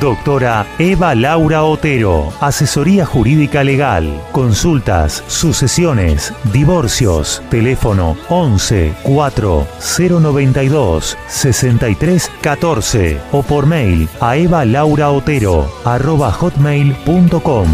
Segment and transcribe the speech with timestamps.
[0.00, 9.66] Doctora Eva Laura Otero, Asesoría Jurídica Legal, Consultas, Sucesiones, Divorcios, teléfono 11 4
[9.98, 17.68] 092 63 14 o por mail a evalauraotero arroba hotmail.com.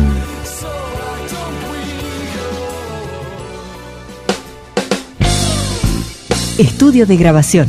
[6.59, 7.68] Estudio de grabación.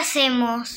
[0.00, 0.76] Hacemos?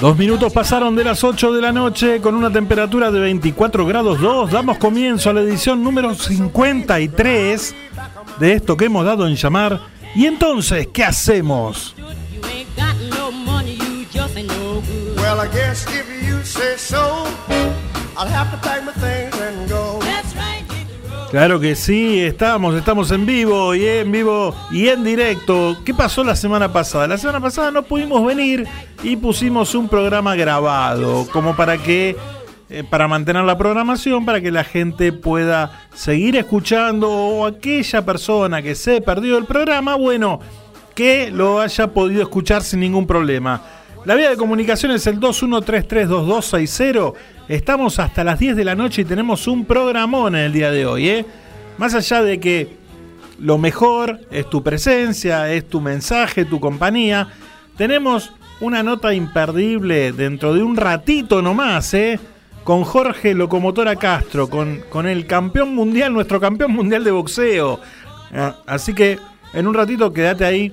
[0.00, 4.20] Dos minutos pasaron de las 8 de la noche con una temperatura de 24 grados
[4.20, 4.52] 2.
[4.52, 7.74] Damos comienzo a la edición número 53
[8.38, 9.80] de esto que hemos dado en llamar.
[10.14, 11.96] Y entonces, ¿qué hacemos?
[15.16, 17.26] Well, I guess if you say so,
[18.16, 18.92] I'll have to pack my
[21.30, 25.76] Claro que sí, estamos, estamos en vivo y en vivo y en directo.
[25.84, 27.06] ¿Qué pasó la semana pasada?
[27.06, 28.66] La semana pasada no pudimos venir
[29.02, 32.16] y pusimos un programa grabado, como para que
[32.70, 38.62] eh, para mantener la programación, para que la gente pueda seguir escuchando o aquella persona
[38.62, 40.40] que se perdió el programa, bueno,
[40.94, 43.77] que lo haya podido escuchar sin ningún problema.
[44.04, 47.14] La vía de comunicación es el 21332260.
[47.48, 50.86] Estamos hasta las 10 de la noche y tenemos un programón en el día de
[50.86, 51.08] hoy.
[51.08, 51.26] ¿eh?
[51.76, 52.76] Más allá de que
[53.38, 57.28] lo mejor es tu presencia, es tu mensaje, tu compañía,
[57.76, 62.18] tenemos una nota imperdible dentro de un ratito nomás, ¿eh?
[62.64, 67.80] con Jorge Locomotora Castro, con, con el campeón mundial, nuestro campeón mundial de boxeo.
[68.34, 69.18] Ah, Así que
[69.52, 70.72] en un ratito quédate ahí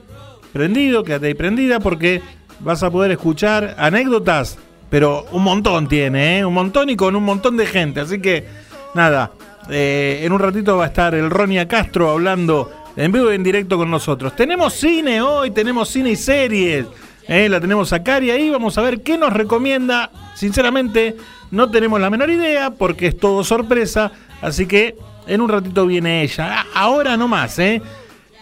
[0.52, 2.22] prendido, quédate ahí prendida porque
[2.60, 4.58] vas a poder escuchar anécdotas,
[4.90, 6.46] pero un montón tiene, ¿eh?
[6.46, 8.00] un montón y con un montón de gente.
[8.00, 8.46] Así que
[8.94, 9.32] nada,
[9.70, 13.44] eh, en un ratito va a estar el Ronia Castro hablando en vivo y en
[13.44, 14.36] directo con nosotros.
[14.36, 16.86] Tenemos cine hoy, tenemos cine y series.
[17.28, 17.50] ¿eh?
[17.50, 20.12] La tenemos a Cari ahí, vamos a ver qué nos recomienda.
[20.36, 21.16] Sinceramente,
[21.52, 24.12] no tenemos la menor idea porque es todo sorpresa.
[24.42, 24.96] Así que
[25.28, 26.60] en un ratito viene ella.
[26.60, 27.82] Ah, Ahora no más, ¿eh?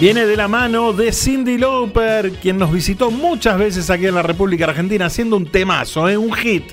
[0.02, 4.24] Viene de la mano de Cindy Lauper, quien nos visitó muchas veces aquí en la
[4.24, 6.18] República Argentina haciendo un temazo, ¿eh?
[6.18, 6.64] un hit.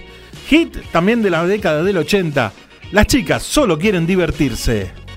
[0.48, 2.52] Hit también de la década del 80.
[2.90, 5.07] Las chicas solo quieren divertirse.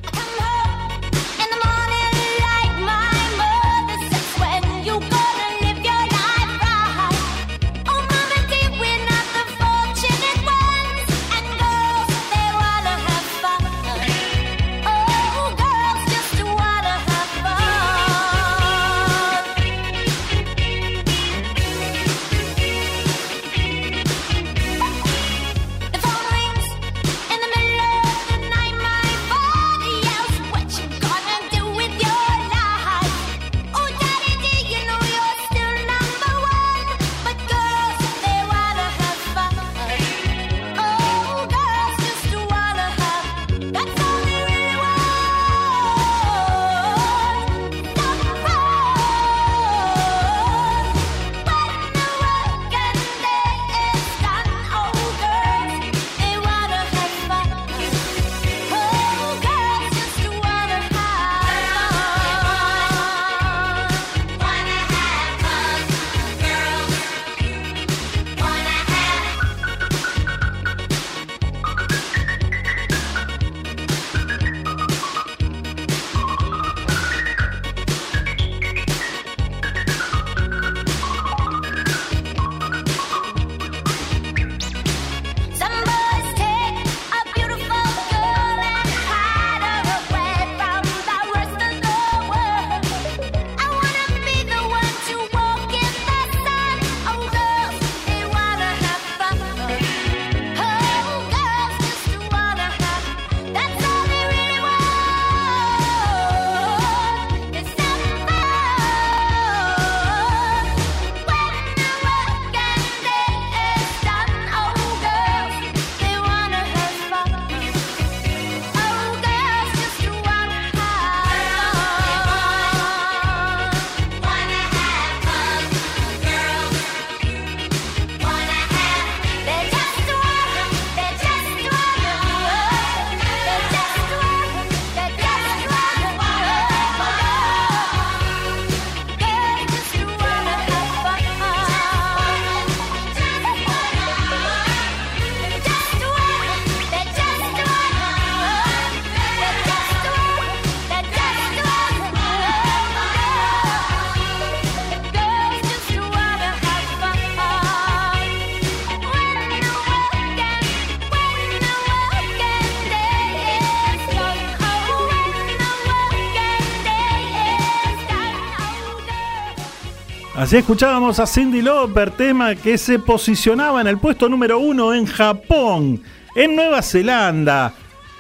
[170.52, 175.06] Así escuchábamos a Cindy Lauper, tema que se posicionaba en el puesto número uno en
[175.06, 176.04] Japón,
[176.36, 177.74] en Nueva Zelanda,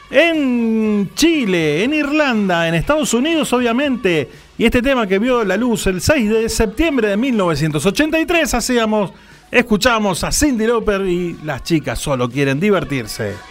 [0.09, 4.29] en Chile, en Irlanda, en Estados Unidos obviamente.
[4.57, 9.11] Y este tema que vio la luz el 6 de septiembre de 1983, hacíamos,
[9.51, 13.50] escuchamos a Cindy Lauper y las chicas solo quieren divertirse.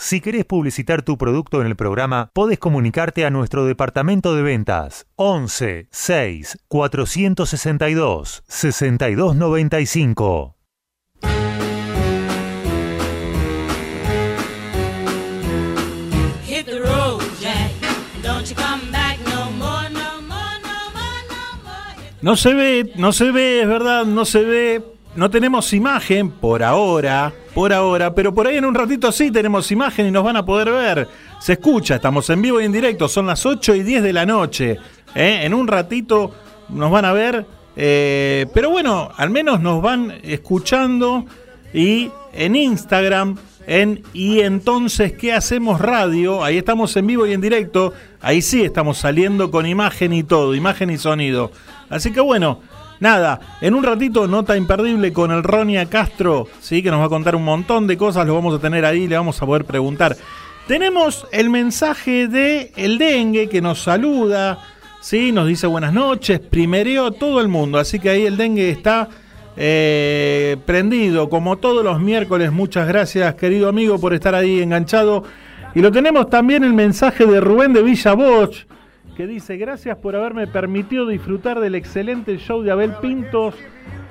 [0.00, 5.08] Si querés publicitar tu producto en el programa, podés comunicarte a nuestro departamento de ventas
[5.16, 10.54] 11 6 462 6295.
[16.46, 17.72] Hit the road, Jack.
[18.22, 21.96] Don't you come back no more, no more, no more, no more.
[22.22, 24.80] No se ve, no se ve, es verdad, no se ve.
[25.16, 29.70] No tenemos imagen por ahora, por ahora, pero por ahí en un ratito sí tenemos
[29.72, 31.08] imagen y nos van a poder ver.
[31.40, 34.26] Se escucha, estamos en vivo y en directo, son las 8 y 10 de la
[34.26, 34.78] noche.
[35.14, 35.40] ¿eh?
[35.42, 36.32] En un ratito
[36.68, 41.24] nos van a ver, eh, pero bueno, al menos nos van escuchando
[41.72, 43.36] y en Instagram,
[43.66, 46.42] en Y entonces, ¿qué hacemos radio?
[46.42, 50.54] Ahí estamos en vivo y en directo, ahí sí estamos saliendo con imagen y todo,
[50.54, 51.52] imagen y sonido.
[51.90, 52.60] Así que bueno,
[53.00, 57.08] Nada, en un ratito nota imperdible con el Ronia Castro, sí, que nos va a
[57.08, 60.16] contar un montón de cosas, lo vamos a tener ahí, le vamos a poder preguntar.
[60.66, 64.58] Tenemos el mensaje de el dengue que nos saluda,
[65.00, 69.08] sí, nos dice buenas noches, primereó todo el mundo, así que ahí el dengue está
[69.56, 72.52] eh, prendido como todos los miércoles.
[72.52, 75.24] Muchas gracias, querido amigo, por estar ahí enganchado.
[75.74, 78.66] Y lo tenemos también el mensaje de Rubén de Villa Bosch
[79.18, 83.56] que dice, gracias por haberme permitido disfrutar del excelente show de Abel Pintos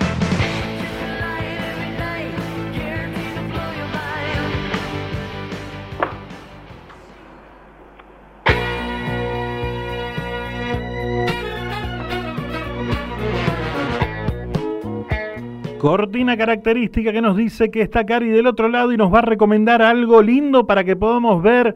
[15.81, 19.23] Cortina característica que nos dice que está Cari del otro lado y nos va a
[19.23, 21.73] recomendar algo lindo para que podamos ver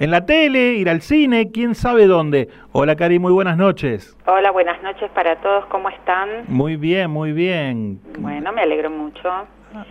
[0.00, 2.48] en la tele, ir al cine, quién sabe dónde.
[2.72, 4.16] Hola Cari, muy buenas noches.
[4.24, 6.46] Hola, buenas noches para todos, ¿cómo están?
[6.48, 8.00] Muy bien, muy bien.
[8.18, 9.28] Bueno, me alegro mucho.
[9.28, 9.84] Ah.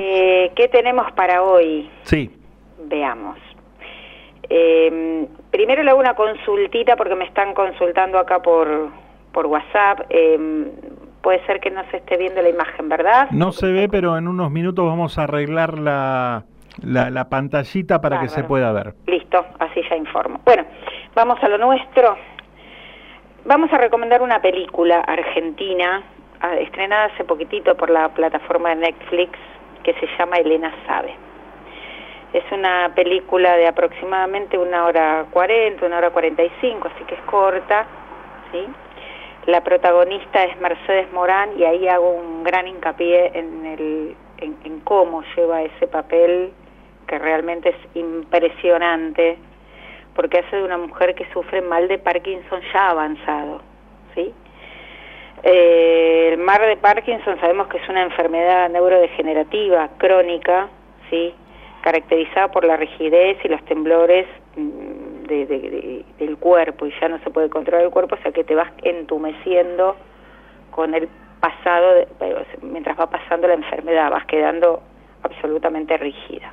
[0.00, 1.88] Eh, ¿Qué tenemos para hoy?
[2.02, 2.32] Sí,
[2.88, 3.38] Veamos.
[4.50, 8.90] Eh, primero le hago una consultita porque me están consultando acá por,
[9.30, 10.00] por WhatsApp.
[10.10, 10.66] Eh,
[11.26, 13.26] puede ser que no se esté viendo la imagen, ¿verdad?
[13.32, 16.44] no se ve, pero en unos minutos vamos a arreglar la,
[16.84, 18.94] la, la pantallita para que se pueda ver.
[19.08, 20.40] Listo, así ya informo.
[20.44, 20.62] Bueno,
[21.16, 22.16] vamos a lo nuestro.
[23.44, 26.00] Vamos a recomendar una película argentina,
[26.42, 29.36] ah, estrenada hace poquitito por la plataforma de Netflix,
[29.82, 31.12] que se llama Elena Sabe.
[32.34, 37.16] Es una película de aproximadamente una hora cuarenta, una hora cuarenta y cinco, así que
[37.16, 37.84] es corta,
[38.52, 38.64] ¿sí?
[39.46, 45.22] La protagonista es Mercedes Morán y ahí hago un gran hincapié en, el, en, cómo
[45.36, 46.52] lleva ese papel
[47.06, 49.38] que realmente es impresionante
[50.16, 53.60] porque hace de una mujer que sufre mal de Parkinson ya avanzado,
[54.14, 54.34] ¿sí?
[55.44, 60.68] Eh, el mal de Parkinson sabemos que es una enfermedad neurodegenerativa crónica,
[61.08, 61.32] ¿sí?
[61.82, 64.26] caracterizada por la rigidez y los temblores
[64.56, 68.22] mm, de- de- de- del cuerpo y ya no se puede controlar el cuerpo, o
[68.22, 69.96] sea que te vas entumeciendo
[70.70, 71.08] con el
[71.40, 74.82] pasado, de- eh, mientras va pasando la enfermedad, vas quedando
[75.22, 76.50] absolutamente rígida.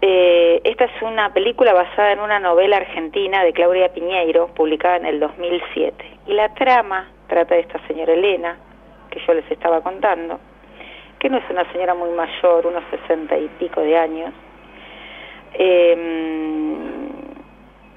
[0.00, 5.06] Eh, esta es una película basada en una novela argentina de Claudia Piñeiro, publicada en
[5.06, 6.04] el 2007.
[6.26, 8.58] Y la trama trata de esta señora Elena,
[9.10, 10.40] que yo les estaba contando,
[11.18, 14.34] que no es una señora muy mayor, unos sesenta y pico de años,
[15.54, 16.34] eh,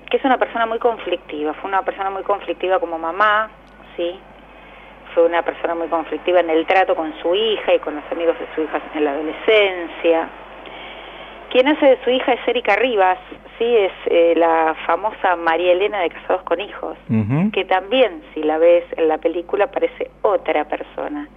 [0.10, 1.54] que es una persona muy conflictiva.
[1.54, 3.50] Fue una persona muy conflictiva como mamá,
[3.96, 4.20] ¿sí?
[5.14, 8.38] Fue una persona muy conflictiva en el trato con su hija y con los amigos
[8.40, 10.30] de su hija en la adolescencia
[11.50, 13.18] Quien hace de su hija es Erika Rivas,
[13.58, 16.98] sí, es eh, la famosa María Elena de Casados con Hijos,
[17.54, 21.28] que también, si la ves en la película, parece otra persona.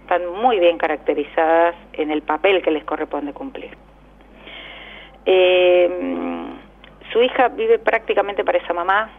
[0.00, 3.76] Están muy bien caracterizadas en el papel que les corresponde cumplir.
[5.30, 5.90] Eh,
[7.12, 9.10] su hija vive prácticamente para esa mamá,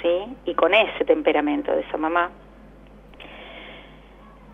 [0.00, 0.36] ¿sí?
[0.46, 2.30] Y con ese temperamento de esa mamá.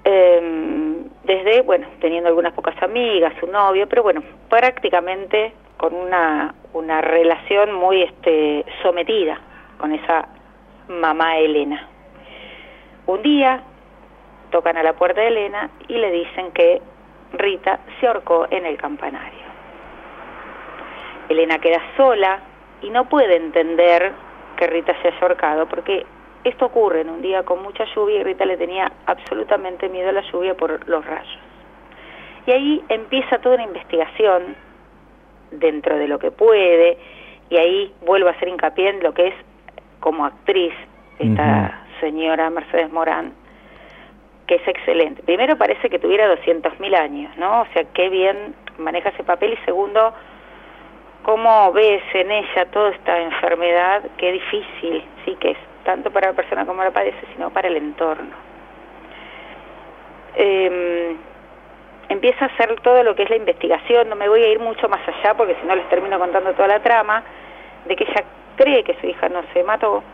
[0.03, 7.01] Eh, desde, bueno, teniendo algunas pocas amigas, su novio, pero bueno, prácticamente con una, una
[7.01, 9.41] relación muy este, sometida
[9.79, 10.29] con esa
[10.89, 11.89] mamá Elena.
[13.07, 13.63] Un día
[14.51, 16.83] tocan a la puerta de Elena y le dicen que
[17.33, 19.56] Rita se ahorcó en el campanario.
[21.29, 22.41] Elena queda sola
[22.83, 24.13] y no puede entender
[24.57, 26.07] que Rita se haya ahorcado porque
[26.45, 30.13] esto ocurre en un día con mucha lluvia y Rita le tenía absolutamente miedo a
[30.13, 31.39] la lluvia por los rayos.
[32.47, 34.57] Y ahí empieza toda una investigación
[35.51, 36.99] dentro de lo que puede
[37.51, 39.35] y ahí vuelvo a hacer hincapié en lo que es
[40.01, 40.73] como actriz
[41.19, 43.33] esta señora Mercedes Morán
[44.47, 45.23] que es excelente.
[45.23, 47.63] Primero parece que tuviera 200.000 años, ¿no?
[47.63, 50.15] O sea, qué bien maneja ese papel y segundo,
[51.27, 56.35] cómo ves en ella toda esta enfermedad, qué difícil, sí que es, tanto para la
[56.35, 58.31] persona como la padece, sino para el entorno.
[60.37, 61.17] Eh,
[62.11, 64.89] empieza a hacer todo lo que es la investigación, no me voy a ir mucho
[64.89, 67.25] más allá porque si no les termino contando toda la trama,
[67.87, 68.23] de que ella
[68.55, 70.05] cree que su hija no se mató,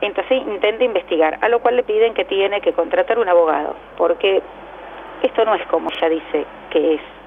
[0.00, 4.42] entonces intenta investigar, a lo cual le piden que tiene que contratar un abogado, porque
[5.22, 7.17] esto no es como ella dice que es.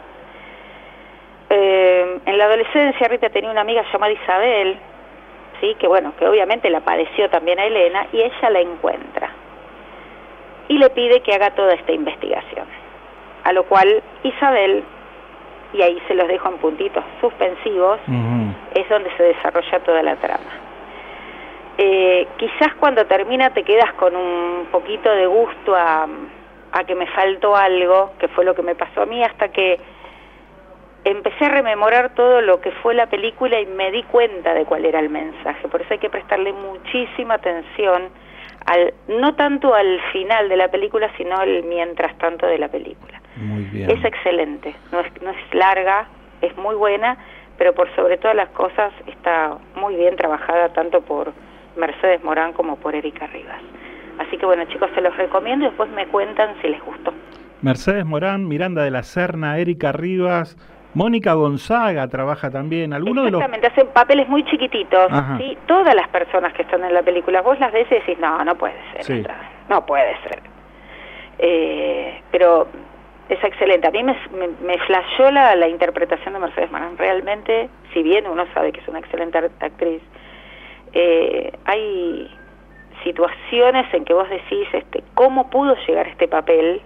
[1.53, 4.77] Eh, en la adolescencia Rita tenía una amiga llamada Isabel,
[5.59, 9.31] sí, que bueno, que obviamente la padeció también a Elena, y ella la encuentra.
[10.69, 12.67] Y le pide que haga toda esta investigación.
[13.43, 14.81] A lo cual Isabel,
[15.73, 17.99] y ahí se los dejo en puntitos suspensivos,
[18.73, 20.51] es donde se desarrolla toda la trama.
[21.77, 26.07] Eh, quizás cuando termina te quedas con un poquito de gusto a,
[26.71, 29.79] a que me faltó algo, que fue lo que me pasó a mí, hasta que
[31.03, 34.85] empecé a rememorar todo lo que fue la película y me di cuenta de cuál
[34.85, 35.67] era el mensaje.
[35.67, 38.09] Por eso hay que prestarle muchísima atención,
[38.65, 43.21] al, no tanto al final de la película, sino al mientras tanto de la película.
[43.35, 43.89] Muy bien.
[43.89, 46.07] Es excelente, no es, no es larga,
[46.41, 47.17] es muy buena,
[47.57, 51.33] pero por sobre todas las cosas está muy bien trabajada tanto por
[51.75, 53.61] Mercedes Morán como por Erika Rivas.
[54.19, 57.13] Así que bueno chicos, se los recomiendo y después me cuentan si les gustó.
[57.61, 60.57] Mercedes Morán, Miranda de la Serna, Erika Rivas,
[60.93, 62.93] Mónica Gonzaga trabaja también.
[62.93, 65.07] ¿Alguno de los Exactamente, hacen papeles muy chiquititos.
[65.37, 65.57] ¿sí?
[65.65, 68.55] Todas las personas que están en la película, vos las ves y decís, no, no
[68.55, 69.23] puede ser, Sí.
[69.69, 70.39] no puede ser.
[71.39, 72.67] Eh, pero
[73.29, 73.87] es excelente.
[73.87, 76.97] A mí me, me, me flashó la, la interpretación de Mercedes Morán.
[76.97, 80.01] Realmente, si bien uno sabe que es una excelente actriz,
[80.93, 82.29] eh, hay
[83.03, 86.81] situaciones en que vos decís, este, ¿cómo pudo llegar este papel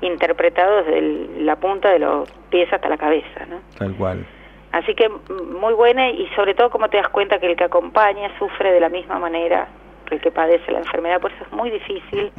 [0.00, 3.60] interpretado desde la punta de los pies hasta la cabeza, ¿no?
[3.78, 4.26] Tal cual.
[4.72, 7.64] Así que mm, muy buena y sobre todo como te das cuenta que el que
[7.64, 9.68] acompaña sufre de la misma manera
[10.06, 12.32] que el que padece la enfermedad, por eso es muy difícil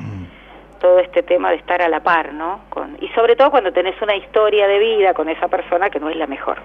[0.80, 2.62] todo este tema de estar a la par, ¿no?
[2.70, 6.10] Con, y sobre todo cuando tenés una historia de vida con esa persona que no
[6.10, 6.58] es la mejor.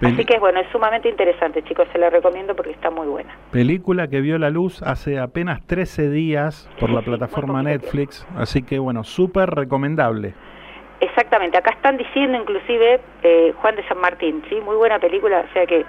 [0.00, 3.34] Peli- Así que bueno, es sumamente interesante, chicos, se la recomiendo porque está muy buena.
[3.50, 8.26] Película que vio la luz hace apenas 13 días por la Sí, sí, plataforma Netflix,
[8.36, 10.34] así que bueno, súper recomendable.
[11.00, 15.52] Exactamente, acá están diciendo inclusive eh, Juan de San Martín, sí, muy buena película, o
[15.52, 15.84] sea que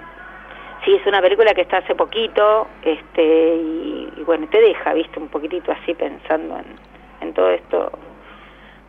[0.84, 5.18] sí es una película que está hace poquito, este y, y bueno te deja, viste,
[5.18, 7.90] un poquitito así pensando en, en todo esto,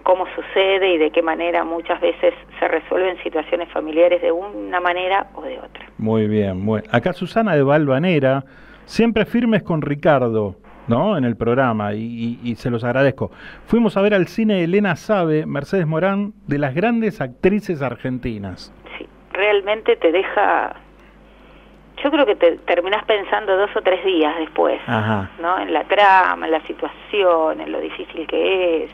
[0.04, 5.28] cómo sucede y de qué manera muchas veces se resuelven situaciones familiares de una manera
[5.36, 5.86] o de otra.
[5.98, 6.82] Muy bien, muy...
[6.92, 8.44] acá Susana de Valvanera,
[8.86, 10.56] siempre firmes con Ricardo,
[10.88, 11.16] ¿no?
[11.18, 13.32] En el programa, y, y- y se los agradezco.
[13.66, 18.74] Fuimos a ver al cine Elena Sabe, Mercedes Morán, de las grandes actrices argentinas.
[18.98, 20.76] Sí, realmente te deja,
[22.04, 24.82] yo creo que te terminás pensando dos o tres días después.
[24.88, 25.30] Ajá.
[25.42, 25.60] ¿no?
[25.60, 28.92] En la trama, en la situación, en lo difícil que es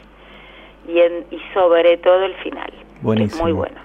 [0.88, 2.72] y, en, y sobre todo el final.
[3.02, 3.38] Buenísimo.
[3.38, 3.76] Es muy bueno.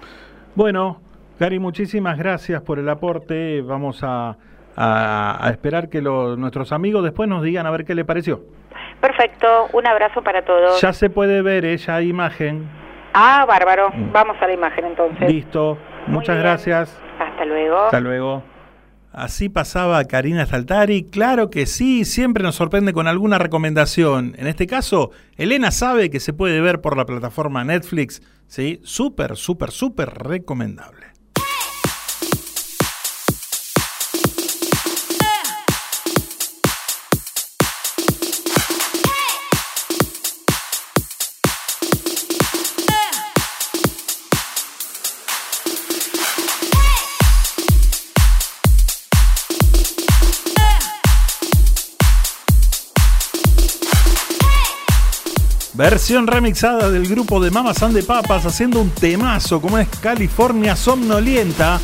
[0.55, 1.01] Bueno,
[1.39, 3.61] Gary, muchísimas gracias por el aporte.
[3.63, 4.37] Vamos a,
[4.77, 8.41] a- a esperar que lo- nuestros amigos después nos digan a ver qué le pareció.
[9.01, 10.81] Perfecto, un abrazo para todos.
[10.81, 12.69] Ya se puede ver ella imagen.
[13.15, 13.91] Ah, bárbaro.
[13.91, 14.13] Mm.
[14.13, 15.29] Vamos a la imagen entonces.
[15.29, 15.77] Listo.
[16.07, 16.47] Muy Muchas bien.
[16.47, 17.01] gracias.
[17.19, 17.79] Hasta luego.
[17.79, 18.43] Hasta luego.
[19.13, 21.05] Así pasaba Karina Staltari.
[21.05, 24.35] Claro que sí, siempre nos sorprende con alguna recomendación.
[24.39, 28.23] En este caso, Elena sabe que se puede ver por la plataforma Netflix.
[28.47, 31.12] Sí, súper, súper, súper recomendable.
[55.83, 60.77] Versión remixada del grupo de Mamas and de Papas haciendo un temazo como es California
[60.77, 61.81] Somnolienta.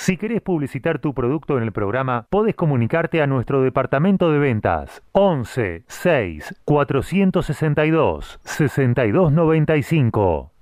[0.00, 5.02] Si querés publicitar tu producto en el programa, podés comunicarte a nuestro departamento de ventas
[5.12, 10.52] 11 6 462 6295.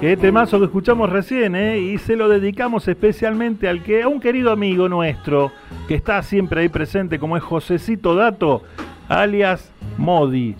[0.00, 1.80] Qué temazo que escuchamos recién, ¿eh?
[1.80, 5.50] Y se lo dedicamos especialmente al que, a un querido amigo nuestro,
[5.88, 8.62] que está siempre ahí presente, como es Josecito Dato,
[9.08, 10.54] alias Modi.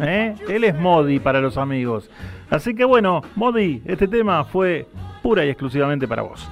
[0.00, 0.34] ¿eh?
[0.48, 2.10] Él es Modi para los amigos.
[2.50, 4.88] Así que bueno, Modi, este tema fue
[5.22, 6.50] pura y exclusivamente para vos.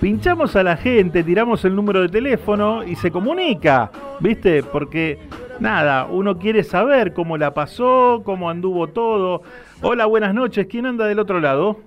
[0.00, 4.62] Pinchamos a la gente, tiramos el número de teléfono y se comunica, ¿viste?
[4.62, 5.18] Porque
[5.60, 9.40] nada, uno quiere saber cómo la pasó, cómo anduvo todo.
[9.80, 11.80] Hola, buenas noches, ¿quién anda del otro lado?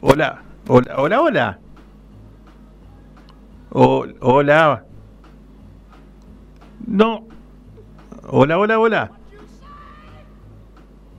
[0.00, 1.58] Hola, hola, hola, hola.
[4.20, 4.84] Hola.
[6.86, 7.31] No.
[8.34, 9.10] Hola, hola, hola.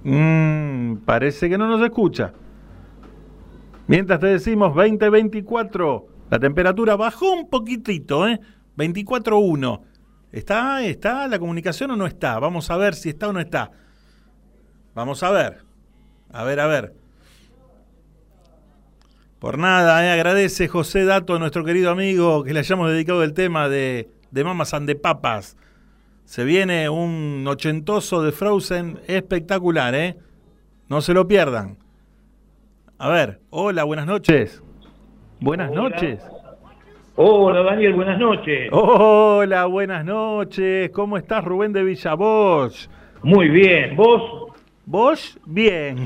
[0.03, 2.33] Mm, parece que no nos escucha.
[3.85, 8.39] Mientras te decimos 20-24, la temperatura bajó un poquitito, ¿eh?
[8.77, 9.81] 24-1.
[10.31, 12.39] ¿Está, ¿Está la comunicación o no está?
[12.39, 13.69] Vamos a ver si está o no está.
[14.95, 15.59] Vamos a ver.
[16.31, 16.95] A ver, a ver.
[19.37, 20.11] Por nada, ¿eh?
[20.11, 24.73] agradece José Dato, nuestro querido amigo, que le hayamos dedicado el tema de, de Mamas
[24.73, 25.57] and de Papas.
[26.25, 30.15] Se viene un ochentoso de Frozen espectacular, ¿eh?
[30.89, 31.77] No se lo pierdan.
[32.97, 34.63] A ver, hola, buenas noches.
[35.39, 35.81] Buenas Hola.
[35.81, 36.23] noches.
[37.15, 38.69] Hola Daniel, buenas noches.
[38.71, 40.89] Hola, buenas noches.
[40.91, 42.89] ¿Cómo estás, Rubén de Villavoz?
[43.21, 44.53] Muy bien, ¿vos?
[44.85, 45.39] ¿Vos?
[45.45, 46.05] Bien.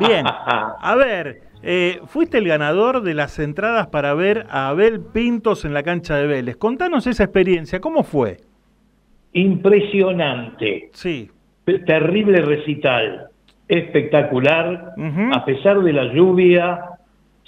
[0.00, 0.24] bien.
[0.26, 5.74] A ver, eh, fuiste el ganador de las entradas para ver a Abel Pintos en
[5.74, 6.56] la cancha de Vélez.
[6.56, 8.38] Contanos esa experiencia, ¿cómo fue?
[9.32, 10.90] Impresionante.
[10.92, 11.30] Sí.
[11.86, 13.28] Terrible recital.
[13.68, 14.94] Espectacular.
[15.32, 16.80] A pesar de la lluvia,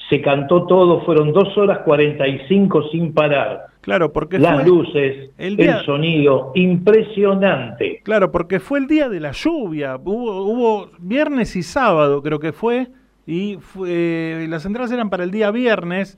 [0.09, 1.05] se cantó todo.
[1.05, 3.67] Fueron dos horas 45 sin parar.
[3.81, 8.01] Claro, porque Las fue luces, el sonido, impresionante.
[8.05, 9.97] Claro, porque fue el día de la lluvia.
[9.97, 12.87] Hubo, hubo viernes y sábado, creo que fue.
[13.27, 16.17] Y fue- las entradas eran para el día viernes,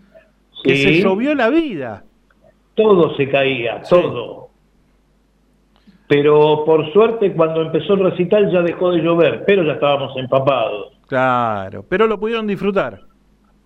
[0.63, 0.83] que Sí.
[0.97, 2.05] se llovió la vida.
[2.75, 4.44] Todo se caía, todo.
[6.07, 10.93] Pero por suerte cuando empezó el recital ya dejó de llover, pero ya estábamos empapados.
[11.07, 13.01] Claro, pero lo pudieron disfrutar.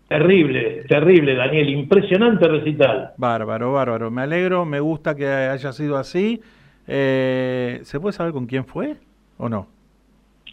[0.09, 3.13] Terrible, terrible, Daniel, impresionante recital.
[3.19, 4.11] Bárbaro, bárbaro.
[4.11, 6.41] Me alegro, me gusta que haya sido así.
[6.87, 8.97] Eh, ¿Se puede saber con quién fue
[9.37, 9.67] o no?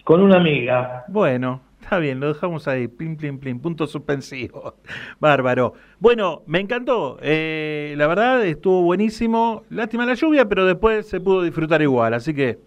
[0.03, 1.05] Con una amiga.
[1.07, 2.87] Bueno, está bien, lo dejamos ahí.
[2.87, 4.73] Plim, plim, plim, punto suspensivo.
[5.19, 5.73] Bárbaro.
[5.99, 7.17] Bueno, me encantó.
[7.21, 9.63] Eh, la verdad, estuvo buenísimo.
[9.69, 12.13] Lástima la lluvia, pero después se pudo disfrutar igual.
[12.15, 12.57] Así que.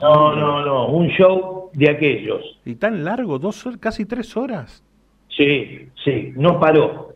[0.00, 2.40] No, no, no, un show de aquellos.
[2.64, 3.38] ¿Y tan largo?
[3.38, 3.68] ¿Dos?
[3.80, 4.82] ¿Casi tres horas?
[5.28, 7.14] Sí, sí, no paró.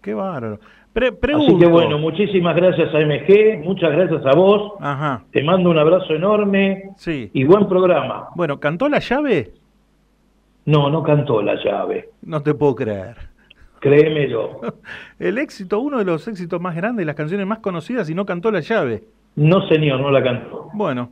[0.00, 0.58] Qué bárbaro.
[0.92, 4.74] Pre- Así que bueno, muchísimas gracias a MG, muchas gracias a vos.
[4.80, 5.24] Ajá.
[5.32, 7.30] Te mando un abrazo enorme Sí.
[7.32, 8.28] y buen programa.
[8.36, 9.52] Bueno, ¿cantó la llave?
[10.64, 13.16] No, no cantó la llave, No te puedo creer.
[13.80, 14.60] créemelo.
[15.18, 18.50] El éxito, uno de los éxitos más grandes, las canciones más conocidas y no cantó
[18.52, 19.02] la llave.
[19.34, 20.68] No, señor, no la cantó.
[20.74, 21.10] Bueno,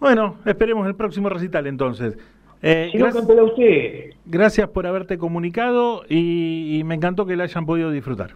[0.00, 2.16] bueno, esperemos el próximo recital entonces.
[2.62, 4.10] Eh, Si no, gracias, usted.
[4.24, 8.30] gracias por haberte comunicado y, y me encantó que la hayan podido disfrutar.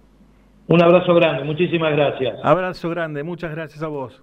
[0.68, 2.36] Un abrazo grande, muchísimas gracias.
[2.42, 4.20] Abrazo grande, muchas gracias a vos.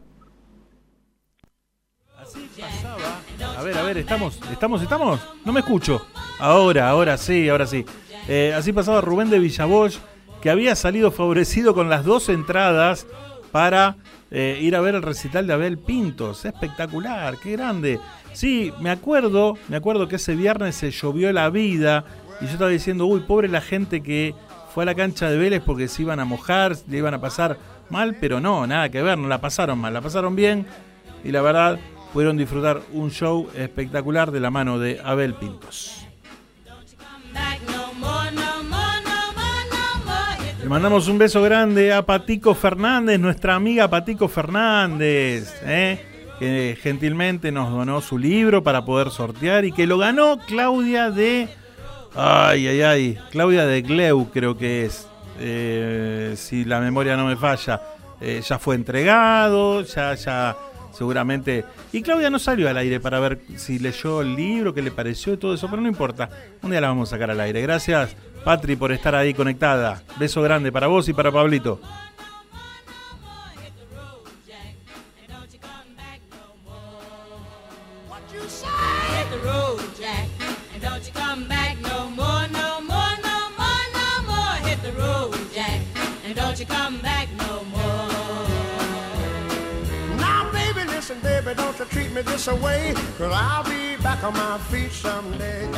[3.64, 5.20] Ver, a ver, estamos, estamos, estamos.
[5.46, 6.06] No me escucho.
[6.40, 7.86] Ahora, ahora sí, ahora sí.
[8.28, 10.00] Eh, así pasaba Rubén de Villavoz,
[10.42, 13.08] que había salido favorecido con las dos entradas
[13.52, 13.98] para
[14.32, 16.46] eh, ir a ver el recital de Abel Pintos.
[16.46, 18.00] Espectacular, qué grande.
[18.34, 22.04] Sí, me acuerdo, me acuerdo que ese viernes se llovió la vida
[22.42, 24.34] y yo estaba diciendo, uy, pobre la gente que
[24.74, 27.58] fue a la cancha de Vélez porque se iban a mojar, le iban a pasar
[27.90, 30.66] mal, pero no, nada que ver, no la pasaron mal, la pasaron bien
[31.24, 31.80] y la verdad
[32.14, 36.06] pudieron disfrutar un show espectacular de la mano de Abel Pintos.
[40.62, 46.00] Le mandamos un beso grande a Patico Fernández, nuestra amiga Patico Fernández, ¿eh?
[46.40, 51.50] que gentilmente nos donó su libro para poder sortear y que lo ganó Claudia de...
[52.16, 55.08] Ay, ay, ay, Claudia de Gleu creo que es,
[55.40, 57.82] eh, si la memoria no me falla.
[58.22, 60.56] Eh, ya fue entregado, ya, ya,
[60.94, 61.66] seguramente...
[61.92, 65.34] Y Claudia no salió al aire para ver si leyó el libro, qué le pareció
[65.34, 66.30] y todo eso, pero no importa.
[66.62, 67.62] Un día la vamos a sacar al aire.
[67.62, 70.04] Gracias, Patri, por estar ahí conectada.
[70.20, 71.80] Beso grande para vos y para Pablito.
[91.22, 94.92] Baby, baby, don't you treat me this away, cause I'll be back on my feet
[94.92, 95.70] someday.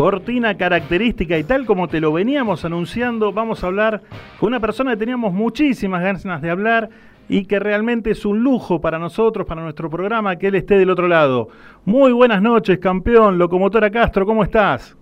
[0.00, 4.00] Cortina característica y tal como te lo veníamos anunciando, vamos a hablar
[4.38, 6.88] con una persona que teníamos muchísimas ganas de hablar
[7.28, 10.88] y que realmente es un lujo para nosotros, para nuestro programa, que él esté del
[10.88, 11.48] otro lado.
[11.84, 14.96] Muy buenas noches, campeón, locomotora Castro, ¿cómo estás?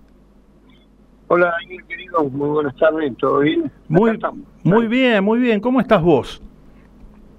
[1.28, 1.54] Hola,
[1.86, 2.24] querido.
[2.24, 3.16] Muy buenas tardes.
[3.18, 3.70] ¿Todo bien?
[3.86, 4.18] Muy,
[4.64, 5.60] muy bien, muy bien.
[5.60, 6.42] ¿Cómo estás vos?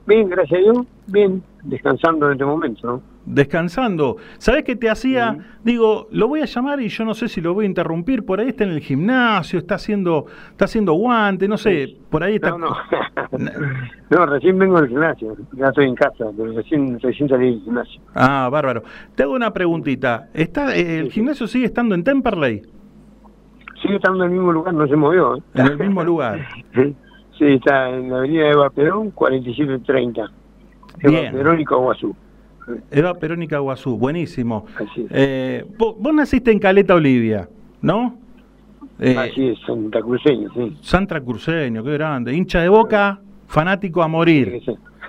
[0.08, 0.88] Bien, gracias a Dios.
[1.08, 3.09] Bien, descansando en este momento, ¿no?
[3.26, 4.18] Descansando.
[4.38, 5.38] ¿Sabés qué te hacía?
[5.64, 8.26] Digo, lo voy a llamar y yo no sé si lo voy a interrumpir.
[8.26, 12.36] Por ahí está en el gimnasio, está haciendo, está haciendo guante, no sé, por ahí
[12.36, 12.52] está.
[12.52, 12.70] No, no.
[14.10, 15.36] no, recién vengo del gimnasio.
[15.54, 18.02] Ya estoy en casa, pero recién, recién salí del gimnasio.
[18.16, 18.84] Ah, bárbaro.
[19.16, 20.30] Te hago una preguntita.
[20.34, 22.62] ¿Está, eh, ¿El gimnasio sigue estando en Temperley?
[23.82, 25.38] Sigue estando en el mismo lugar, no se movió.
[25.38, 25.42] ¿eh?
[25.56, 26.48] En el mismo lugar.
[27.40, 30.22] Sí, está en la avenida Eva Perón, 4730.
[31.00, 31.34] Eva Bien.
[31.34, 32.14] Perón y Caguazú.
[32.92, 34.66] Eva Perón y Caguazú, buenísimo.
[34.76, 35.08] Así es.
[35.12, 37.48] Eh, vos, vos naciste en Caleta, Olivia,
[37.82, 38.18] ¿no?
[39.00, 40.78] Eh, Así es, Santa Cruceño, sí.
[40.82, 42.34] Santra Cruceño, qué grande.
[42.34, 44.62] Hincha de boca, fanático a morir.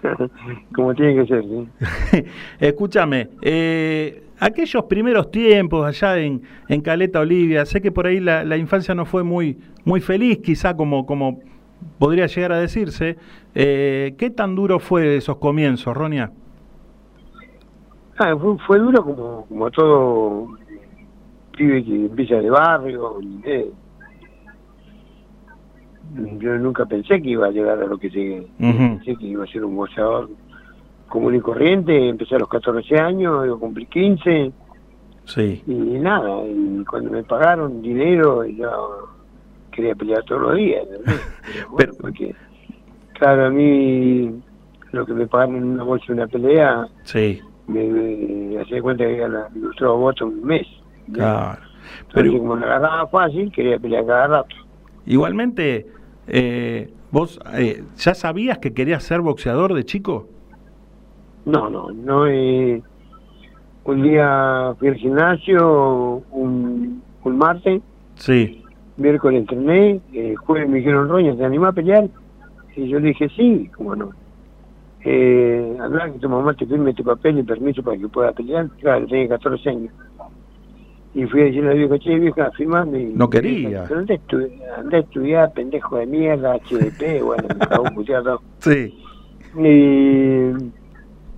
[0.74, 2.24] Como tiene que ser, sí.
[2.60, 8.44] Escúchame, eh, aquellos primeros tiempos allá en, en Caleta Olivia, sé que por ahí la,
[8.44, 11.40] la infancia no fue muy, muy feliz, quizá como, como
[11.98, 13.16] podría llegar a decirse.
[13.54, 16.32] Eh, ¿Qué tan duro fue esos comienzos, Ronia?
[18.22, 20.48] Ah, fue, fue duro como, como todo
[21.56, 23.18] pibe que empieza de barrio.
[23.44, 23.70] eh.
[26.38, 28.40] Yo nunca pensé que iba a llegar a lo que llegué.
[28.58, 28.78] Ujú.
[28.98, 30.28] Pensé que iba a ser un boxeador
[31.08, 32.08] común y corriente.
[32.10, 34.52] Empecé a los 14 años, yo cumplí 15
[35.24, 35.62] Sí.
[35.66, 36.44] y nada.
[36.46, 39.08] Y cuando me pagaron dinero, yo
[39.70, 40.84] quería pelear todos los días.
[41.54, 42.34] Pero, bueno, porque,
[43.14, 44.42] claro, a mí
[44.92, 49.04] lo que me pagaron en una bolsa de una pelea Sí, me, me hacía cuenta
[49.04, 50.66] que era ilustrado voto un mes.
[51.12, 51.58] claro.
[52.14, 54.54] Pero como la agarraba fácil, quería pelear cada rato.
[55.06, 55.86] Igualmente,
[56.28, 60.28] eh, ¿vos eh, ya sabías que querías ser boxeador de chico?
[61.46, 62.26] No, no, no.
[62.26, 62.82] Eh,
[63.84, 67.82] un día fui al gimnasio, un, un martes,
[68.14, 68.62] Sí.
[68.96, 72.08] miércoles entrené, eh, jueves me dijeron, Roña, ¿te animás a pelear?
[72.76, 74.10] Y yo le dije, sí, cómo no.
[75.04, 78.68] Eh, andá que tu mamá te firme este papel y permiso para que pueda pelear.
[78.80, 79.92] Claro, tenía 14 años.
[81.14, 83.10] Y fui a decirle a la vieja, che, vieja, firmame.
[83.14, 83.84] No quería.
[83.88, 84.00] Pero
[84.76, 88.40] andá a, estudiar, pendejo de mierda, HDP, bueno, me cagó un puteado.
[88.58, 88.94] Sí.
[89.58, 90.52] Y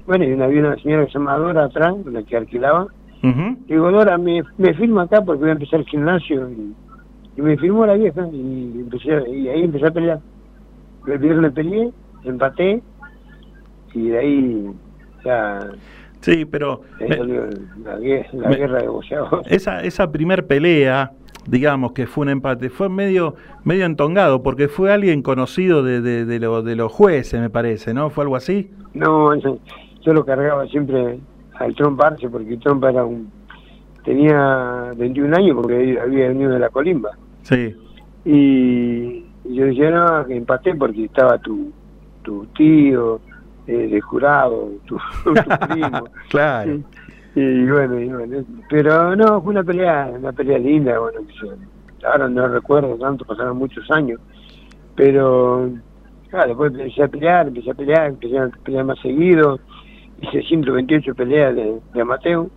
[0.07, 2.87] bueno, y una, había una señora que se llama Dora atrás, la que alquilaba.
[3.23, 3.57] Ujú.
[3.67, 6.51] Digo, Dora, me, me firma acá porque voy a empezar el gimnasio.
[6.51, 6.75] Y,
[7.37, 10.21] y me firmó la vieja y, empecé, y ahí empecé a pelear.
[11.07, 11.91] El viernes peleé,
[12.25, 12.83] empaté
[13.95, 14.71] y de ahí
[15.25, 15.71] ya
[16.21, 19.47] Sí, pero me- la, guerra, la me- guerra de boxeadores.
[19.51, 21.11] esa, esa primer pelea,
[21.47, 26.25] digamos que fue un empate, fue medio, medio entongado, porque fue alguien conocido de, de,
[26.25, 28.09] de, lo- de los jueces, me parece, ¿no?
[28.11, 28.71] ¿Fue algo así?
[28.95, 29.59] No, yo,
[30.03, 31.19] yo lo cargaba siempre
[31.55, 33.29] al Trompa Arce porque Trompa era un
[34.05, 37.11] tenía 21 años porque había venido de la colimba.
[37.43, 37.75] Sí.
[38.25, 41.73] Y, y yo decía, no, que empaté porque estaba tu,
[42.23, 43.21] tu tío
[43.67, 45.35] eh, de jurado, tu, tu
[45.69, 46.05] primo.
[46.31, 46.81] Claro.
[47.35, 51.21] Y bueno, y bueno, pero no, fue una pelea, una pelea linda, bueno,
[52.05, 54.21] ahora no recuerdo tanto, pasaron muchos años,
[54.95, 55.71] pero
[56.29, 59.59] claro, después empecé a pelear, empecé a pelear, empecé a pelear más seguido,
[60.21, 62.49] hice 128 peleas de, de amateur,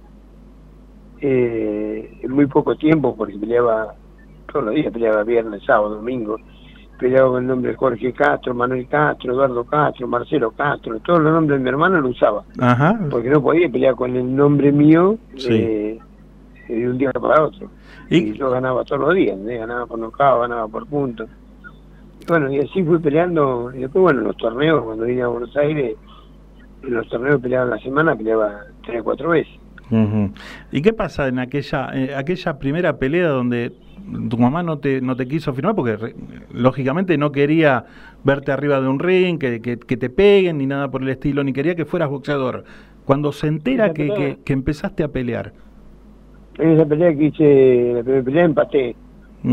[1.21, 3.95] eh, en muy poco tiempo, porque peleaba
[4.51, 6.37] todos los días, peleaba viernes, sábado, domingo,
[6.99, 11.31] peleaba con el nombre de Jorge Castro, Manuel Castro, Eduardo Castro, Marcelo Castro, todos los
[11.33, 12.99] nombres de mi hermano lo usaba Ajá.
[13.09, 15.47] porque no podía pelear con el nombre mío Sí.
[15.51, 15.99] eh,
[16.67, 17.69] de un día para otro.
[18.09, 19.59] Y, yo ganaba todos los días, ¿entendés?
[19.59, 21.29] ganaba por nocaut, ganaba por puntos.
[22.21, 23.71] Y bueno, y así fui peleando.
[23.73, 25.95] Y después, bueno, en los torneos, cuando vine a Buenos Aires,
[26.83, 29.53] en los torneos peleaba en la semana, peleaba tres o cuatro veces.
[30.71, 33.71] ¿Y qué pasa en aquella, eh, aquella primera pelea donde
[34.29, 35.75] tu mamá no te, no te quiso firmar?
[35.75, 35.97] Porque
[36.49, 37.85] lógicamente no quería
[38.23, 41.43] verte arriba de un ring, que, que- que te peguen ni nada por el estilo,
[41.43, 42.65] ni quería que fueras boxeador.
[43.03, 45.53] Cuando se entera que, que- que empezaste a pelear.
[46.57, 48.97] En esa pelea que hice, la primera pelea empaté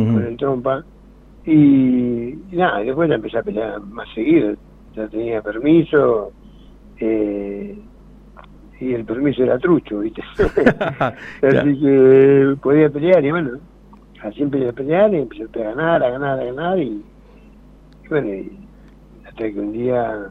[0.06, 0.84] con el trompa.
[1.44, 4.56] Y, y nada, después ya empecé a pelear más seguido.
[4.94, 6.34] Ya tenía permiso.
[7.00, 7.88] eh,
[8.80, 10.22] y el permiso era trucho, ¿viste?
[11.42, 13.60] Así que podía pelear y bueno,
[14.22, 17.02] así empecé a pelear y empecé a ganar, a ganar, a ganar y,
[18.04, 18.52] y bueno, y
[19.26, 20.30] hasta que un día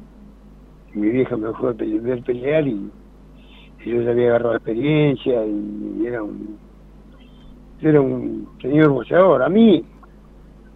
[0.94, 2.90] mi vieja me fue a ver pelear y,
[3.84, 6.58] y yo ya había agarrado experiencia y, era un
[7.82, 9.42] era un señor boxeador.
[9.42, 9.84] A mí,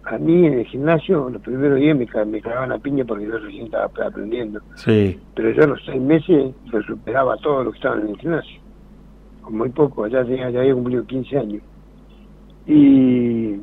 [0.04, 3.38] a mí en el gimnasio los primeros días me, me clavaban la piña porque yo
[3.38, 5.18] recién estaba aprendiendo Sí.
[5.34, 8.18] pero yo a los seis meses lo superaba a todos los que estaban en el
[8.18, 8.60] gimnasio.
[9.42, 11.62] Con muy poco, ya, tenía, ya había cumplido 15 años.
[12.66, 13.60] Y,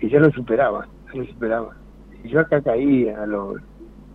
[0.00, 1.70] y ya lo superaba, ya lo superaba.
[2.24, 3.56] Y yo acá caí a los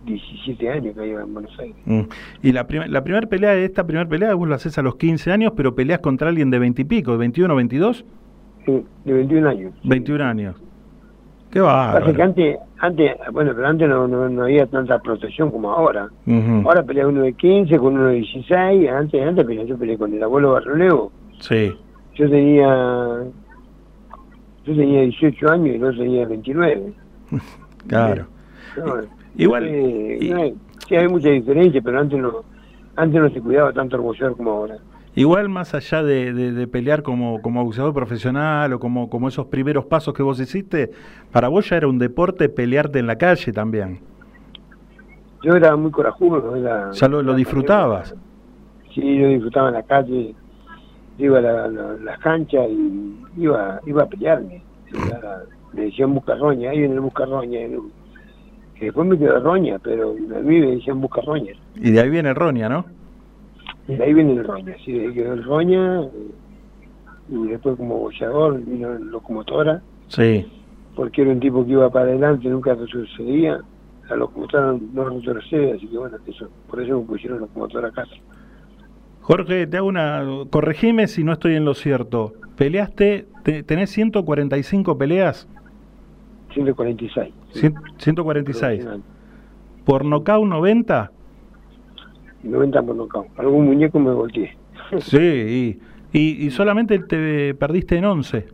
[0.06, 1.76] 17 años que iba en Buenos Aires.
[1.84, 2.00] Mm.
[2.42, 5.30] Y la, prim- la primera pelea, esta primera pelea, vos la haces a los 15
[5.32, 8.04] años, pero peleas contra alguien de 20 y pico, 21, 22,
[8.66, 9.74] Sí, de 21 años.
[9.84, 10.56] 21 años.
[11.50, 12.06] Qué bárbaro.
[12.24, 16.08] antes, antes, bueno, pero antes no, no, no había tanta protección como ahora.
[16.26, 16.66] Ujú.
[16.68, 20.22] Ahora pelea uno de 15 con uno de 16, antes, antes yo peleé con el
[20.22, 21.12] abuelo Barroleo.
[21.40, 21.72] Sí.
[22.14, 23.18] Yo tenía,
[24.64, 26.92] yo tenía 18 años y otro tenía 29.
[27.86, 28.26] Claro.
[28.78, 28.94] No,
[29.36, 32.32] Igual, eh, no sí hay mucha diferencia, pero antes no,
[32.96, 34.76] antes no se cuidaba tanto el boxeador como ahora.
[35.16, 39.46] Igual más allá de, de- de pelear como, como boxeador profesional o como, como esos
[39.46, 40.90] primeros pasos que vos hiciste,
[41.30, 44.00] para vos ya era un deporte pelearte en la calle también.
[45.42, 46.56] Yo era muy corajudo.
[46.56, 48.14] Era, Ya lo, lo disfrutabas.
[48.94, 50.34] Sí, yo disfrutaba en la calle,
[51.18, 54.62] iba a la- la- las canchas y iba, iba a pelearme.
[55.72, 57.58] Me decían Buscarroña, ahí en el Buscarroña,
[58.78, 61.52] que después me quedó Roña, pero a mí me decían Buscarroña.
[61.76, 62.84] Y de ahí viene Ronia, ¿no?
[63.88, 66.02] Y de ahí viene el Roña, sí, de ahí quedó el Roña,
[67.28, 70.46] y después como boxeador vino el locomotora, Sí.
[70.94, 73.58] porque era un tipo que iba para adelante, nunca retrocedía,
[74.08, 78.04] la locomotora no retrocede, así que bueno, eso, por eso me pusieron locomotora acá.
[79.24, 80.22] Jorge, te hago una.
[80.50, 82.34] Corregime si no estoy en lo cierto.
[82.56, 85.48] Peleaste, te- tenés 145 peleas,
[86.52, 87.32] 146.
[87.54, 88.86] Cien- 146.
[89.86, 91.10] Por nocaut 90.
[92.42, 93.26] 90 por nocaut.
[93.38, 94.54] Algún muñeco me volteé.
[94.98, 95.78] Sí, y,
[96.12, 98.46] y, y solamente te perdiste en 11.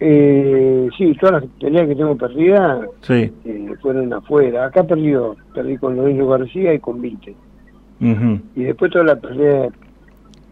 [0.00, 3.30] Eh, sí, todas las peleas que tengo perdidas Sí.
[3.44, 4.66] eh, fueron afuera.
[4.66, 7.34] Acá perdió, perdí con Lorenzo García y con Vinte.
[8.00, 9.72] Y después todas las peleas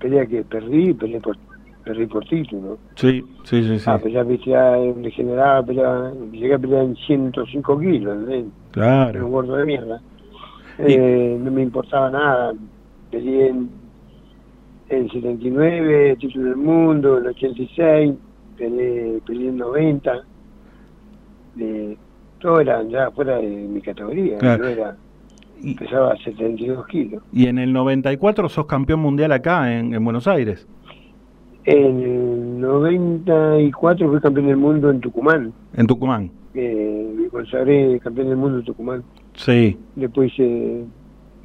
[0.01, 1.37] pelea que perdí, peleé por,
[1.85, 2.79] perdí por título.
[2.97, 3.85] Sí, sí, sí, sí.
[3.87, 8.45] Ah, pelear, viste, un degenerado, peleaba, llegué a pelear en 105 kilos, ¿entendés?
[8.45, 9.27] Era Claro.
[9.27, 10.01] un gordo de mierda.
[10.79, 12.53] Eh, no me importaba nada.
[13.11, 13.71] Peleé en,
[14.89, 18.15] en 79, título del mundo, en 86,
[18.57, 20.13] peleé, peleé en 90.
[21.61, 21.97] Eh,
[22.41, 24.39] todo era ya fuera de mi categoría.
[24.39, 24.65] Claro.
[24.65, 24.97] Yo era,
[25.79, 27.23] pesaba 72 kilos.
[27.33, 30.67] Y en el 94 sos campeón mundial acá en, en Buenos Aires.
[31.65, 35.53] En el 94 fui campeón del mundo en Tucumán.
[35.75, 36.31] En Tucumán.
[36.55, 39.03] Eh, me consagré campeón del mundo en Tucumán.
[39.35, 39.79] Sí.
[39.97, 40.85] Después hice,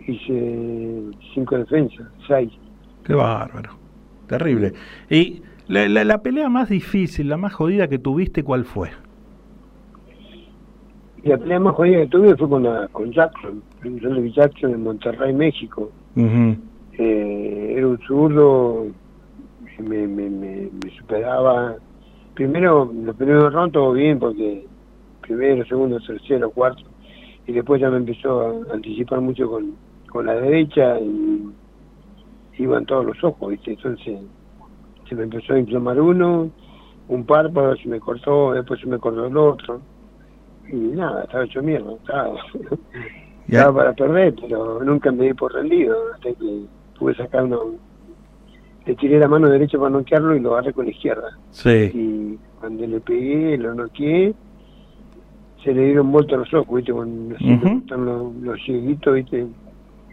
[0.08, 1.02] hice
[1.34, 2.52] cinco defensas, seis.
[3.04, 3.72] Qué bárbaro.
[4.28, 4.74] Terrible.
[5.10, 8.90] Y la, la- la pelea más difícil, la más jodida que tuviste, ¿cuál fue?
[11.24, 14.72] Y la pelea más jodida que tuve fue con, la, con Jackson, el Johnny Jackson
[14.72, 15.92] en Monterrey, México.
[16.98, 18.88] Eh, era un zurdo,
[19.80, 21.76] me, me, me, me superaba.
[22.34, 24.66] Primero, los primeros rounds todo bien, porque
[25.22, 26.84] primero, segundo, tercero, cuarto.
[27.46, 29.74] Y después ya me empezó a anticipar mucho con,
[30.10, 31.50] con la derecha y
[32.60, 33.72] iban todos los ojos, ¿viste?
[33.72, 34.20] Entonces
[35.08, 36.50] se me empezó a inflamar uno,
[37.08, 39.82] un párpado se me cortó, después se me cortó el otro.
[40.70, 41.94] Y nada, estaba hecho mierda.
[41.94, 42.36] Estaba,
[43.48, 46.66] estaba para perder, pero nunca me di por rendido, hasta que
[46.98, 47.76] pude sacar uno.
[48.86, 51.38] Le tiré la mano derecha para noquearlo y lo agarré con la izquierda.
[51.52, 51.92] Sí.
[51.94, 54.34] Y cuando le pegué, lo noqueé,
[55.64, 56.94] se le dieron vuelta los ojos, ¿viste?
[56.94, 59.48] Están los, los cieguitos, ¿viste?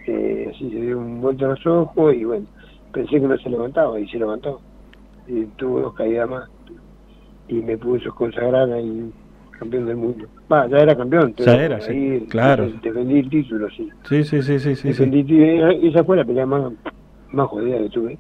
[0.07, 2.47] Eh, así se dieron vuelta los ojos y bueno,
[2.93, 4.61] pensé que no se levantaba y se levantó.
[5.27, 6.51] Y tuvo dos caídas más.
[7.49, 9.13] Y me puso a consagrar ahí
[9.59, 10.27] campeón del mundo.
[10.53, 11.35] Va, ya era campeón.
[11.39, 12.67] Ya pero era, sí, ahí claro.
[12.67, 13.89] defe- Defendí el título, sí.
[14.09, 14.77] Sí, sí, sí, sí, sí.
[14.77, 14.89] sí.
[14.89, 15.25] defendí.
[15.89, 16.73] Esa fue la pelea más,
[17.33, 18.19] más jodida que tuve.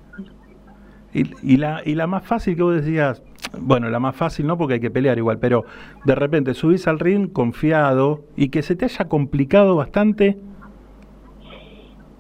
[1.12, 3.22] Y, y la, y la más fácil que vos decías,
[3.61, 5.64] bueno, la más fácil no porque hay que pelear igual, pero
[6.05, 10.37] de repente subís al ring confiado y que se te haya complicado bastante.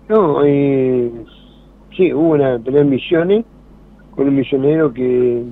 [0.08, 1.10] No, eh,
[1.96, 3.44] sí, hubo una pelea en Misiones
[4.10, 5.42] con un misionero que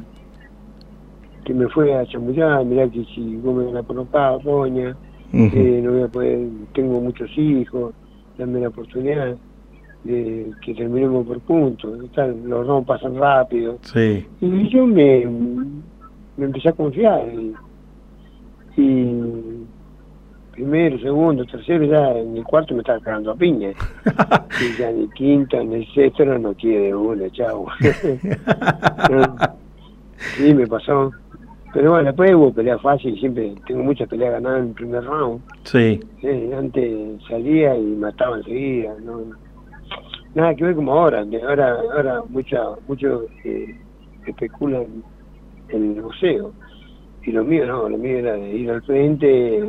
[1.45, 4.97] que me fue a chamullar, mirá que si vos me van a colocar, doña,
[5.33, 5.57] Ujú.
[5.57, 7.95] eh, no voy a poder, tengo muchos hijos,
[8.39, 9.37] dame la oportunidad
[10.05, 13.79] de que terminemos por puntos, los rounds pasan rápido.
[13.83, 14.27] Sí.
[14.41, 15.25] Y yo me,
[16.37, 17.25] me empecé a confiar.
[17.29, 17.55] Y,
[18.77, 19.67] y
[20.53, 23.73] primero, segundo, tercero, ya en el cuarto me estaba cagando a piña.
[24.61, 27.67] y ya en el quinto, en el sexto no, no quiere una, chao.
[29.11, 29.37] No.
[30.37, 31.11] sí, me pasó.
[31.73, 35.43] Pero bueno, después hubo pelea fácil, siempre tengo muchas peleas ganadas en el primer round.
[35.65, 36.01] Sí.
[36.55, 39.23] Antes salía y mataba enseguida, no,
[40.35, 43.75] nada que ver como ahora, ahora, ahora mucha, muchos eh,
[44.27, 44.87] especulan
[45.71, 46.53] en el boxeo,
[47.25, 49.63] y lo mío no, lo mío era de ir al frente,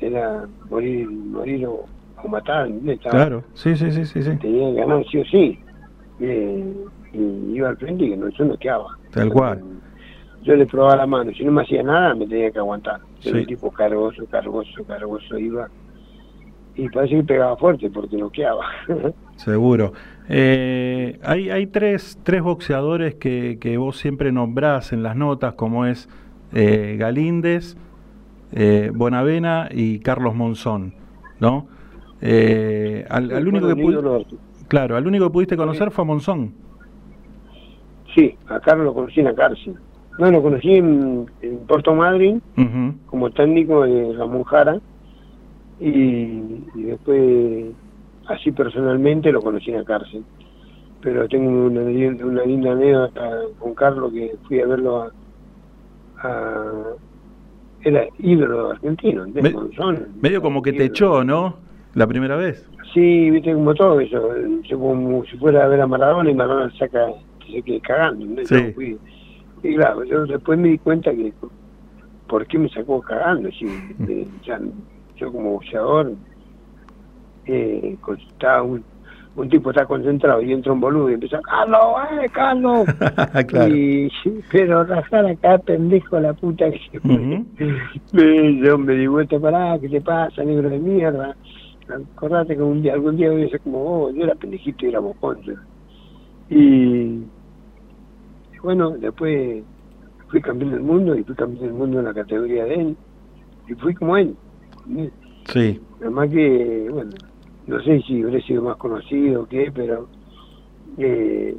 [0.00, 1.86] era morir, morir o,
[2.22, 2.68] o matar.
[3.10, 4.36] Claro, sí, sí, sí, sí, sí.
[4.36, 5.58] Tenía que ganar sí o sí.
[6.20, 6.74] Eh,
[7.12, 8.98] y iba al frente y no, yo no quedaba.
[9.10, 9.62] Tal cual.
[10.42, 13.00] Yo le probaba la mano, si no me hacía nada me tenía que aguantar.
[13.20, 13.28] Sí.
[13.28, 15.68] era un tipo cargoso, cargoso, cargoso iba.
[16.76, 18.64] Y parece que pegaba fuerte porque no quedaba.
[19.36, 19.92] Seguro.
[20.28, 25.84] Eh, hay, hay tres, tres boxeadores que, que vos siempre nombrás en las notas, como
[25.84, 26.08] es
[26.52, 27.76] eh, Galíndez,
[28.52, 30.94] eh, Bonavena y Carlos Monzón,
[31.38, 31.68] ¿no?
[32.20, 34.36] Eh, al, al único que
[34.68, 36.52] claro, al único que pudiste conocer fue a Monzón.
[38.14, 39.76] Sí, a Carlos lo conocí en la cárcel.
[40.20, 42.40] No, lo conocí en, en Puerto Madryn
[43.06, 44.78] como técnico de Ramón Jara
[45.78, 45.88] y,
[46.74, 47.74] y después
[48.26, 50.24] así personalmente lo conocí en la cárcel.
[51.00, 51.80] Pero tengo una,
[52.24, 55.12] una linda anécdota con Carlos que fui a verlo a...
[56.22, 56.84] a-
[57.82, 59.26] era ídolo argentino.
[59.26, 59.54] Me-.
[60.20, 61.60] Medio como que te echó, ¿no?
[61.94, 62.68] La primera vez.
[62.92, 64.28] Sí, viste como todo eso,
[64.70, 67.06] como si fuera a ver a Maradona y Maradona saca,
[67.50, 68.26] se quede cagando.
[68.26, 68.44] ¿no?
[68.44, 68.72] Sí.
[68.74, 68.98] Fui-
[69.62, 71.32] y claro, yo después me di cuenta que
[72.26, 73.66] por qué me sacó cagando, si,
[74.08, 74.60] eh, ya,
[75.16, 76.12] yo como boxeador,
[77.44, 77.96] eh,
[78.32, 78.84] estaba un,
[79.34, 81.80] un tipo está concentrado y entra un boludo y empieza, Carlos,
[82.22, 82.86] eh, Carlos,
[83.48, 83.74] claro.
[83.74, 84.08] y,
[84.50, 87.14] pero rajar acá, pendejo, la puta que se fue.
[87.14, 87.46] Ujú.
[88.12, 91.36] Me- yo me di vuelta para, ¿qué te pasa, negro de mierda?
[91.88, 94.88] Acordate que un día, algún día voy a ser como vos, yo era pendejito y
[94.90, 95.54] era yo.
[96.48, 97.30] Y
[98.62, 99.62] bueno, después
[100.28, 102.96] fui campeón del mundo y fui campeón del mundo en la categoría de él.
[103.68, 104.34] Y fui como él.
[105.46, 105.80] Sí.
[106.00, 107.10] Nada más que, bueno,
[107.66, 110.08] no sé si hubiera sido más conocido o qué, pero
[110.98, 111.56] eh,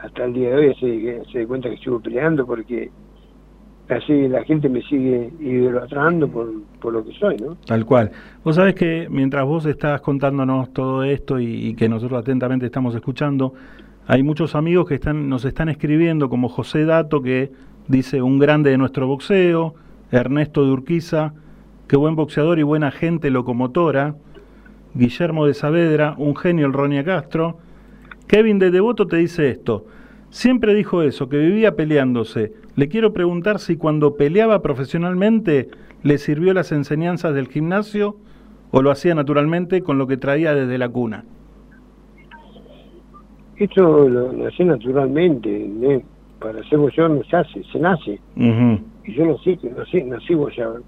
[0.00, 2.90] hasta el día de hoy se, se da cuenta que sigo peleando porque
[3.88, 7.56] así la gente me sigue idolatrando por, por lo que soy, ¿no?
[7.66, 8.10] Tal cual.
[8.44, 12.94] Vos sabés que mientras vos estás contándonos todo esto y, y que nosotros atentamente estamos
[12.94, 13.54] escuchando,
[14.06, 17.52] hay muchos amigos que están, nos están escribiendo, como José Dato, que
[17.86, 19.74] dice un grande de nuestro boxeo,
[20.10, 21.34] Ernesto de Urquiza,
[21.86, 24.16] qué buen boxeador y buena gente locomotora,
[24.94, 27.58] Guillermo de Saavedra, un genio el Ronia Castro,
[28.26, 29.86] Kevin de Devoto te dice esto,
[30.30, 32.52] siempre dijo eso, que vivía peleándose.
[32.74, 35.68] Le quiero preguntar si cuando peleaba profesionalmente
[36.02, 38.16] le sirvió las enseñanzas del gimnasio
[38.70, 41.24] o lo hacía naturalmente con lo que traía desde la cuna.
[43.56, 46.02] Esto lo, hacé naturalmente, ¿no?
[46.38, 48.20] para ser boxeador no se hace, se nace.
[48.36, 50.82] Y yo nací, nací, nací boxeador.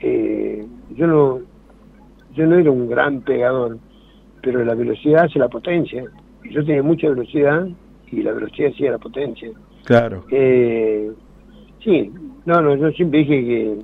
[0.00, 0.64] Eh,
[0.96, 1.40] yo no
[2.34, 3.78] yo no era un gran pegador,
[4.42, 6.04] pero la velocidad hace la potencia.
[6.50, 7.68] Yo tenía mucha velocidad
[8.10, 9.50] y la velocidad hacía la potencia.
[9.84, 10.24] Claro.
[10.30, 11.10] Eh,
[11.82, 12.12] sí,
[12.46, 13.78] no, no, yo siempre dije que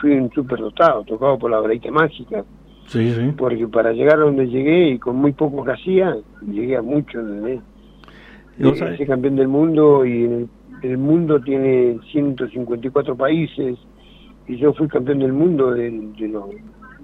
[0.00, 2.44] fui un superdotado, tocado por la varita mágica,
[2.86, 3.32] Sí, sí.
[3.36, 6.16] porque para llegar a donde llegué y con muy poco que hacía,
[6.46, 7.18] llegué a mucho.
[7.46, 7.60] Eh,
[8.58, 10.48] soy campeón del mundo y en el,
[10.90, 13.76] el mundo tiene 154 países
[14.46, 16.50] y yo fui campeón del mundo de, de lo-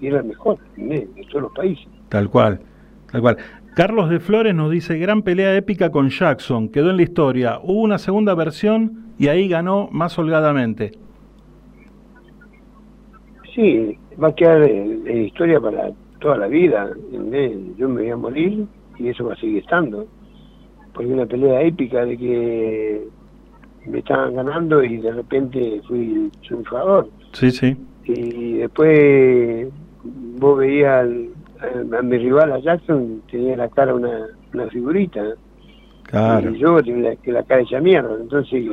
[0.01, 1.87] y era el mejor de todos los países.
[2.09, 2.61] Tal cual,
[3.11, 3.37] tal cual.
[3.75, 7.59] Carlos de Flores nos dice, gran pelea épica con Jackson, quedó en la historia.
[7.63, 10.93] Hubo una segunda versión y ahí ganó más holgadamente.
[13.55, 15.91] Sí, va a quedar en, en historia para
[16.21, 16.91] toda la vida.
[17.77, 18.67] Yo me voy a morir
[18.99, 20.07] y eso va a seguir estando.
[20.93, 23.01] Porque una pelea épica de que
[23.87, 27.09] me estaban ganando y de repente fui triunfador.
[27.33, 27.77] Sí, sí.
[28.05, 29.69] y después
[30.39, 31.29] vos veías al-
[31.93, 35.23] a, a mi rival a Jackson tenía la cara una, una figurita
[36.05, 36.51] Claro.
[36.51, 38.65] y yo tenía la, que la cara hecha mierda entonces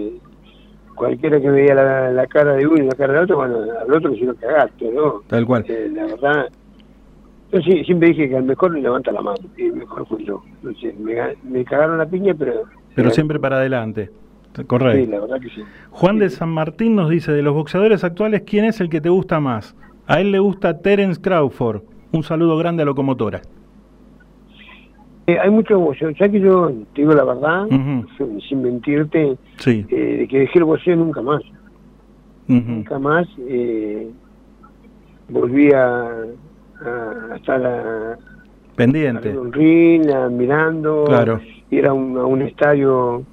[0.97, 3.93] cualquiera que veía la, la cara de uno y la cara del otro bueno al
[3.93, 5.21] otro se lo cagaste ¿no?
[5.27, 5.63] Tal cual.
[5.67, 6.49] Eh, la verdad
[7.53, 10.25] yo sí- siempre dije que al mejor le levanta la mano y el mejor fui
[10.25, 12.63] yo entonces me, me cagaron la piña pero
[12.95, 14.09] Pero siempre para adelante.
[14.65, 15.05] Correcto.
[15.05, 18.41] sí la verdad que sí Juan de San Martín nos dice, de los boxeadores actuales,
[18.45, 19.75] ¿quién es el que te gusta más?
[20.07, 21.81] A él le gusta Terence Crawford.
[22.11, 23.41] Un saludo grande a Locomotora.
[25.29, 27.67] Eh, hay muchos boxeos, ya que yo te digo la verdad,
[28.17, 29.85] sin- sin mentirte, Sí.
[29.89, 31.41] eh, de que dejé el boxeo nunca más.
[32.47, 34.09] Nunca más eh,
[35.27, 36.07] volví a,
[36.79, 38.17] a estar a,
[38.77, 39.33] Pendiente.
[39.33, 41.41] a un ring, a- mirando, Claro.
[41.71, 43.23] ir a un, a un estadio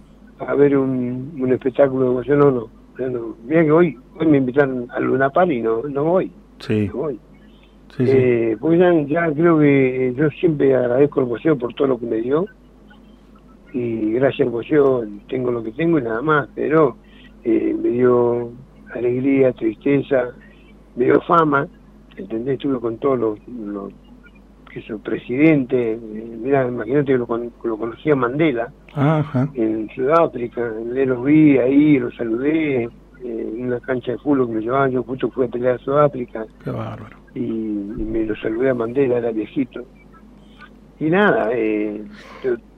[0.40, 2.36] a ver un, un espectáculo de boxeo.
[2.36, 3.36] No, no.
[3.46, 6.32] Mira que hoy, hoy me invitaron al Luna Park y no, no voy.
[6.58, 6.88] Sí.
[6.92, 7.20] No voy.
[7.96, 8.12] Sí, sí.
[8.12, 12.06] Eh, porque ya, ya creo que yo siempre agradezco al boxeo por todo lo que
[12.06, 12.46] me dio
[13.72, 16.96] y gracias al boxeo tengo lo que tengo y nada más, pero
[17.44, 18.52] eh, me dio
[18.94, 20.30] alegría, tristeza,
[20.96, 21.66] me dio fama,
[22.16, 22.54] ¿entendés?
[22.54, 23.92] Estuve con todos los, los
[24.72, 27.28] que son presidentes, eh, mira, imagínate que lo,
[27.64, 29.48] lo conocía Mandela Ajá.
[29.54, 32.88] en Sudáfrica, le los vi ahí, los saludé, eh,
[33.22, 36.44] en una cancha de fútbol que me llevaban, yo justo fui a pelear a Sudáfrica
[36.62, 37.23] Qué bárbaro.
[37.34, 39.86] Y, y me lo saludé a Mandela, era viejito.
[40.98, 42.04] Y nada, eh,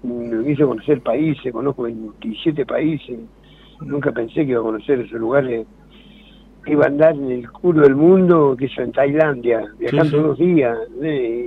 [0.02, 3.18] me hizo conocer países, conozco 27 países,
[3.80, 5.66] nunca pensé que iba a conocer esos lugares.
[6.68, 10.22] Iba a andar en el culo del mundo, que es en Tailandia, viajando sí.
[10.24, 11.46] dos días, eh,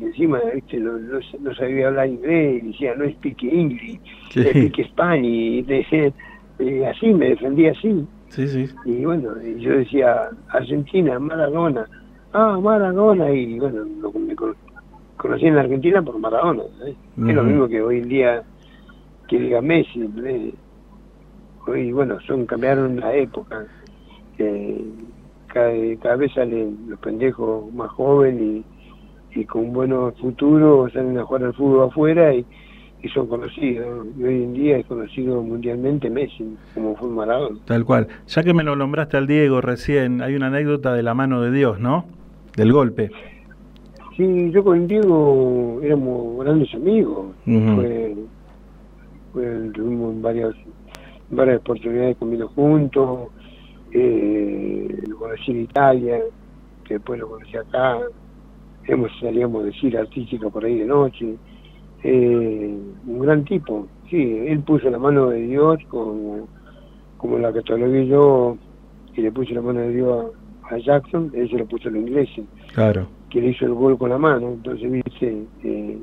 [0.00, 0.78] y encima ¿viste?
[0.78, 4.00] No, no, no sabía hablar inglés, y decía no speak English,
[4.30, 4.40] Sí.
[4.42, 6.14] speak Spanish, y te-
[6.60, 8.08] eh, así me defendía así.
[8.30, 8.66] Sí, sí.
[8.86, 11.86] Y bueno, y yo decía, Argentina, Maradona.
[12.34, 13.30] Ah, Maradona.
[13.30, 14.54] Y bueno, lo, me cono-
[15.16, 16.64] conocí en la Argentina por Maradona.
[16.86, 16.94] ¿eh?
[17.28, 18.42] Es lo mismo que hoy en día
[19.28, 20.00] que diga Messi.
[20.24, 20.52] ¿eh?
[21.66, 23.64] Hoy, bueno, son cambiaron la época.
[24.36, 24.84] que
[25.46, 25.70] cada,
[26.02, 28.64] cada vez salen los pendejos más jóvenes
[29.34, 32.44] y, y con buenos futuros salen a jugar al fútbol afuera y,
[33.02, 34.06] y son conocidos.
[34.18, 37.58] Y hoy en día es conocido mundialmente Messi, como fue Maradona.
[37.66, 38.08] Tal cual.
[38.26, 41.52] Ya que me lo nombraste al Diego recién, hay una anécdota de la mano de
[41.52, 42.04] Dios, ¿no?
[42.56, 43.10] Del golpe.
[44.16, 47.26] Sí, yo con Diego éramos grandes amigos.
[47.46, 47.74] Ujú.
[47.76, 48.14] Fue,
[49.32, 50.54] fue- tuvimos varias,
[51.30, 53.28] varias oportunidades comiendo juntos.
[53.92, 56.20] Eh, lo conocí en Italia,
[56.88, 57.98] después lo conocí acá.
[58.86, 61.34] Hemos salíamos de gira artística por ahí de noche.
[62.04, 62.76] Eh,
[63.06, 63.86] un gran tipo.
[64.10, 66.46] Sí, él puso la mano de Dios como,
[67.16, 68.56] como la catalogué yo
[69.16, 70.43] y le puse la mano de Dios a
[70.78, 72.44] Jackson, él se lo puso en la iglesia
[72.74, 73.06] Claro.
[73.30, 74.52] que le hizo el gol con la mano.
[74.52, 75.98] Entonces, viste, eh,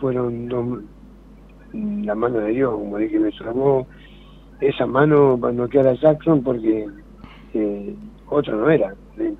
[0.00, 0.80] fueron dos,
[1.72, 3.86] la mano de Dios, como dije, me salvó
[4.60, 6.86] esa mano para noquear a Jackson porque
[7.54, 7.94] eh,
[8.28, 8.94] otra no era.
[9.18, 9.34] Eh,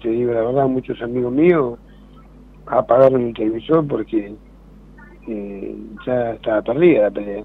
[0.00, 1.78] te digo la verdad, muchos amigos míos
[2.66, 4.34] apagaron el televisor porque
[5.28, 7.44] eh, ya estaba perdida la pelea.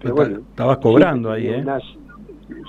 [0.00, 1.64] Pero bueno, Estabas cobrando sí, ahí, ¿eh?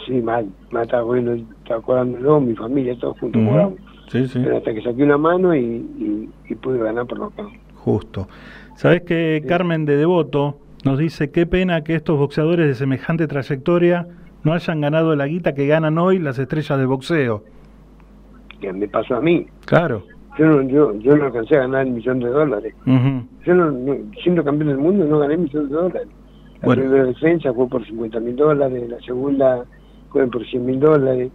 [0.05, 0.47] Sí, mal,
[0.82, 3.73] estaba cobrando, estaba cobrándolo, mi familia, todos juntos cobramos.
[4.07, 4.39] Sí, sí.
[4.43, 7.49] Pero hasta que saqué una mano y, y, y pude ganar por nocaut.
[7.75, 8.27] Justo.
[8.75, 14.07] ¿Sabes que Carmen de Devoto nos dice qué pena que estos boxeadores de semejante trayectoria
[14.43, 17.43] no hayan ganado la guita que ganan hoy las estrellas del boxeo?
[18.59, 19.47] Que me pasó a mí.
[19.65, 20.03] Claro.
[20.38, 22.73] Yo no, yo, yo no alcancé a ganar el millón de dólares.
[22.86, 26.07] Yo no, no- siendo campeón del mundo no gané el millón de dólares.
[26.62, 26.82] La Bueno.
[26.84, 29.66] primera defensa fue por 50 mil dólares, la segunda
[30.09, 31.32] fue por 100 mil dólares.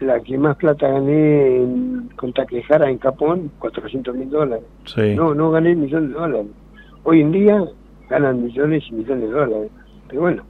[0.00, 4.64] La que más plata gané en, con Takehara en Japón, 400 mil dólares.
[4.86, 5.14] Sí.
[5.14, 6.46] No, no gané millón de dólares.
[7.04, 7.64] Hoy en día
[8.10, 9.70] ganan millones y millones de dólares.
[10.08, 10.42] Pero bueno,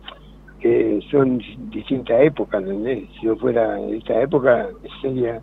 [0.63, 1.39] eh, son
[1.71, 3.05] distintas épocas, ¿entendés?
[3.21, 4.69] Si yo fuera en esta época
[5.03, 5.39] sería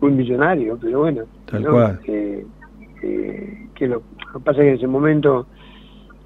[0.00, 1.22] un millonario, pero bueno.
[1.46, 1.70] Tal ¿no?
[1.70, 2.00] cual.
[2.08, 2.44] Eh,
[3.04, 5.46] eh, que lo, lo que pasa es que en ese momento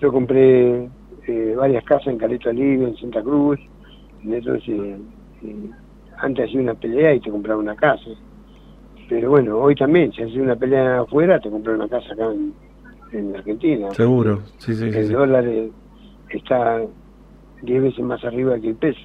[0.01, 0.89] yo compré
[1.27, 3.59] eh, varias casas en Caleta Libre, en Santa Cruz,
[4.23, 4.69] entonces
[5.43, 5.71] eh,
[6.19, 8.11] antes hacía una pelea y te compraba una casa.
[9.09, 12.53] Pero bueno, hoy también, si haces una pelea afuera, te compras una casa acá en,
[13.13, 13.93] en Argentina.
[13.95, 14.41] Seguro.
[14.59, 14.85] Sí, sí.
[14.85, 15.13] El sí.
[15.13, 15.71] dólar eh,
[16.31, 16.81] está
[17.63, 19.01] 10 veces más arriba que el peso.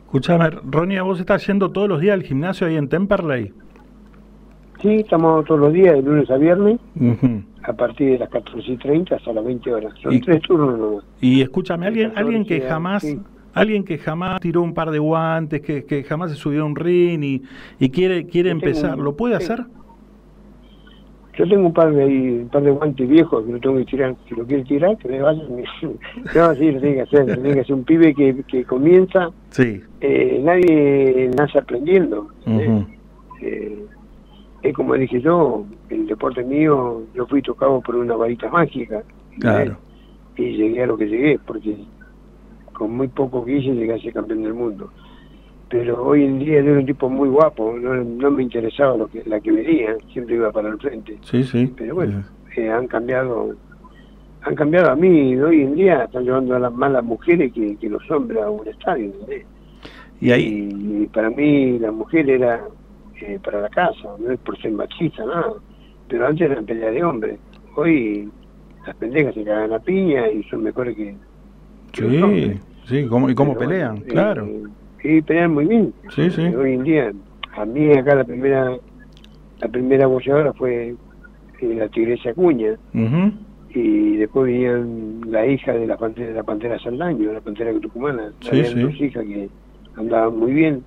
[0.00, 3.52] Escuchame, Ronnie, ¿vos estás yendo todos los días al gimnasio ahí en Temperley?
[4.80, 7.42] Sí, estamos todos los días, de lunes a viernes, Ujú.
[7.66, 9.92] A partir de las 14 y 30 hasta las 20 horas.
[10.02, 11.04] Son Y- tres turnos.
[11.20, 12.66] Y escúchame, alguien, 14, alguien que sí.
[12.68, 13.16] jamás,
[13.54, 16.76] alguien que jamás tiró un par de guantes, que, que jamás se subió a un
[16.76, 17.42] ring y,
[17.78, 19.44] y quiere, quiere Yo empezar, un- ¿lo puede sí.
[19.44, 19.64] hacer?
[21.38, 22.04] Yo tengo un par de
[22.42, 24.16] un par de guantes viejos que no tengo que tirar.
[24.26, 25.42] Si lo quiere tirar, que me vaya.
[26.34, 27.26] no, sí, lo tiene que hacer.
[27.28, 29.28] Lo tiene que hacer un pibe que, que comienza.
[29.50, 29.82] Sí.
[30.00, 32.28] Eh, nadie nace aprendiendo.
[32.46, 32.68] ¿eh?
[32.68, 32.86] Ujú.
[33.42, 33.84] Eh,
[34.68, 39.02] es como dije yo, el deporte mío, yo fui tocado por una varita mágica.
[39.44, 39.72] ¿eh?
[40.36, 41.76] Y llegué a lo que llegué, porque
[42.72, 44.90] con muy poco que hice llegué a ser campeón del mundo.
[45.68, 49.08] Pero hoy en día yo era un tipo muy guapo, no, no me interesaba lo
[49.08, 51.18] que la que venía, siempre iba para el frente.
[51.22, 51.72] Sí, sí.
[51.76, 52.22] Pero bueno,
[52.56, 53.54] eh, han cambiado
[54.42, 57.52] han cambiado a mí, y hoy en día están llevando a las más las mujeres
[57.52, 59.06] que, que los hombres a un estadio.
[59.06, 59.44] ¿entendés?
[60.20, 60.68] Y ahí,
[61.02, 62.62] Y para mí la mujer era
[63.20, 65.52] eh, para la casa, no es por ser machista, nada.
[66.08, 67.38] Pero antes eran pelea de hombres.
[67.76, 68.28] Hoy
[68.86, 71.14] las pendejas se cagan a piña y son mejores que,
[71.92, 73.96] que sí, sí, ¿cómo, ¿y cómo Pero pelean?
[73.98, 74.48] eh, claro.
[75.02, 75.92] Sí, pelean muy bien.
[76.14, 76.42] Sí, sí.
[76.42, 77.12] Eh, Hoy en día,
[77.56, 78.76] a mí acá la primera
[79.60, 80.94] la primera boxeadora fue
[81.60, 83.32] eh, la Tigresa Acuña Ujú.
[83.70, 88.32] y después venían la hija de la pantera, la pantera Saldaño, la pantera tucumana.
[88.40, 88.62] Sí.
[88.74, 89.48] dos hijas que
[89.96, 90.84] andaban muy bien.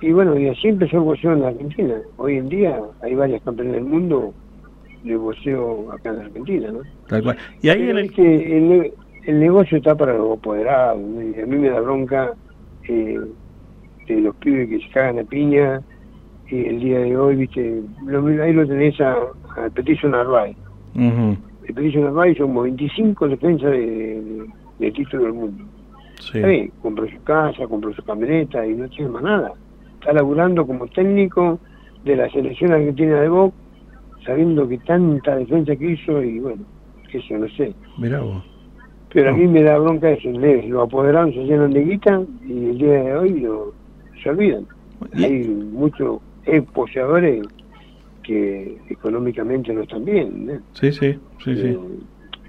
[0.00, 2.00] Y bueno, y así empezó el boxeo en la Argentina.
[2.16, 4.34] Hoy en día hay varias campeones del mundo
[5.02, 6.80] de boxeo acá en la Argentina, ¿no?
[7.06, 7.38] Tal cual.
[7.62, 8.12] Y ahí en el...
[8.16, 8.92] el, ne-
[9.26, 10.96] el negocio está para los apoderados.
[10.96, 12.32] a mí me da bronca
[12.88, 13.18] eh,
[14.08, 15.80] de los pibes que se cagan a piña.
[16.50, 19.12] Y el día de hoy, viste, lo, ahí lo tenés a,
[19.56, 20.56] a Petiso Narváez.
[20.94, 21.36] Ujú,
[21.68, 24.46] El Petiso Narváez somos 25 defensas de, de,
[24.78, 25.64] de título del mundo.
[26.20, 26.72] sí.
[26.80, 29.52] Compró su casa, compró su camioneta y no tiene más nada.
[30.00, 31.58] Está laburando como técnico
[32.04, 33.54] de la selección argentina de box,
[34.24, 36.62] sabiendo que tanta defensa que hizo y bueno,
[37.10, 37.74] que eso no sé.
[37.98, 38.44] Mirá vos.
[39.12, 40.68] Pero a mí me da bronca eso, ¿entendés?
[40.68, 43.72] los apoderados se llenan de guita y el día de hoy lo,
[44.22, 44.66] se olvidan.
[45.14, 46.20] Hay muchos
[46.74, 47.46] poseadores
[48.22, 50.26] que económicamente no están bien.
[50.26, 50.60] ¿entendés?
[50.74, 51.68] Sí, sí, sí, sí.
[51.68, 51.78] Eh,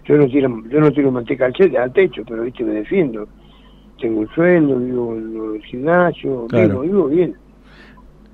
[0.06, 3.28] Yo no tiro, yo no tiro manteca al, al techo, pero viste me defiendo.
[4.00, 6.82] Tengo un sueldo, vivo en el gimnasio, Claro.
[6.82, 7.36] vivo, vivo bien.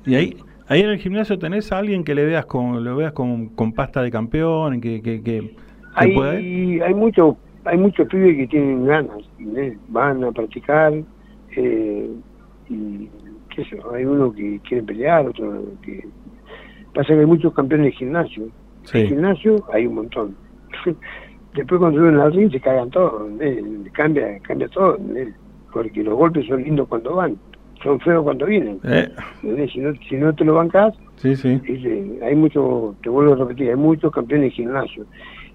[0.06, 0.38] Y ahí,
[0.68, 3.74] ahí en el gimnasio tenés a alguien que le veas con, lo veas con, con
[3.74, 5.56] pasta de campeón, que, que,
[5.96, 7.36] Hay, hay muchos
[7.66, 9.78] hay muchos pibes que tienen ganas, ¿entendés?
[9.90, 10.94] van a practicar
[11.56, 12.10] eh,
[12.70, 13.10] y
[13.50, 16.08] qué sé hay uno que quiere pelear, otro que
[16.94, 18.48] pasa que hay muchos campeones de gimnasio.
[18.84, 19.00] Sí.
[19.00, 20.36] En gimnasio hay un montón.
[21.56, 23.92] Después cuando suben al ring se cagan todos, ¿entendés?
[23.94, 24.98] cambia, cambia todo.
[25.76, 27.36] Porque los golpes son lindos cuando van,
[27.84, 28.80] son feos cuando vienen.
[28.86, 29.10] Eh.
[29.72, 31.60] Si no, si no te lo bancas, sí, sí.
[31.68, 35.06] Dice, hay muchos, te vuelvo a repetir, hay muchos campeones de gimnasio.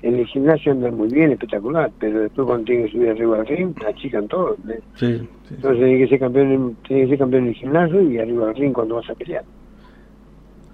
[0.02, 3.46] En el gimnasio andan muy bien, espectacular, pero después cuando tienen que subir arriba al
[3.46, 4.54] ring, achican todo.
[4.56, 4.82] ¿entendés?
[4.96, 5.18] Sí,
[5.48, 5.54] sí.
[5.54, 8.48] Entonces tiene que ser campeón, en- tiene que ser campeón en el gimnasio y arriba
[8.50, 9.44] al ring cuando vas a pelear.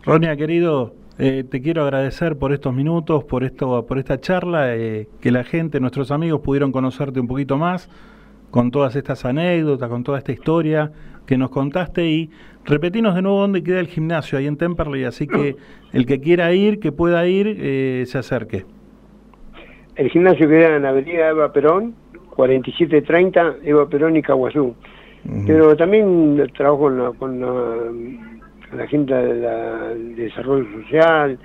[0.04, 5.08] Ronia, querido, eh, te quiero agradecer por estos minutos, por esto, por esta charla, eh,
[5.20, 7.88] que la gente, nuestros amigos pudieron conocerte un poquito más
[8.50, 10.90] con todas estas anécdotas, con toda esta historia
[11.26, 12.30] que nos contaste y
[12.64, 15.56] repetinos de nuevo dónde queda el gimnasio, ahí en Temperley, así que
[15.92, 18.64] el que quiera ir, que pueda ir, eh, se acerque.
[19.96, 21.94] El gimnasio queda en la avenida Eva Perón,
[22.30, 24.74] 4730, Eva Perón y Caguazú.
[25.46, 31.36] Pero también trabajo con la, con la, gente de la- del desarrollo social,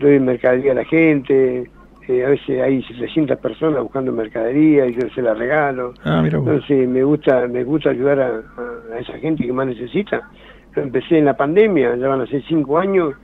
[0.00, 1.70] doy mercadería a la gente,
[2.08, 5.94] eh, a veces hay 700 personas buscando mercadería y yo se la regalo.
[6.04, 6.38] Ah, mira.
[6.38, 10.28] Entonces me gusta, me gusta ayudar a, esa gente que más necesita.
[10.74, 13.14] Empecé en la pandemia, ya van a ser 5 años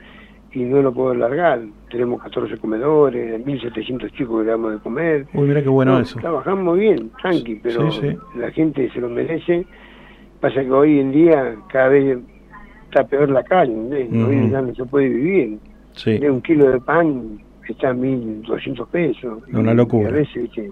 [0.52, 1.60] y no lo puedo largar.
[1.90, 5.26] Tenemos 14 comedores, 1.700 chicos que le damos de comer.
[5.34, 6.18] Uy, mira qué bueno No, eso.
[6.20, 8.38] Trabajamos bien, tranqui, pero Sí, sí.
[8.38, 9.66] la gente se lo merece.
[10.40, 12.18] Pasa que hoy en día cada vez
[12.84, 14.08] está peor la calle, ¿entendés?
[14.10, 14.30] Ujú.
[14.30, 15.58] hoy ya no se puede vivir.
[15.92, 16.18] Sí.
[16.18, 17.40] De un kilo de pan
[17.72, 19.42] está a 1.200 pesos.
[19.52, 20.10] Una locura.
[20.10, 20.70] Y a veces, ¿viste?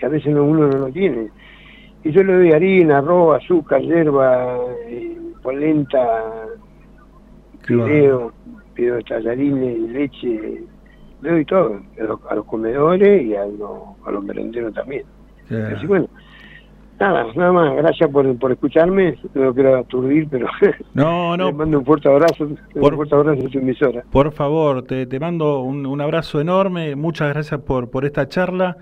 [0.00, 1.28] y a veces no- uno no lo tiene.
[2.02, 4.58] Y yo le doy harina, arroz, azúcar, hierba,
[4.88, 6.22] eh, polenta,
[7.86, 8.32] fideo,
[8.76, 10.62] de tallarines, leche,
[11.22, 13.70] le doy todo, a los, a los comedores y a los,
[14.04, 15.04] a los merenderos también.
[15.76, 16.08] Así bueno,
[17.00, 20.46] nada, nada más, gracias por, por escucharme, no quiero aturdir, pero
[20.94, 21.52] No, no.
[21.52, 24.02] mando un fuerte abrazo, Por- un fuerte abrazo a tu emisora.
[24.10, 28.76] Por favor, te, te mando un, un abrazo enorme, muchas gracias por, por esta charla.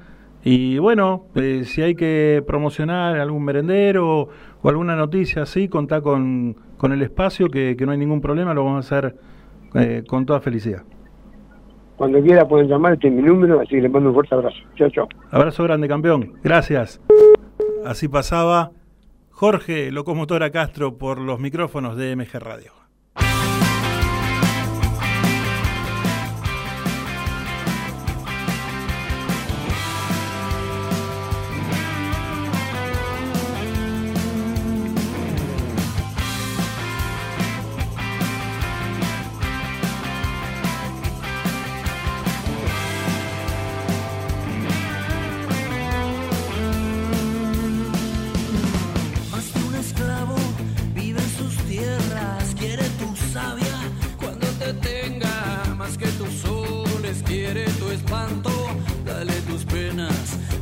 [0.44, 4.28] Y bueno, eh, si hay que promocionar algún merendero o,
[4.60, 8.52] o alguna noticia así, contá con, con el espacio, que, que no hay ningún problema,
[8.52, 9.14] lo vamos a hacer
[9.74, 10.82] eh, con toda felicidad.
[11.96, 14.56] Cuando quiera pueden llamar, este es mi número, así que les mando un fuerte abrazo.
[14.74, 15.08] Chao, chao.
[15.30, 16.32] Abrazo grande, campeón.
[16.42, 17.00] Gracias.
[17.86, 18.72] Así pasaba
[19.30, 22.81] Jorge Locomotora Castro por los micrófonos de MG Radio.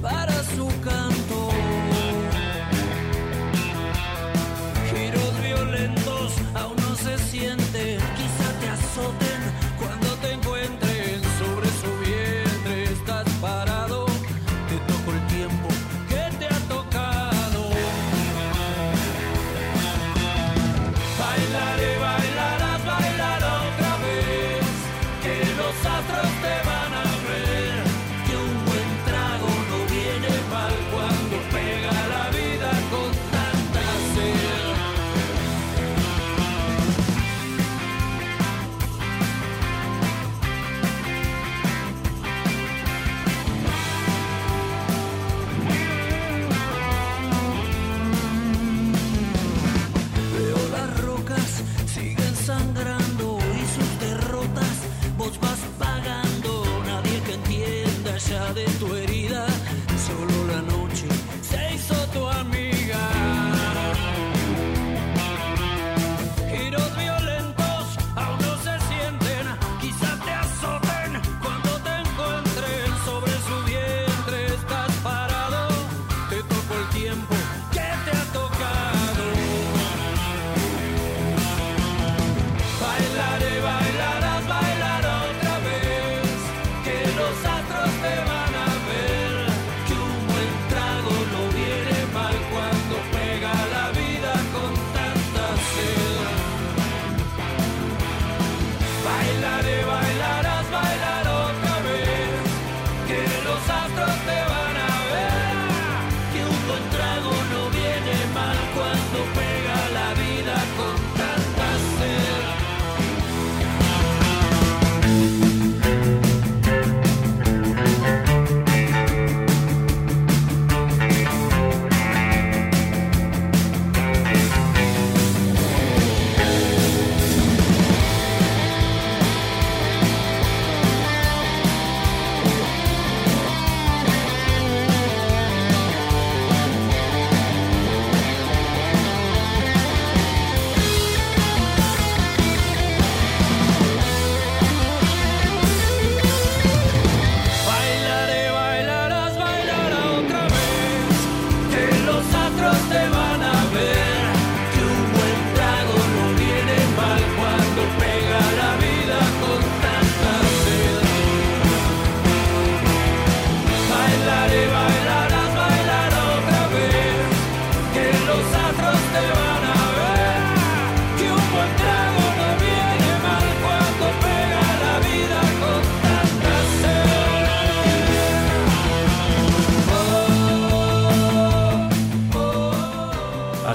[0.02, 0.39] para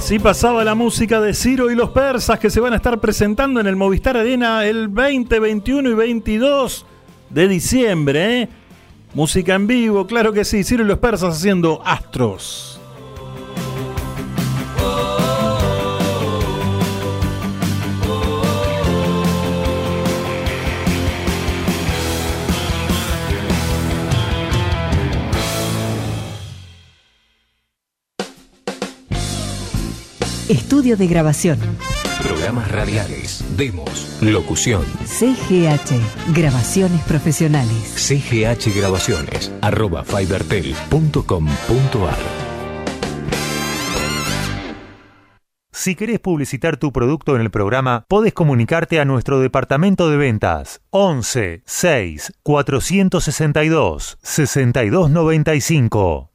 [0.06, 3.60] Así pasaba la música de Ciro y los persas que se van a estar presentando
[3.60, 6.86] en el Movistar Arena el 20, 21 y 22
[7.32, 8.42] de diciembre.
[8.42, 8.50] ¿eh?
[9.16, 10.64] Música en vivo, claro que sí.
[10.64, 12.75] Ciro y los persas haciendo astros.
[30.76, 31.58] Estudio de grabación.
[32.22, 34.84] Programas radiales, demos, locución.
[35.06, 37.94] CGH, grabaciones profesionales.
[37.96, 42.18] CGH Grabaciones, arroba fibertel.com.ar.
[45.72, 50.82] Si querés publicitar tu producto en el programa, podés comunicarte a nuestro departamento de ventas
[50.90, 56.35] 11 6 462 6295.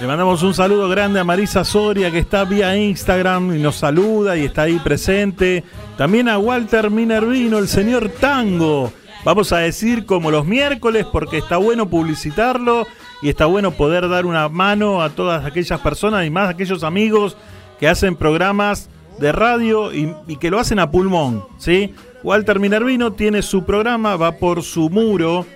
[0.00, 4.36] Le mandamos un saludo grande a Marisa Soria que está vía Instagram y nos saluda
[4.36, 5.64] y está ahí presente.
[5.96, 8.92] También a Walter Minervino, el señor Tango.
[9.24, 12.86] Vamos a decir como los miércoles porque está bueno publicitarlo
[13.22, 17.38] y está bueno poder dar una mano a todas aquellas personas y más aquellos amigos
[17.80, 21.94] que hacen programas de radio y, y que lo hacen a pulmón, ¿sí?
[22.22, 25.46] Walter Minervino tiene su programa, va por su muro,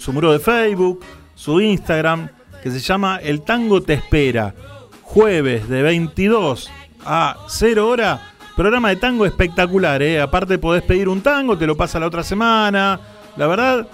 [0.00, 2.30] su muro de Facebook, su Instagram,
[2.62, 4.54] que se llama El Tango Te Espera.
[5.02, 6.70] Jueves de 22
[7.04, 10.20] a 0 hora, programa de tango espectacular, ¿eh?
[10.20, 12.98] Aparte podés pedir un tango, te lo pasa la otra semana.
[13.36, 13.86] La verdad,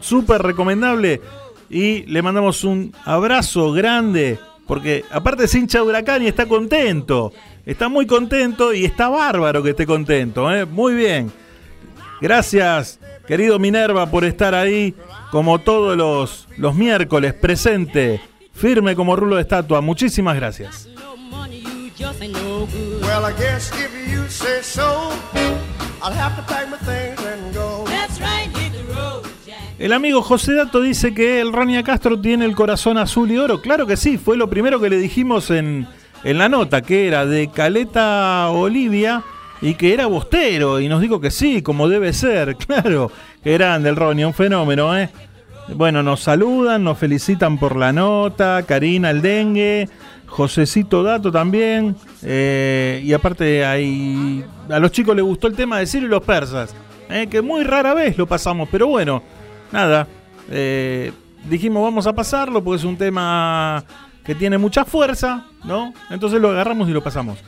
[0.00, 1.22] súper recomendable.
[1.70, 7.32] Y le mandamos un abrazo grande, porque aparte es hincha Huracán y está contento.
[7.64, 10.64] Está muy contento y está bárbaro que esté contento, ¿eh?
[10.64, 11.30] Muy bien.
[12.20, 12.98] Gracias,
[13.28, 14.94] querido Minerva, por estar ahí
[15.30, 18.20] como todos los, los miércoles, presente,
[18.54, 19.82] firme como rulo de estatua.
[19.82, 20.88] Muchísimas gracias.
[21.98, 23.02] Just ain't no good.
[23.02, 25.10] Well, I guess if you say so,
[26.00, 27.84] I'll have to pack my things and go.
[27.86, 29.56] That's right, hit the road, Jack.
[29.80, 33.60] El amigo José Dato dice que el Rania Castro tiene el corazón azul y oro.
[33.60, 35.88] Claro que sí, fue lo primero que le dijimos en,
[36.22, 39.24] en la nota, que era de Caleta Olivia
[39.60, 40.80] y que era bostero.
[40.80, 42.56] Y nos dijo que sí, como debe ser.
[42.66, 43.10] Claro,
[43.42, 45.08] que grande el Ronia, un fenómeno, ¿eh?
[45.74, 48.62] Bueno, nos saludan, nos felicitan por la nota.
[48.66, 49.88] Karina el dengue.
[50.26, 51.96] Josecito Dato también.
[52.22, 56.22] eh, y aparte hay, a los chicos les gustó el tema de Ciro y los
[56.22, 56.74] persas.
[57.10, 59.22] eh, que muy rara vez lo pasamos, pero bueno,
[59.72, 60.06] nada.
[60.50, 61.12] eh,
[61.48, 63.82] dijimos vamos a pasarlo porque es un tema
[64.24, 65.94] que tiene mucha fuerza, ¿no?
[66.10, 67.38] Entonces lo agarramos y lo pasamos.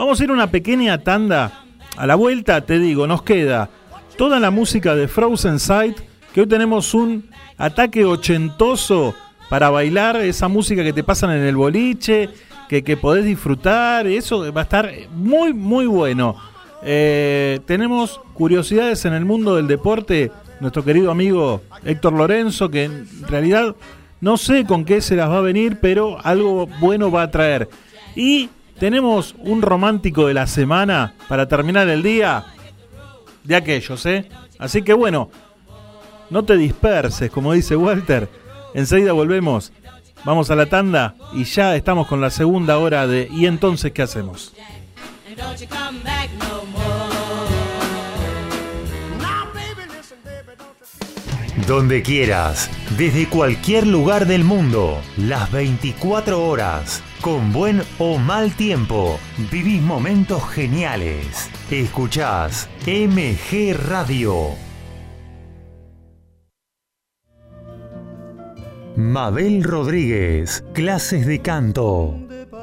[0.00, 1.64] Vamos a ir a una pequeña tanda.
[1.98, 3.68] A la vuelta, te digo, nos queda
[4.16, 5.98] toda la música de Frozen Sight,
[6.32, 7.28] que hoy tenemos un
[7.58, 9.14] ataque ochentoso
[9.50, 12.30] para bailar esa música que te pasan en el boliche,
[12.66, 16.34] que, que podés disfrutar, eso va a estar muy, muy bueno.
[16.82, 23.06] Eh, tenemos curiosidades en el mundo del deporte, nuestro querido amigo Héctor Lorenzo, que en
[23.28, 23.76] realidad
[24.22, 27.68] no sé con qué se las va a venir, pero algo bueno va a traer.
[28.16, 28.48] Y
[28.80, 32.46] tenemos un romántico de la semana para terminar el día
[33.44, 34.26] de aquellos, ¿eh?
[34.58, 35.30] Así que bueno,
[36.30, 38.30] no te disperses, como dice Walter.
[38.72, 39.70] Enseguida volvemos.
[40.24, 44.00] Vamos a la tanda y ya estamos con la segunda hora de ¿Y entonces qué
[44.00, 44.54] hacemos?
[51.66, 59.18] Donde quieras, desde cualquier lugar del mundo, las 24 horas, con buen o mal tiempo,
[59.50, 61.50] vivís momentos geniales.
[61.70, 64.54] Escuchás MG Radio.
[68.96, 72.18] Mabel Rodríguez, clases de canto,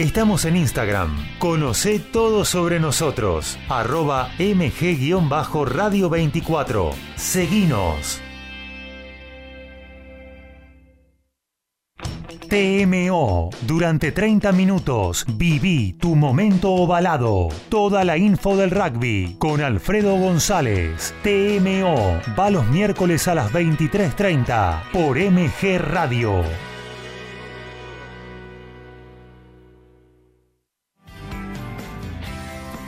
[0.00, 1.14] Estamos en Instagram.
[1.38, 3.58] Conoce todo sobre nosotros.
[3.68, 6.92] Arroba mg-radio 24.
[7.16, 8.22] Seguinos.
[12.48, 13.50] TMO.
[13.66, 17.48] Durante 30 minutos viví tu momento ovalado.
[17.68, 21.12] Toda la info del rugby con Alfredo González.
[21.22, 22.22] TMO.
[22.38, 26.69] Va los miércoles a las 23.30 por MG Radio.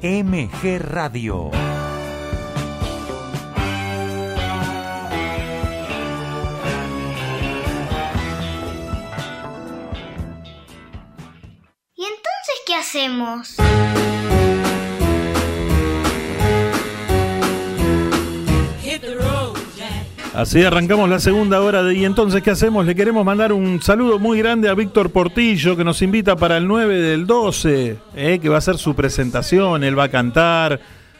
[0.00, 1.50] MG Radio.
[11.96, 13.56] ¿Y entonces qué hacemos?
[20.38, 22.86] Así arrancamos la segunda hora de Y entonces, ¿qué hacemos?
[22.86, 26.68] Le queremos mandar un saludo muy grande a Víctor Portillo, que nos invita para el
[26.68, 30.78] 9 del 12, eh, que va a hacer su presentación, él va a cantar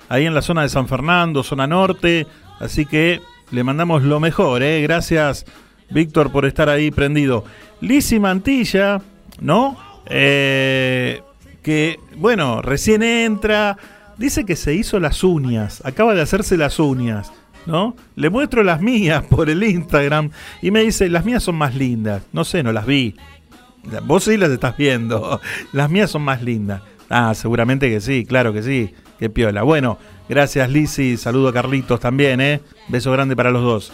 [0.08, 2.28] ahí en la zona de San Fernando, zona norte,
[2.60, 4.82] así que le mandamos lo mejor, eh.
[4.82, 5.46] gracias
[5.90, 7.42] Víctor por estar ahí prendido.
[7.80, 9.02] Lisi Mantilla,
[9.40, 9.76] ¿no?
[10.06, 11.22] Eh,
[11.64, 13.78] que, bueno, recién entra,
[14.16, 17.32] dice que se hizo las uñas, acaba de hacerse las uñas.
[17.68, 17.94] ¿No?
[18.16, 22.22] Le muestro las mías por el Instagram y me dice, las mías son más lindas.
[22.32, 23.14] No sé, no las vi.
[24.02, 25.40] Vos sí las estás viendo.
[25.72, 26.82] Las mías son más lindas.
[27.08, 28.92] Ah, seguramente que sí, claro que sí.
[29.18, 29.62] Qué piola.
[29.62, 29.98] Bueno,
[30.28, 31.16] gracias Lizzy.
[31.16, 32.60] Saludo a Carlitos también, ¿eh?
[32.88, 33.92] Beso grande para los dos.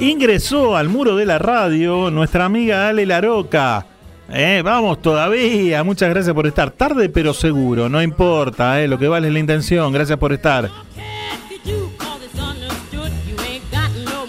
[0.00, 3.86] Ingresó al muro de la radio nuestra amiga Ale Laroca.
[4.30, 5.82] Eh, vamos todavía.
[5.84, 6.70] Muchas gracias por estar.
[6.70, 8.80] Tarde pero seguro, no importa.
[8.82, 9.92] eh, lo que vale es la intención.
[9.92, 10.70] Gracias por estar.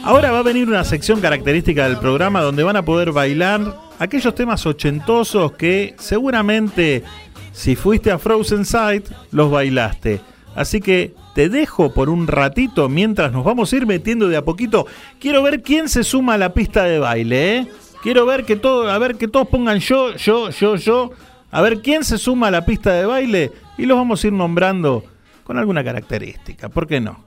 [0.04, 4.36] Ahora va a venir una sección característica del programa donde van a poder bailar aquellos
[4.36, 7.04] temas ochentosos que seguramente
[7.54, 10.20] si fuiste a Frozen Sight los bailaste.
[10.56, 14.44] Así que te dejo por un ratito mientras nos vamos a ir metiendo de a
[14.44, 14.86] poquito.
[15.20, 17.68] Quiero ver quién se suma a la pista de baile, ¿eh?
[18.04, 21.12] Quiero ver que todo, a ver que todos pongan yo, yo, yo, yo.
[21.50, 24.34] A ver quién se suma a la pista de baile y los vamos a ir
[24.34, 25.06] nombrando
[25.46, 26.68] con alguna característica.
[26.68, 27.24] ¿Por qué no?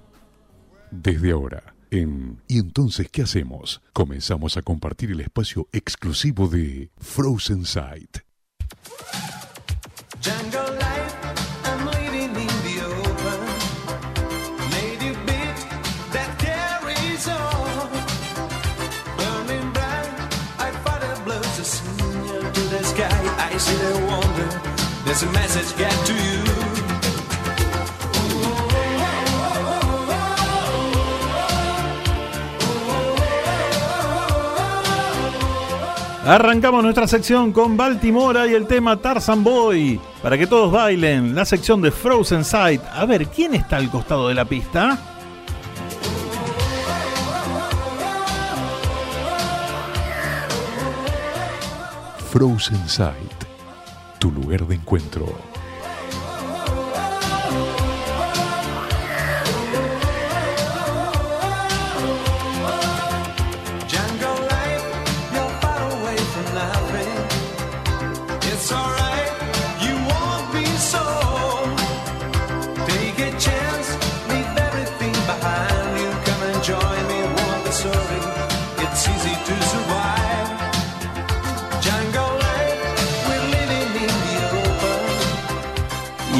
[0.90, 3.80] Desde ahora, en ¿Y entonces qué hacemos?
[3.94, 8.18] Comenzamos a compartir el espacio exclusivo de Frozen Sight.
[10.22, 10.85] Jungle
[23.56, 23.56] sky.
[23.56, 24.60] I see the wonder.
[25.04, 26.44] There's a message get to you.
[36.26, 40.00] Arrancamos nuestra sección con Baltimora y el tema Tarzan Boy.
[40.22, 42.82] Para que todos bailen, la sección de Frozen Sight.
[42.92, 44.98] A ver, ¿quién está al costado de la pista?
[52.32, 53.25] Frozen Sight.
[54.26, 55.55] Tu lugar de encuentro.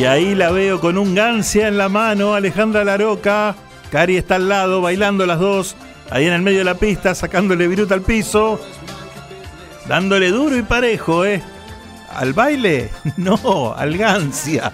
[0.07, 3.55] Ahí la veo con un gancia en la mano, Alejandra Laroca.
[3.91, 5.77] Cari está al lado, bailando las dos.
[6.11, 8.61] Ahí en el medio de la pista, sacándole viruta al piso.
[9.87, 11.43] Dándole duro y parejo, ¿eh?
[12.15, 12.91] ¿Al baile?
[13.17, 14.73] No, al gancia.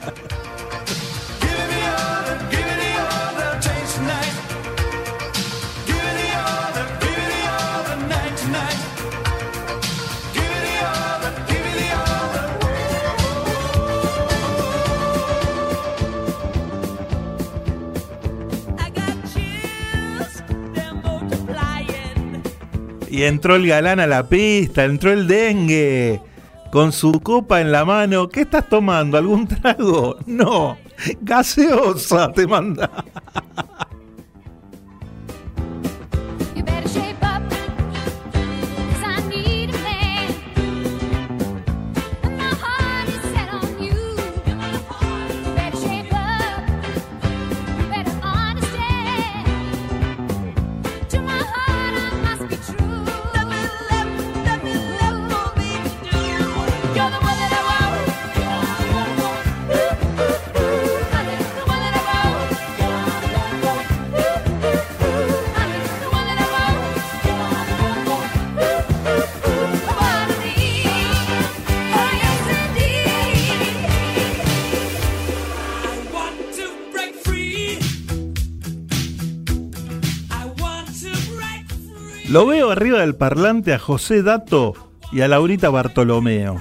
[23.12, 26.22] Y entró el galán a la pista, entró el dengue.
[26.72, 28.30] Con su copa en la mano.
[28.30, 29.18] ¿Qué estás tomando?
[29.18, 30.16] ¿Algún trago?
[30.24, 30.78] No.
[31.20, 32.90] Gaseosa te manda.
[82.82, 84.74] Arriba del parlante a José Dato
[85.12, 86.56] y a Laurita Bartolomeo.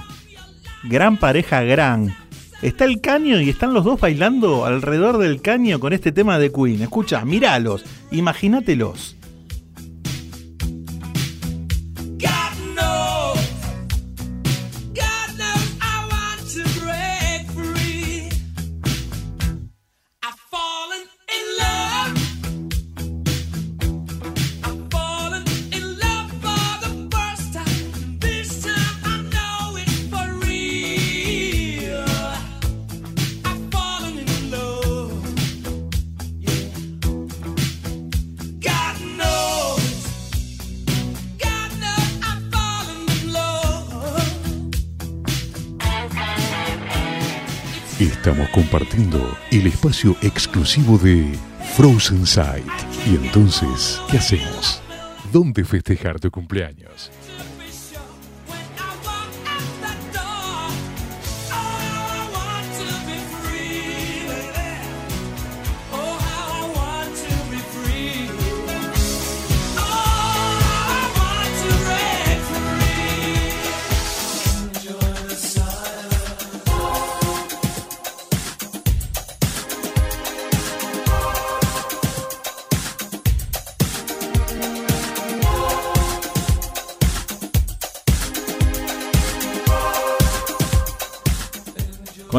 [0.84, 2.14] Gran pareja, gran.
[2.62, 6.52] Está el caño y están los dos bailando alrededor del caño con este tema de
[6.52, 6.80] Queen.
[6.80, 9.16] Escucha, míralos, imagínatelos.
[48.32, 51.38] Estamos compartiendo el espacio exclusivo de
[51.76, 52.64] Frozen Sight.
[53.06, 54.80] Y entonces, ¿qué hacemos?
[55.30, 57.10] ¿Dónde festejar tu cumpleaños?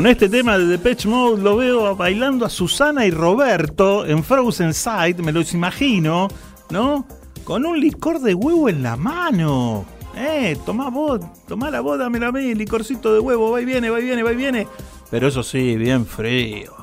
[0.03, 4.73] Con este tema de Depeche Mode lo veo bailando a Susana y Roberto en Frozen
[4.73, 6.27] Sight, me los imagino,
[6.71, 7.07] ¿no?
[7.45, 9.85] Con un licor de huevo en la mano.
[10.17, 13.89] Eh, tomá vos, tomá la vos, dámela a mí, licorcito de huevo, va y viene,
[13.89, 14.67] va y viene, va y viene.
[15.09, 16.82] Pero eso sí, bien frío.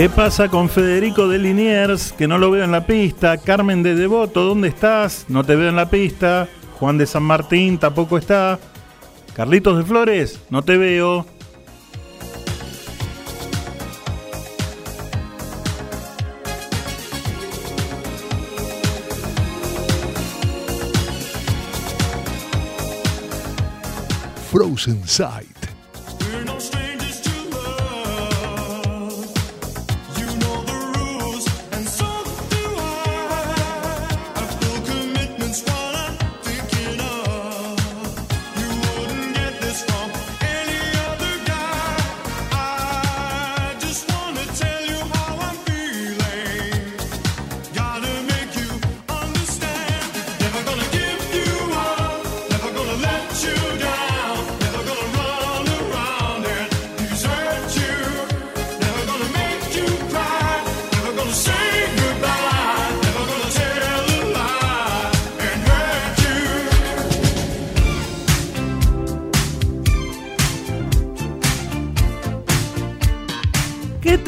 [0.00, 3.36] ¿Qué pasa con Federico de Liniers, que no lo veo en la pista?
[3.36, 5.26] Carmen de Devoto, ¿dónde estás?
[5.28, 6.48] No te veo en la pista.
[6.78, 8.58] Juan de San Martín tampoco está.
[9.34, 11.26] Carlitos de Flores, no te veo.
[24.50, 25.59] Frozen Side.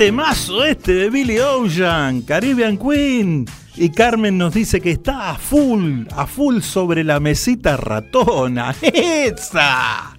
[0.07, 3.47] temazo este de Billy Ocean, Caribbean Queen.
[3.77, 8.75] Y Carmen nos dice que está a full, a full sobre la mesita ratona.
[8.83, 10.17] ¡Esa!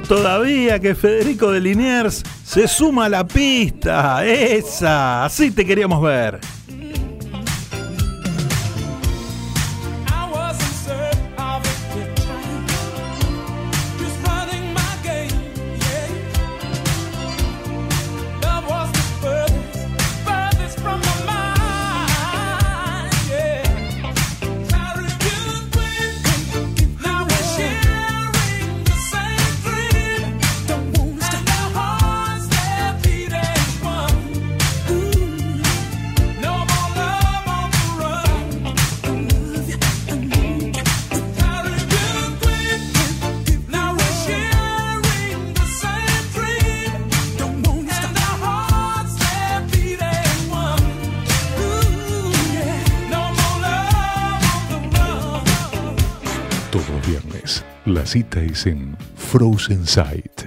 [0.00, 4.24] Todavía que Federico de Liniers se suma a la pista.
[4.26, 6.38] Esa, así te queríamos ver.
[58.64, 60.42] En Frozen Sight.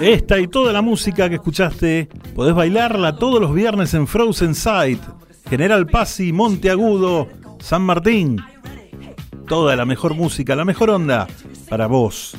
[0.00, 5.00] Esta y toda la música que escuchaste, podés bailarla todos los viernes en Frozen Sight,
[5.50, 7.28] General Pasi, Monte Agudo,
[7.58, 8.40] San Martín.
[9.48, 11.26] Toda la mejor música, la mejor onda
[11.68, 12.36] para vos.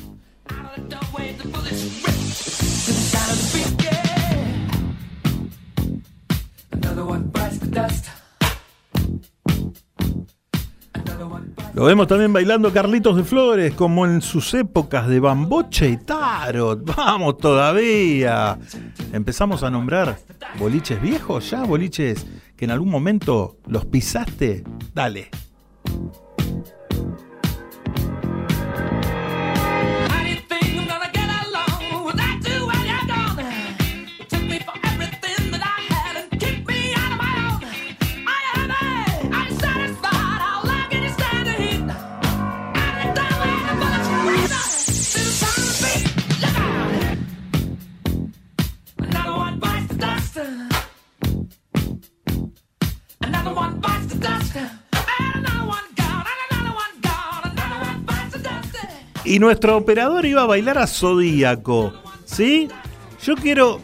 [11.84, 16.81] Lo vemos también bailando Carlitos de Flores, como en sus épocas de Bamboche y Tarot.
[16.95, 18.57] Vamos todavía.
[19.11, 20.18] Empezamos a nombrar
[20.57, 24.64] boliches viejos ya, boliches que en algún momento los pisaste.
[24.93, 25.30] Dale.
[59.34, 61.91] Y nuestro operador iba a bailar a Zodíaco.
[62.23, 62.68] ¿Sí?
[63.23, 63.80] Yo quiero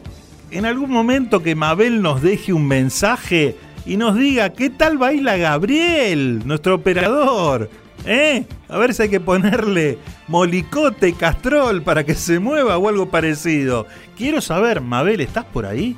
[0.51, 5.37] en algún momento que Mabel nos deje un mensaje y nos diga qué tal baila
[5.37, 7.67] Gabriel, nuestro operador.
[8.05, 8.45] ¿Eh?
[8.67, 9.97] A ver si hay que ponerle
[10.27, 13.87] molicote, castrol para que se mueva o algo parecido.
[14.15, 15.97] Quiero saber, Mabel, ¿estás por ahí?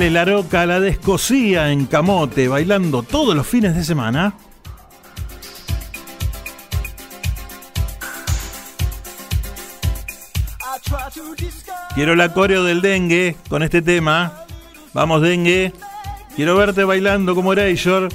[0.00, 4.34] Laroca la descosía en camote, bailando todos los fines de semana.
[11.94, 14.44] Quiero la coreo del dengue con este tema.
[14.92, 15.72] Vamos, dengue.
[16.34, 18.08] Quiero verte bailando como Erasure.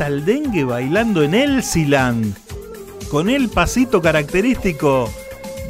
[0.00, 2.34] Al dengue bailando en Elsiland?
[3.10, 5.12] Con el pasito característico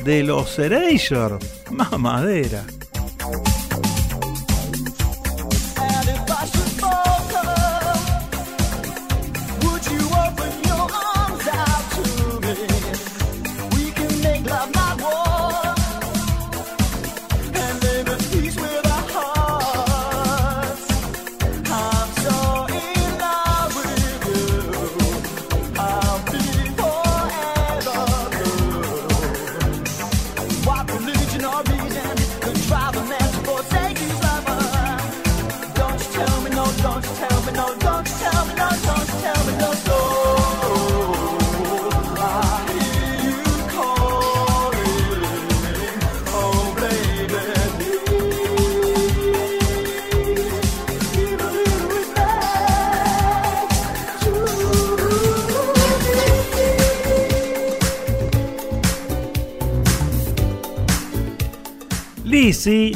[0.04, 1.38] de los Erasure.
[1.70, 2.64] Mamadera.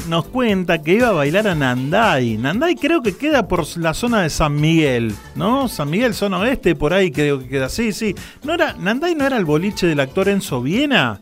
[0.08, 2.36] Nos cuenta que iba a bailar a Nandai.
[2.36, 5.68] Nandai creo que queda por la zona de San Miguel, ¿no?
[5.68, 7.68] San Miguel, zona oeste, por ahí creo que queda.
[7.68, 8.14] Sí, sí.
[8.42, 11.20] ¿No era, ¿Nandai no era el boliche del actor Enzo Viena?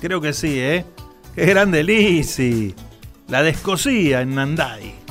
[0.00, 0.84] Creo que sí, ¿eh?
[1.34, 2.74] Qué grande Lizzy.
[3.28, 5.05] La descosía en Nandai.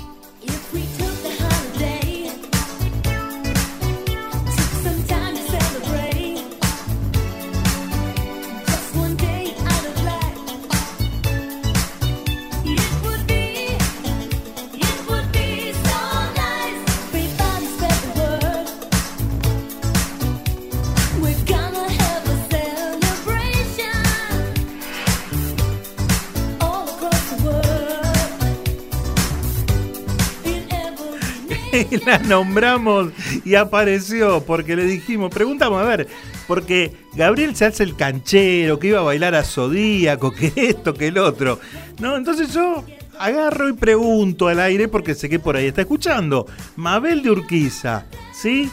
[32.05, 33.11] La nombramos
[33.43, 36.07] y apareció porque le dijimos, preguntamos, a ver,
[36.47, 41.07] porque Gabriel se hace el canchero, que iba a bailar a Zodíaco, que esto, que
[41.07, 41.59] el otro.
[41.99, 42.83] No, entonces yo
[43.19, 46.47] agarro y pregunto al aire porque sé que por ahí está escuchando.
[46.75, 48.69] Mabel de Urquiza, ¿sí?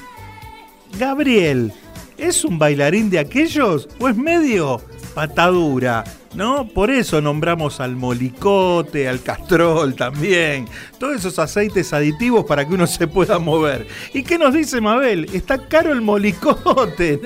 [0.98, 1.72] Gabriel,
[2.18, 4.80] ¿es un bailarín de aquellos o es medio
[5.14, 6.04] patadura?
[6.34, 6.66] ¿No?
[6.66, 10.66] Por eso nombramos al molicote, al castrol también.
[10.98, 13.86] Todos esos aceites aditivos para que uno se pueda mover.
[14.14, 15.28] ¿Y qué nos dice Mabel?
[15.32, 17.20] Está caro el molicote.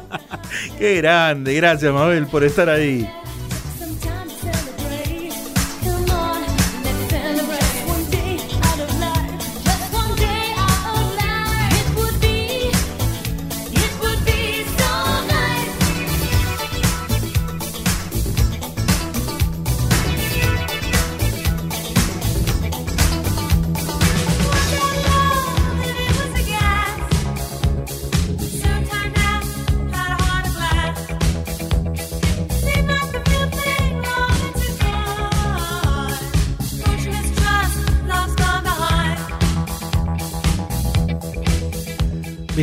[0.78, 1.54] qué grande.
[1.54, 3.08] Gracias Mabel por estar ahí.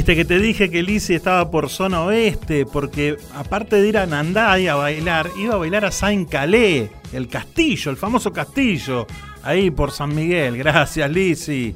[0.08, 4.68] Que te dije que Lizzie estaba por zona oeste, porque aparte de ir a Nandai
[4.68, 9.06] a bailar, iba a bailar a Saint Calais, el castillo, el famoso castillo,
[9.44, 10.58] ahí por San Miguel.
[10.58, 11.76] Gracias, Lizzie.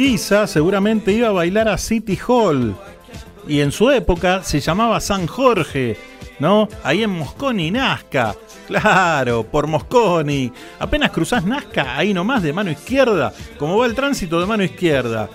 [0.00, 2.74] Urquiza seguramente iba a bailar a City Hall.
[3.46, 5.98] Y en su época se llamaba San Jorge,
[6.38, 6.68] ¿no?
[6.82, 8.34] Ahí en Mosconi, Nazca.
[8.66, 10.50] Claro, por Mosconi.
[10.78, 13.34] Apenas cruzás Nazca, ahí nomás de mano izquierda.
[13.58, 15.28] Como va el tránsito de mano izquierda.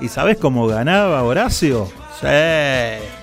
[0.00, 1.90] ¿Y sabés cómo ganaba Horacio?
[2.20, 3.21] Sí.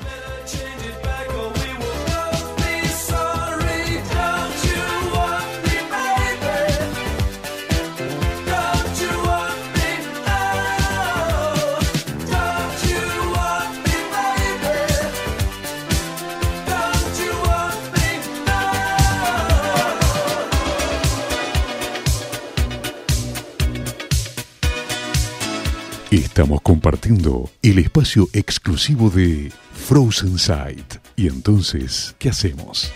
[26.39, 30.95] Estamos compartiendo el espacio exclusivo de Frozen Sight.
[31.17, 32.93] Y entonces, ¿qué hacemos?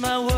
[0.00, 0.33] My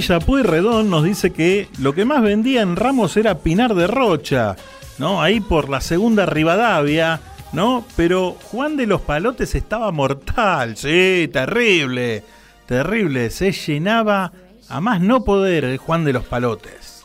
[0.00, 4.56] Villa Pueyrredón nos dice que lo que más vendía en Ramos era Pinar de Rocha,
[4.96, 5.20] ¿no?
[5.20, 7.20] Ahí por la segunda Rivadavia,
[7.52, 7.84] ¿no?
[7.96, 12.24] Pero Juan de los Palotes estaba mortal, sí, terrible,
[12.64, 13.28] terrible.
[13.28, 14.32] Se llenaba
[14.70, 17.04] a más no poder el Juan de los Palotes.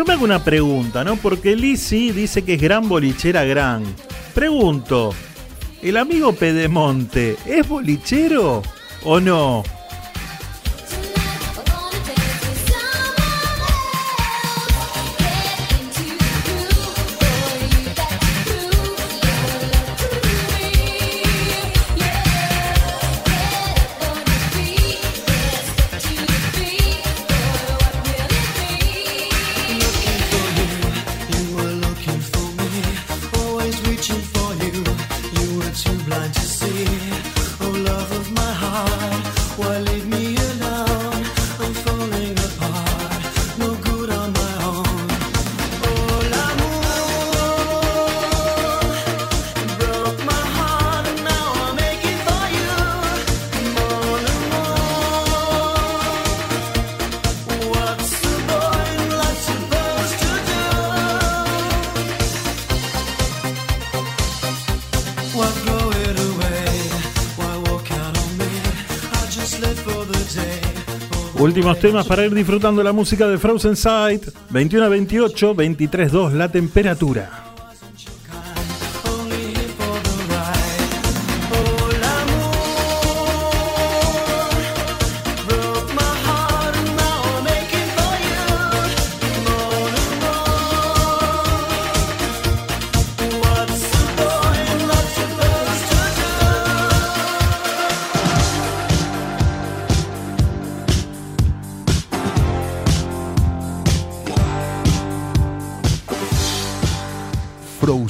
[0.00, 1.16] Yo me hago una pregunta, ¿no?
[1.16, 3.84] Porque Lizzy dice que es gran bolichera gran.
[4.34, 5.12] Pregunto,
[5.82, 8.62] ¿el amigo Pedemonte es bolichero
[9.04, 9.62] o no?
[71.50, 74.22] Últimos temas para ir disfrutando la música de Frozen Sight.
[74.50, 77.39] 21 a 28, 23 2 la temperatura.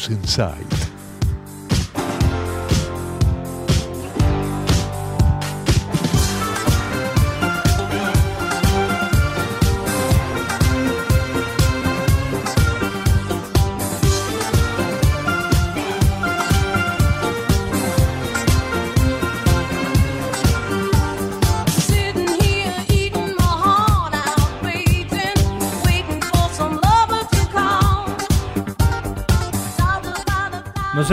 [0.00, 0.79] Frozen Sight.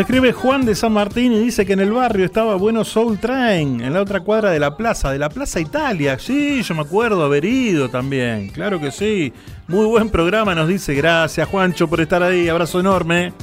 [0.02, 3.82] Escribe Juan de San Martín y dice que en el barrio estaba bueno Soul Train,
[3.82, 6.19] en la otra cuadra de la plaza, de la Plaza Italia.
[6.19, 9.34] Sí, yo me acuerdo haber ido también, claro que sí.
[9.68, 10.94] Muy buen programa, nos dice.
[10.94, 12.48] Gracias, Juancho, por estar ahí.
[12.48, 13.34] Abrazo enorme.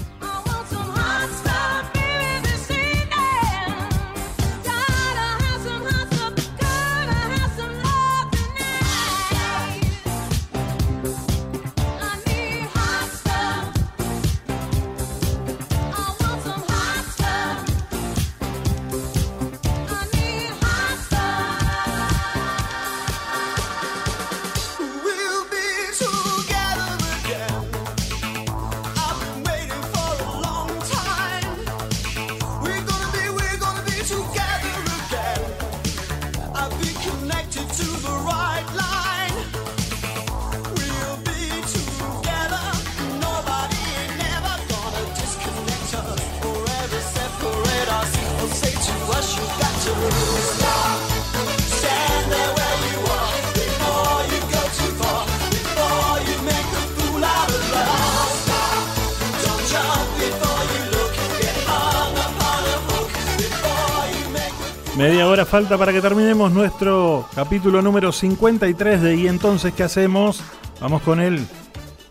[65.55, 70.43] Falta para que terminemos nuestro capítulo número 53 de Y entonces, ¿qué hacemos?
[70.81, 71.47] Vamos con el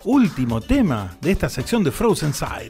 [0.06, 2.70] último tema de esta sección de Frozen Side.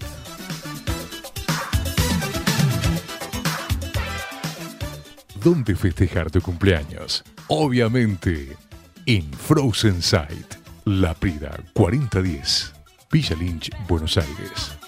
[5.43, 7.23] ¿Dónde festejar tu cumpleaños?
[7.49, 8.57] Obviamente,
[9.05, 10.55] en Frozen Sight,
[10.85, 12.73] La Prida 4010,
[13.11, 14.82] Villa Lynch, Buenos Aires.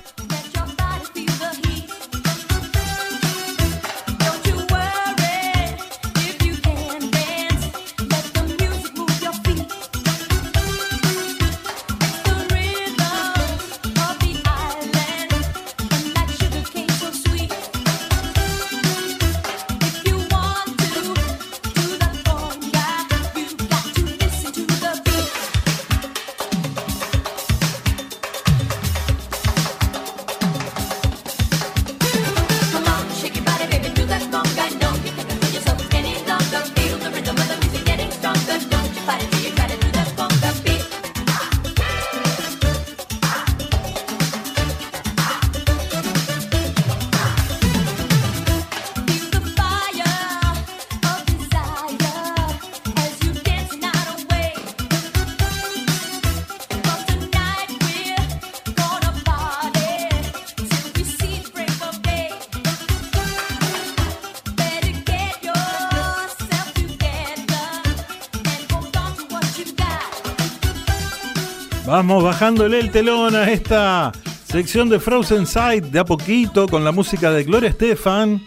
[72.36, 74.12] Bajándole el telón a esta
[74.44, 78.44] sección de Frozen Sight de a poquito con la música de Gloria Estefan.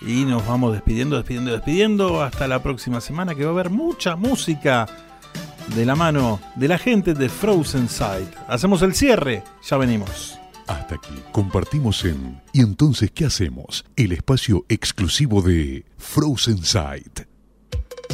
[0.00, 2.22] Y nos vamos despidiendo, despidiendo, despidiendo.
[2.22, 4.86] Hasta la próxima semana que va a haber mucha música
[5.76, 8.30] de la mano de la gente de Frozen Sight.
[8.48, 10.38] Hacemos el cierre, ya venimos.
[10.66, 13.84] Hasta aquí compartimos en ¿Y entonces qué hacemos?
[13.94, 17.27] El espacio exclusivo de Frozen Sight.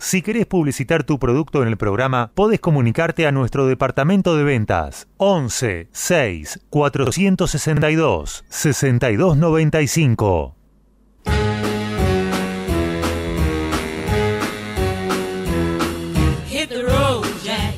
[0.00, 5.08] Si querés publicitar tu producto en el programa, podés comunicarte a nuestro departamento de ventas
[5.18, 10.56] 11 6 462 6295.
[16.48, 17.74] Hit the road, Jack.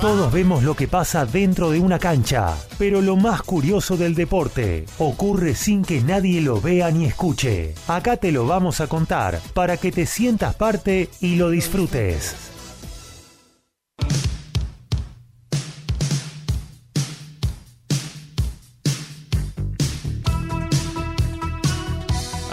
[0.00, 4.84] Todos vemos lo que pasa dentro de una cancha, pero lo más curioso del deporte
[4.98, 7.74] ocurre sin que nadie lo vea ni escuche.
[7.88, 12.55] Acá te lo vamos a contar para que te sientas parte y lo disfrutes.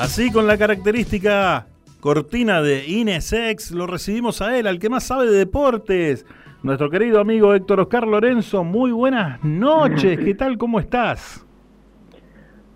[0.04, 1.68] Así con la característica
[2.02, 6.26] cortina de Inesex, lo recibimos a él, al que más sabe de deportes,
[6.62, 8.66] nuestro querido amigo Héctor Oscar Lorenzo.
[8.66, 10.58] Muy buenas noches, ¿qué tal?
[10.58, 11.46] ¿Cómo estás?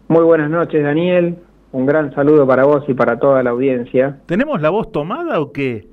[0.08, 1.36] Muy buenas noches, Daniel.
[1.74, 4.20] Un gran saludo para vos y para toda la audiencia.
[4.26, 5.86] ¿Tenemos la voz tomada o qué?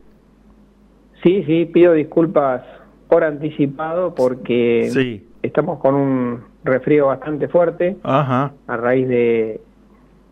[1.25, 2.63] Sí, sí, pido disculpas
[3.09, 5.27] por anticipado porque Sí.
[5.43, 8.53] estamos con un resfrío bastante fuerte Ajá.
[8.69, 9.61] a raíz de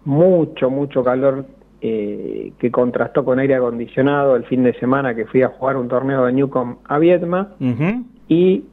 [0.05, 1.45] mucho, mucho calor
[1.81, 5.89] eh, que contrastó con aire acondicionado el fin de semana que fui a jugar un
[5.89, 8.05] torneo de Newcomb a Viedma Ujú.
[8.29, 8.65] y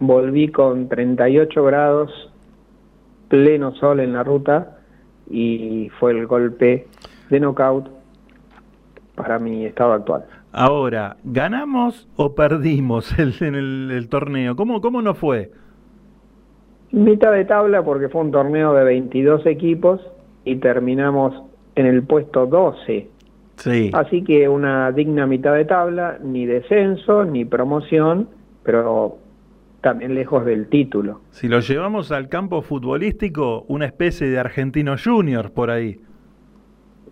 [0.00, 2.32] volví con 38 grados,
[3.28, 4.78] pleno sol en la ruta
[5.30, 6.86] y fue el golpe
[7.30, 7.88] de knockout
[9.14, 10.24] para mi estado actual.
[10.52, 14.56] Ahora, ¿ganamos o perdimos el, en el, el torneo?
[14.56, 15.50] ¿Cómo, ¿Cómo nos fue?
[16.90, 20.00] Mitad de tabla porque fue un torneo de 22 equipos
[20.44, 21.42] y terminamos
[21.74, 23.08] en el puesto 12.
[23.56, 23.90] Sí.
[23.92, 28.28] Así que una digna mitad de tabla, ni descenso, ni promoción,
[28.62, 29.18] pero
[29.80, 31.20] también lejos del título.
[31.30, 36.00] Si lo llevamos al campo futbolístico, una especie de argentino junior por ahí.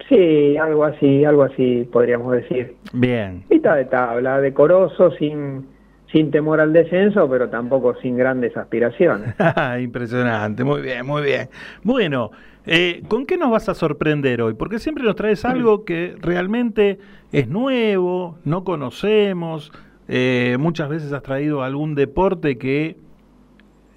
[0.08, 2.76] Sí, algo así, algo así podríamos decir.
[2.92, 3.44] Bien.
[3.50, 5.66] Mitad de tabla, decoroso, sin,
[6.12, 9.34] sin temor al descenso, pero tampoco sin grandes aspiraciones.
[9.80, 11.48] Impresionante, muy bien, muy bien.
[11.82, 12.30] Bueno,
[12.64, 14.54] eh, ¿con qué nos vas a sorprender hoy?
[14.54, 16.98] Porque siempre nos traes algo que realmente
[17.32, 19.72] es nuevo, no conocemos.
[20.08, 22.96] eh, muchas veces has traído algún deporte que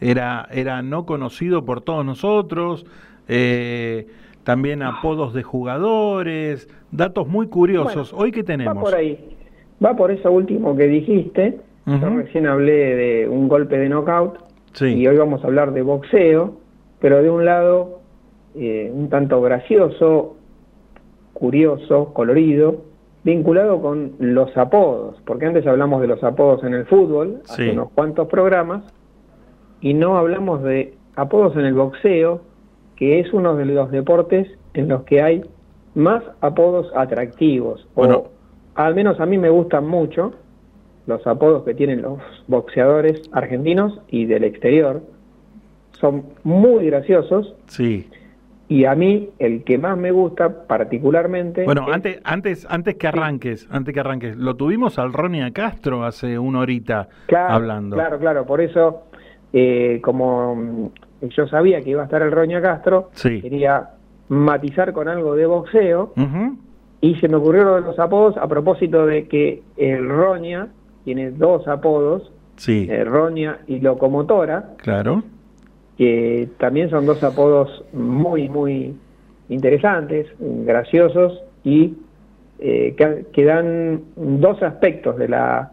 [0.01, 2.85] era, era no conocido por todos nosotros.
[3.27, 4.07] eh,
[4.43, 8.11] también apodos de jugadores, datos muy curiosos.
[8.11, 8.83] Bueno, hoy qué Va tenemos?
[8.83, 9.37] por ahí.
[9.83, 11.59] Va por eso último que dijiste.
[11.97, 14.37] Yo recién hablé de un golpe de knockout
[14.73, 14.85] Sí.
[14.95, 16.53] y hoy vamos a hablar de boxeo,
[16.99, 17.99] pero de un lado
[18.55, 20.35] eh, un tanto gracioso,
[21.33, 22.81] curioso, colorido,
[23.23, 27.69] vinculado con los apodos, porque antes hablamos de los apodos en el fútbol, hace Sí.
[27.71, 28.83] unos cuantos programas,
[29.81, 32.41] y no hablamos de apodos en el boxeo,
[32.95, 35.43] que es uno de los deportes en los que hay
[35.95, 38.15] más apodos atractivos, Bueno.
[38.17, 38.27] o
[38.75, 40.33] al menos a mí me gustan mucho
[41.09, 45.01] los apodos que tienen los boxeadores argentinos y del exterior.
[45.93, 48.07] Son muy graciosos Sí.
[48.69, 53.07] y a mí el que más me gusta particularmente Bueno, es- antes, antes, antes que
[53.07, 57.95] arranques, antes que arranques, lo tuvimos al Ronnie Castro hace una horita Claro, hablando.
[57.97, 59.01] Claro, claro, por eso,
[59.51, 60.87] eh, como mm,
[61.29, 63.41] yo sabía que iba a estar el Roña Castro, Sí.
[63.41, 63.89] quería
[64.29, 66.13] matizar con algo de boxeo
[67.01, 70.67] y se me ocurrieron los apodos a propósito de que el Roña
[71.09, 75.23] tiene dos apodos, Sí, eh, Roña y Locomotora, claro.
[75.97, 78.95] que también son dos apodos muy, muy
[79.47, 81.95] interesantes, graciosos y
[82.59, 85.71] eh, que, que dan dos aspectos de la,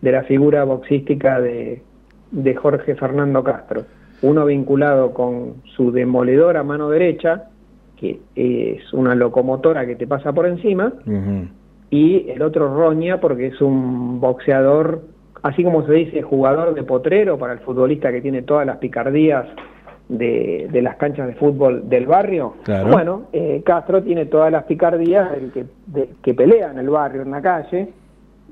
[0.00, 1.82] de la figura boxística de,
[2.30, 3.82] de Jorge Fernando Castro.
[4.22, 7.50] Uno vinculado con su demoledora mano derecha,
[7.98, 10.94] que es una locomotora que te pasa por encima.
[11.92, 15.02] Y el otro Roña porque es un boxeador,
[15.42, 19.44] así como se dice jugador de potrero para el futbolista que tiene todas las picardías
[20.08, 22.54] de, de las canchas de fútbol del barrio.
[22.64, 22.90] Claro.
[22.90, 27.22] Bueno, eh, Castro tiene todas las picardías del que, de- que pelea en el barrio,
[27.22, 27.88] en la calle,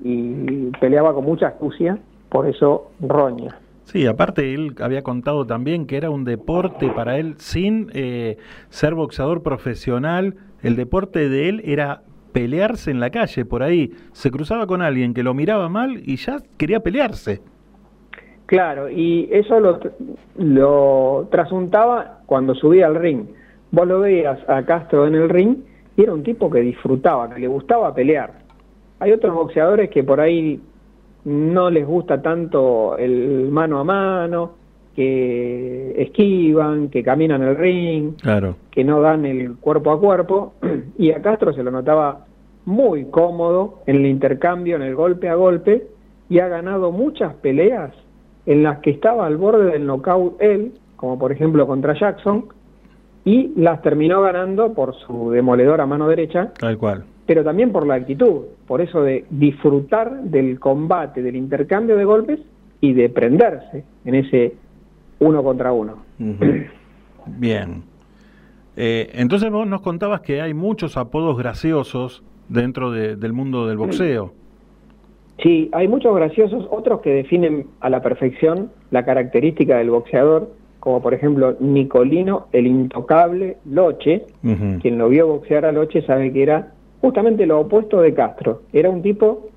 [0.05, 1.99] y peleaba con mucha astucia,
[2.29, 3.57] por eso Roña.
[3.85, 8.37] Sí, aparte él había contado también que era un deporte para él sin eh,
[8.69, 10.37] ser boxeador profesional.
[10.63, 12.03] El deporte de él era
[12.33, 13.93] pelearse en la calle, por ahí.
[14.13, 17.41] Se cruzaba con alguien que lo miraba mal y ya quería pelearse.
[18.47, 19.79] Claro, y eso lo,
[20.37, 23.27] lo trasuntaba cuando subía al ring.
[23.71, 25.59] Vos lo veías a Castro en el ring
[25.97, 28.33] y era un tipo que disfrutaba, que le gustaba pelear.
[28.99, 30.61] Hay otros boxeadores que por ahí
[31.25, 34.53] no les gusta tanto el mano a mano,
[34.95, 38.57] que esquivan, que caminan el ring, Claro.
[38.71, 40.55] que no dan el cuerpo a cuerpo,
[40.99, 42.27] y a Castro se lo notaba
[42.67, 45.87] muy cómodo en el intercambio, en el golpe a golpe,
[46.29, 47.93] y ha ganado muchas peleas
[48.47, 52.45] en las que estaba al borde del knockout él, como por ejemplo contra Jackson,
[53.25, 57.05] y las terminó ganando por su demoledora mano derecha, Tal cual.
[57.27, 62.41] pero también por la actitud, por eso de disfrutar del combate, del intercambio de golpes
[62.81, 64.55] y de prenderse en ese
[65.21, 65.97] uno contra uno.
[67.27, 67.83] Bien.
[68.77, 73.77] Eh, entonces vos nos contabas que hay muchos apodos graciosos dentro de- del mundo del
[73.79, 74.33] boxeo.
[75.43, 81.01] Sí, hay muchos graciosos, otros que definen a la perfección la característica del boxeador, como
[81.03, 84.27] por ejemplo Nicolino, el intocable Loche.
[84.81, 88.63] Quien lo vio boxear a Loche sabe que era justamente lo opuesto de Castro.
[88.73, 89.49] Era un tipo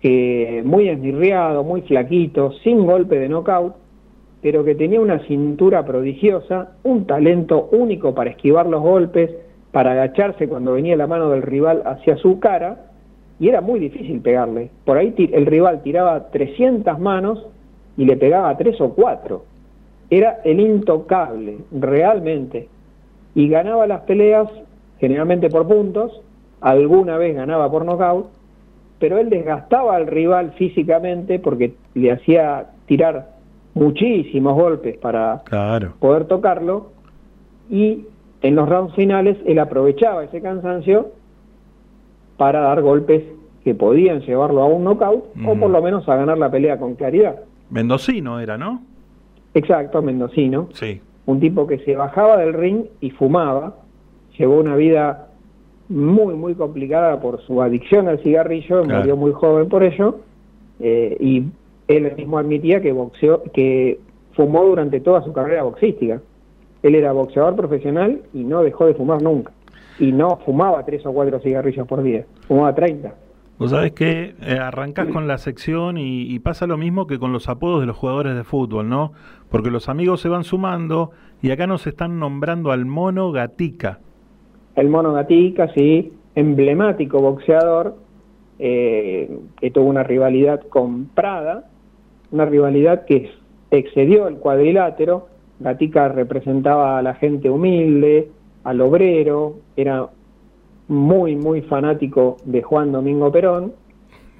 [0.00, 3.74] que muy esmirriado, muy flaquito, sin golpe de knockout,
[4.42, 9.30] pero que tenía una cintura prodigiosa, un talento único para esquivar los golpes,
[9.72, 12.86] para agacharse cuando venía la mano del rival hacia su cara,
[13.38, 14.70] y era muy difícil pegarle.
[14.84, 17.46] Por ahí el rival tiraba 300 manos
[17.96, 19.44] y le pegaba 3 o 4.
[20.10, 22.68] Era el intocable, realmente.
[23.34, 24.48] Y ganaba las peleas
[24.98, 26.20] generalmente por puntos,
[26.60, 28.26] alguna vez ganaba por nocaut,
[28.98, 33.39] pero él desgastaba al rival físicamente porque le hacía tirar
[33.74, 35.94] muchísimos golpes para Claro.
[36.00, 36.90] poder tocarlo
[37.70, 38.04] y
[38.42, 41.08] en los rounds finales él aprovechaba ese cansancio
[42.36, 43.22] para dar golpes
[43.64, 46.94] que podían llevarlo a un knockout o por lo menos a ganar la pelea con
[46.94, 47.36] claridad.
[47.70, 48.82] Mendocino era, ¿no?
[49.54, 50.68] Exacto, mendocino.
[50.72, 51.00] Sí.
[51.26, 53.76] Un tipo que se bajaba del ring y fumaba,
[54.38, 55.26] llevó una vida
[55.90, 59.00] muy, muy complicada por su adicción al cigarrillo, Claro.
[59.00, 60.20] murió muy joven por ello,
[60.80, 61.44] eh, y
[61.96, 64.00] él mismo admitía que boxeó, que
[64.32, 66.20] fumó durante toda su carrera boxística.
[66.82, 69.52] Él era boxeador profesional y no dejó de fumar nunca.
[69.98, 73.14] Y no fumaba tres o cuatro cigarrillos por día, fumaba 30.
[73.58, 77.32] Vos sabés que eh, arrancás con la sección y, y pasa lo mismo que con
[77.32, 79.12] los apodos de los jugadores de fútbol, ¿no?
[79.50, 81.10] Porque los amigos se van sumando
[81.42, 83.98] y acá nos están nombrando al mono Gatica.
[84.76, 87.96] El Mono Gatica, sí, emblemático boxeador,
[88.58, 91.69] eh, que tuvo una rivalidad con Prada,
[92.32, 93.30] una rivalidad que
[93.70, 95.28] excedió el cuadrilátero.
[95.58, 98.28] Gatica representaba a la gente humilde,
[98.64, 100.06] al obrero, era
[100.88, 103.72] muy, muy fanático de Juan Domingo Perón,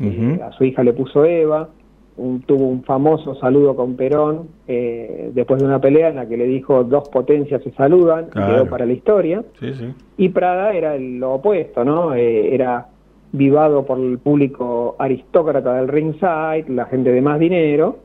[0.01, 1.69] eh, a su hija le puso Eva,
[2.17, 6.37] un- tuvo un famoso saludo con Perón eh, después de una pelea en la que
[6.37, 9.43] le dijo dos potencias se saludan, y quedó para la historia.
[9.61, 9.93] Sí, sí.
[10.17, 12.15] Y Prada era lo opuesto, ¿no?
[12.15, 12.89] Eh, era
[13.33, 17.99] vivado por el público aristócrata del ringside, la gente de más dinero,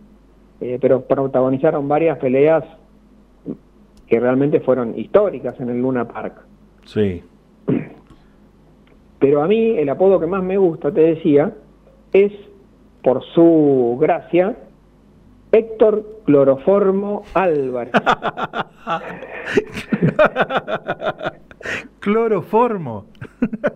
[0.62, 2.64] eh, pero protagonizaron varias peleas
[4.08, 6.46] que realmente fueron históricas en el Luna Park.
[6.86, 7.24] Sí.
[9.20, 11.52] Pero a mí el apodo que más me gusta, te decía,
[12.14, 12.32] es
[13.04, 14.56] por su gracia,
[15.52, 17.94] Héctor Cloroformo Álvarez.
[22.00, 23.06] Cloroformo.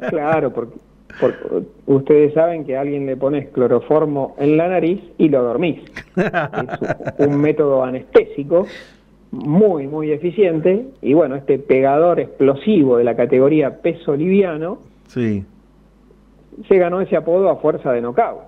[0.10, 0.78] Claro, porque,
[1.20, 5.82] porque ustedes saben que a alguien le pones cloroformo en la nariz y lo dormís.
[6.16, 8.66] Es un método anestésico
[9.32, 10.86] muy, muy eficiente.
[11.02, 15.44] Y bueno, este pegador explosivo de la categoría peso liviano Sí.
[16.68, 18.42] se ganó ese apodo a fuerza de knockout.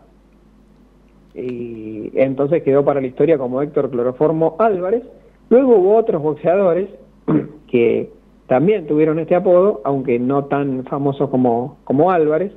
[1.33, 5.03] Y entonces quedó para la historia como Héctor Cloroformo Álvarez.
[5.49, 6.89] Luego hubo otros boxeadores
[7.67, 8.09] que
[8.51, 12.51] también tuvieron este apodo, aunque no tan famosos como, como Álvarez.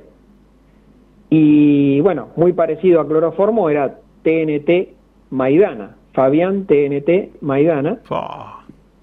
[1.29, 4.89] Y bueno, muy parecido a Cloroformo era TNT
[5.29, 7.99] Maidana, Fabián TNT Maidana,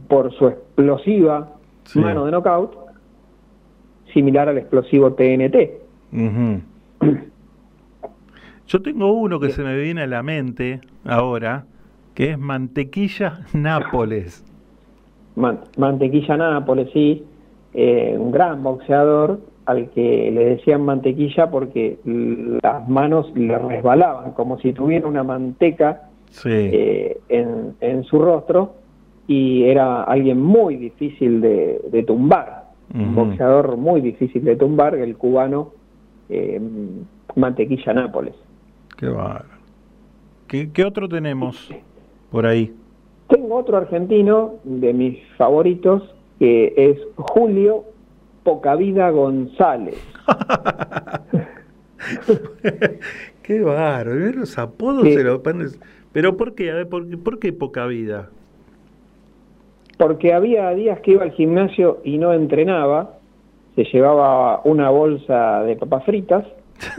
[0.06, 1.54] por su explosiva
[1.84, 1.98] Sí.
[1.98, 2.76] mano de knockout,
[4.12, 5.70] similar al explosivo TNT.
[8.66, 11.64] Yo tengo uno que se me viene a la mente ahora,
[12.12, 14.44] que es Mantequilla Nápoles.
[15.36, 17.24] Man- Mantequilla Nápoles, sí,
[17.74, 24.58] eh, un gran boxeador al que le decían mantequilla porque las manos le resbalaban, como
[24.58, 26.48] si tuviera una manteca Sí.
[26.50, 28.74] eh, en, en su rostro,
[29.26, 32.64] y era alguien muy difícil de, de tumbar,
[32.94, 35.70] un boxeador muy difícil de tumbar, el cubano
[36.28, 36.60] eh,
[37.36, 38.34] Mantequilla Nápoles.
[38.96, 39.44] Qué bárbaro.
[40.48, 41.70] ¿Qué, qué otro tenemos?
[42.30, 42.72] por ahí.
[43.32, 46.02] Tengo otro argentino de mis favoritos
[46.38, 47.84] que es Julio
[48.44, 49.96] Pocavida González.
[53.42, 55.14] Qué bárbaro, los apodos Sí.
[55.14, 55.78] se los pones-
[56.12, 56.70] Pero ¿por qué?
[56.70, 58.28] A ver, ¿por qué, por qué poca vida?
[59.98, 63.18] Porque había días que iba al gimnasio y no entrenaba,
[63.76, 66.44] se llevaba una bolsa de papas fritas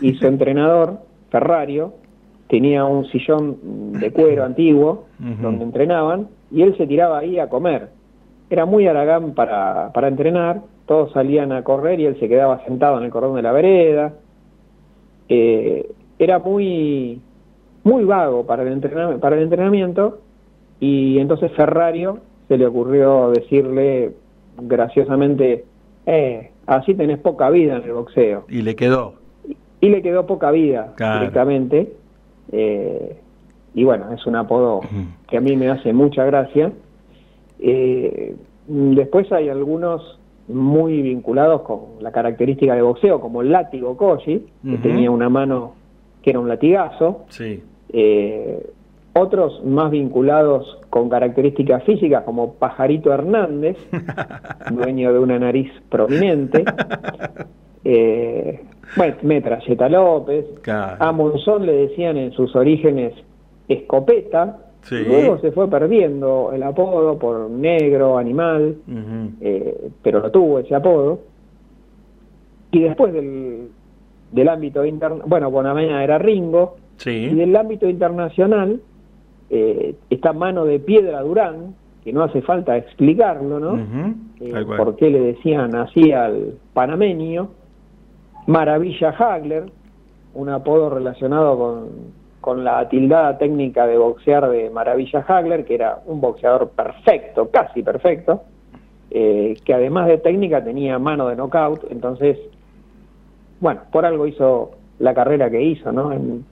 [0.02, 1.00] y su entrenador,
[1.30, 1.94] Ferrario,
[2.54, 3.58] tenía un sillón
[4.00, 5.06] de cuero antiguo
[5.42, 7.88] donde entrenaban y él se tiraba ahí a comer.
[8.48, 13.00] Era muy aragán para, para entrenar, todos salían a correr y él se quedaba sentado
[13.00, 14.14] en el cordón de la vereda.
[15.30, 15.90] Eh,
[16.20, 17.20] era muy,
[17.84, 18.80] muy vago para el,
[19.20, 20.20] para el entrenamiento
[20.80, 24.12] y entonces Ferrario se le ocurrió decirle
[24.62, 25.66] graciosamente,
[26.06, 28.46] eh, así tenés poca vida en el boxeo.
[28.48, 29.16] Y le quedó.
[29.82, 31.22] Y le quedó poca vida Claro.
[31.22, 32.03] directamente.
[32.54, 33.18] Eh,
[33.74, 34.82] y bueno, es un apodo
[35.28, 36.72] que a mí me hace mucha gracia.
[37.60, 38.36] Eh,
[38.68, 44.78] después hay algunos muy vinculados con la característica de boxeo, como el látigo Koji, que
[44.78, 45.74] tenía una mano
[46.22, 47.26] que era un latigazo.
[47.30, 47.64] Sí.
[47.90, 48.70] Eh,
[49.14, 53.78] otros más vinculados con características físicas, como Pajarito Hernández,
[54.72, 56.64] dueño de una nariz prominente.
[57.84, 58.64] Eh,
[58.96, 60.46] bueno, Metralleta López.
[60.68, 63.14] A Monzón le decían en sus orígenes
[63.68, 64.60] escopeta.
[64.82, 65.04] Sí.
[65.08, 68.76] Luego se fue perdiendo el apodo por negro, animal,
[69.40, 71.22] eh, pero lo tuvo ese apodo.
[72.72, 73.70] Y después del,
[74.32, 78.82] del ámbito interno, bueno, Bonamena era Ringo, y del ámbito internacional
[79.50, 83.80] eh, está Mano de Piedra Durán, que no hace falta explicarlo, ¿no?
[84.40, 84.66] Cual.
[84.66, 87.50] por qué le decían así al panameño.
[88.48, 89.66] Maravilla Hagler,
[90.34, 91.90] un apodo relacionado con,
[92.42, 97.84] con la tildada técnica de boxear de Maravilla Hagler, que era un boxeador perfecto, casi
[97.84, 98.44] perfecto,
[99.12, 102.38] eh, que además de técnica tenía mano de knockout, entonces,
[103.60, 106.12] bueno, por algo hizo la carrera que hizo, ¿no?
[106.12, 106.46] En,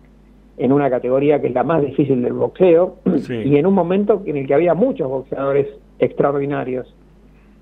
[0.57, 2.97] en una categoría que es la más difícil del boxeo
[3.29, 5.67] y en un momento en el que había muchos boxeadores
[5.99, 6.93] extraordinarios.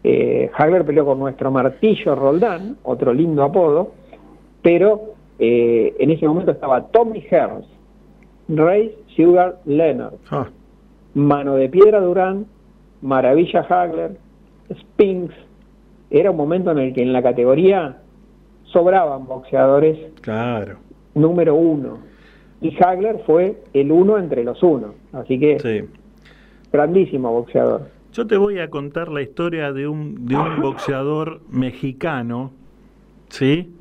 [0.03, 3.91] Eh, Hagler peleó con nuestro Martillo Roldán, otro lindo apodo,
[4.61, 7.65] pero eh, en ese momento estaba Tommy Hearns,
[8.49, 10.14] Ray Sugar Leonard,
[11.14, 12.45] Mano de Piedra Durán,
[13.02, 14.18] Maravilla Hagler,
[14.73, 15.34] Spinks.
[16.11, 17.98] Era un momento en el que en la categoría
[18.65, 20.77] sobraban boxeadores Claro.
[21.15, 21.99] número uno.
[22.61, 24.94] Y Hagler fue el uno entre los uno.
[25.14, 25.88] Así que
[26.72, 27.88] grandísimo boxeador.
[28.11, 32.52] Yo te voy a contar la historia de un, de un boxeador mexicano,
[33.30, 33.72] ¿sí?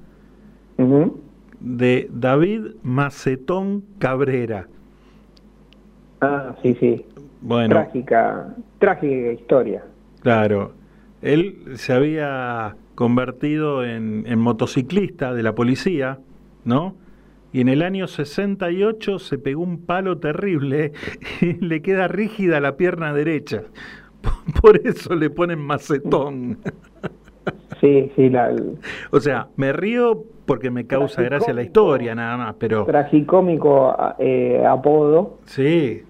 [1.60, 4.68] De David Macetón Cabrera.
[6.20, 7.04] Ah, sí, sí.
[7.40, 9.84] Bueno, Trágica, trágica historia.
[10.20, 10.72] claro.
[11.20, 16.20] Él se había convertido en, en motociclista de la policía,
[16.64, 16.94] ¿no?
[17.52, 20.92] Y en el año 68 se pegó un palo terrible
[21.40, 23.64] y le queda rígida la pierna derecha.
[24.62, 26.58] Por eso le ponen macetón.
[27.80, 28.54] Sí, sí, la,
[29.10, 32.84] O sea, me río porque me causa gracia la historia nada más, pero...
[32.86, 35.38] tragicómico eh, apodo.
[35.44, 36.02] Sí.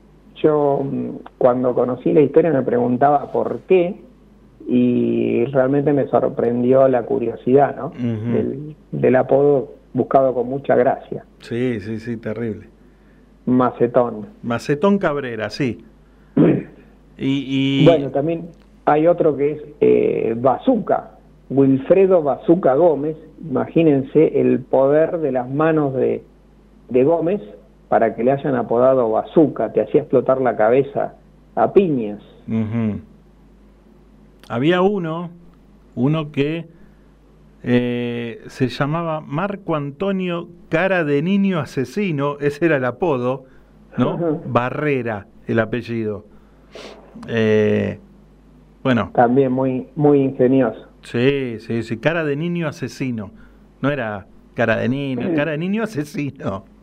[0.43, 4.01] Yo mm, cuando conocí la historia me preguntaba por qué
[4.69, 7.91] y realmente me sorprendió la curiosidad ¿no?
[7.91, 11.25] Del, del apodo buscado con mucha gracia.
[11.41, 12.69] Sí, sí, sí, terrible.
[13.47, 14.27] Macetón.
[14.43, 15.85] Macetón Cabrera, sí.
[17.21, 18.51] Y, y- Bueno, también
[18.85, 21.11] hay otro que es eh, Bazooka,
[21.51, 23.17] Wilfredo Bazooka Gómez.
[23.41, 26.23] Imagínense el poder de las manos de,
[26.89, 27.41] de Gómez
[27.89, 31.15] para que le hayan apodado Bazooka, te hacía explotar la cabeza
[31.55, 32.23] a piñas.
[34.49, 35.31] Había uno,
[35.95, 36.67] uno que
[37.63, 43.45] eh, se llamaba Marco Antonio Cara de Niño Asesino, ese era el apodo,
[43.97, 44.41] ¿no?
[44.47, 46.25] Barrera, el apellido.
[47.27, 47.99] Eh,
[48.83, 49.11] bueno.
[49.15, 50.88] También muy, muy ingenioso.
[51.03, 53.31] Sí, sí, sí, cara de niño asesino.
[53.81, 56.65] No era cara de niño, cara de niño asesino.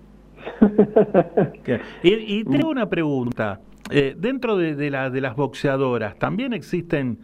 [2.04, 3.60] Y, y tengo una pregunta.
[3.92, 7.20] Eh, dentro de, de la- de las boxeadoras, ¿también existen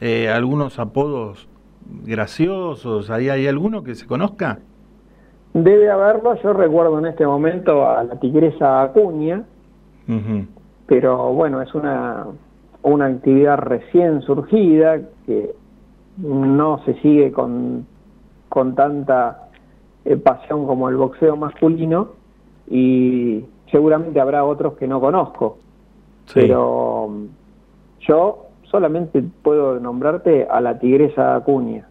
[0.00, 1.48] eh, algunos apodos
[2.04, 3.10] graciosos?
[3.10, 4.58] ¿Hay, ¿Hay alguno que se conozca?
[5.54, 9.42] Debe haberlo, yo recuerdo en este momento a la tigresa Acuña,
[10.86, 12.26] pero bueno, es una,
[12.82, 15.54] una actividad recién surgida que
[16.18, 17.86] no se sigue con,
[18.48, 19.48] con tanta
[20.04, 22.10] eh, pasión como el boxeo masculino
[22.68, 25.58] y seguramente habrá otros que no conozco.
[26.34, 27.10] Pero
[28.00, 31.86] yo solamente puedo nombrarte a la tigresa Acuña.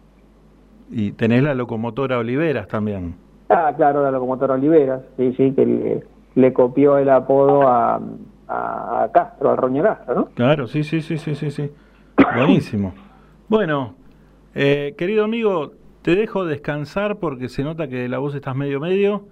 [0.90, 3.14] Y tenés la locomotora Oliveras también.
[3.48, 6.02] Ah, claro, la locomotora Oliveras, sí, sí, que le,
[6.34, 8.00] le copió el apodo a,
[8.48, 10.24] a, a Castro, al Roña Castro, ¿no?
[10.34, 11.70] Claro, sí, sí, sí, sí, sí, sí.
[12.36, 12.92] Buenísimo.
[13.48, 13.94] Bueno,
[14.54, 15.72] eh, querido amigo,
[16.02, 19.24] te dejo descansar porque se nota que la voz estás medio medio.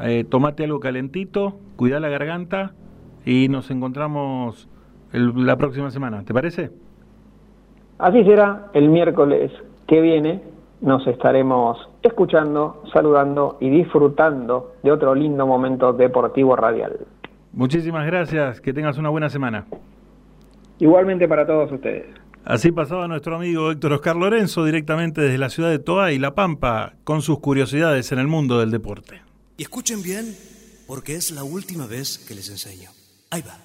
[0.00, 2.72] Eh, tomate algo calentito, cuida la garganta
[3.24, 4.68] y nos encontramos
[5.12, 6.22] el- la próxima semana.
[6.24, 6.70] ¿Te parece?
[7.98, 9.50] Así será el miércoles
[9.86, 10.42] que viene.
[10.80, 16.98] Nos estaremos escuchando, saludando y disfrutando de otro lindo momento deportivo radial.
[17.52, 19.66] Muchísimas gracias, que tengas una buena semana.
[20.78, 22.06] Igualmente para todos ustedes.
[22.44, 26.34] Así pasaba nuestro amigo Héctor Oscar Lorenzo directamente desde la ciudad de Toa y La
[26.34, 29.20] Pampa con sus curiosidades en el mundo del deporte.
[29.56, 30.36] Y escuchen bien,
[30.86, 32.90] porque es la última vez que les enseño.
[33.30, 33.58] Ahí va.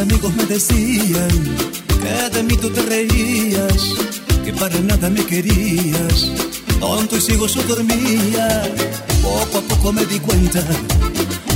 [0.00, 1.28] Amigos me decían
[2.00, 3.94] que de mí tú te reías,
[4.44, 6.32] que para nada me querías.
[6.80, 8.62] Tonto y ciego yo dormía,
[9.22, 10.62] poco a poco me di cuenta,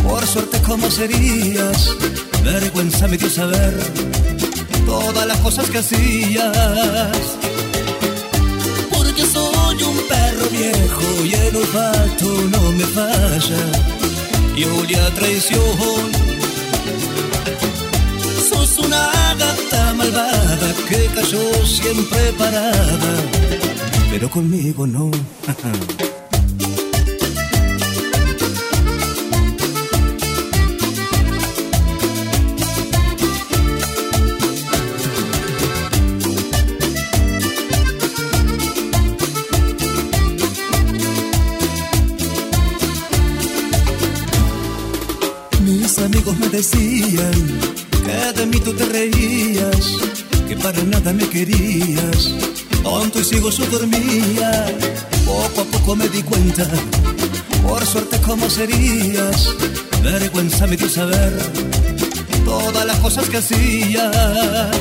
[0.02, 1.96] por suerte cómo serías.
[2.44, 3.78] Vergüenza me dio saber
[4.84, 7.16] todas las cosas que hacías.
[8.90, 13.64] Porque soy un perro viejo y el olfato no me falla.
[14.56, 16.31] Y olía a traición
[18.92, 23.12] una gata malvada que cayó siempre parada,
[24.10, 25.10] pero conmigo no.
[45.64, 47.61] Mis amigos me decían
[48.42, 49.98] de mí tú te reías,
[50.48, 52.34] que para nada me querías.
[52.82, 54.50] Tonto y ciego yo dormía,
[55.24, 56.66] poco a poco me di cuenta,
[57.62, 59.38] por suerte cómo serías.
[60.02, 61.32] Vergüenza me dio saber
[62.44, 64.76] todas las cosas que hacías.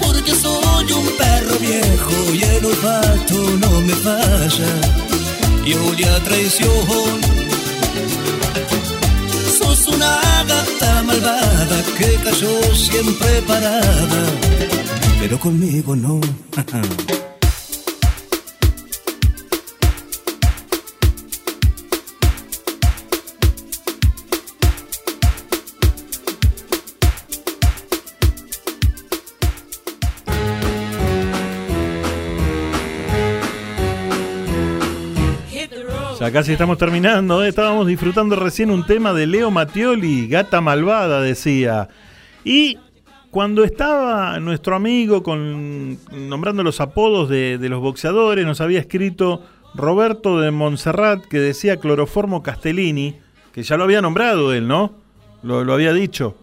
[0.00, 4.72] Porque soy un perro viejo y el olfato no me falla.
[5.66, 7.41] Y olía a traición
[12.32, 14.26] cayó siempre parada,
[15.20, 16.20] pero conmigo no.
[36.20, 37.48] Ya casi estamos terminando, ¿eh?
[37.48, 41.88] estábamos disfrutando recién un tema de Leo Mattioli, Gata Malvada decía.
[42.44, 42.78] Y
[43.30, 45.98] cuando estaba nuestro amigo con,
[46.28, 49.42] nombrando los apodos de, los boxeadores, nos había escrito
[49.74, 53.16] Roberto de Montserrat que decía Cloroformo Castellini,
[53.52, 54.92] que ya lo había nombrado él, ¿no?
[55.42, 56.36] Lo, lo había dicho.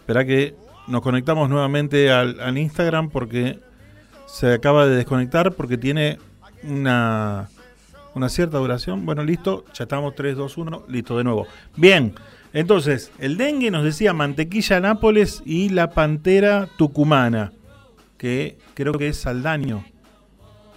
[0.00, 0.54] Espera que
[0.88, 3.58] nos conectamos nuevamente al, al Instagram porque
[4.26, 6.18] se acaba de desconectar porque tiene
[6.64, 7.48] una,
[8.14, 9.04] una cierta duración.
[9.06, 11.46] Bueno, listo, ya estamos 3, 2, 1, listo de nuevo.
[11.76, 12.14] Bien,
[12.52, 17.52] entonces, el dengue nos decía mantequilla Nápoles y la pantera tucumana,
[18.18, 19.84] que creo que es Saldaño.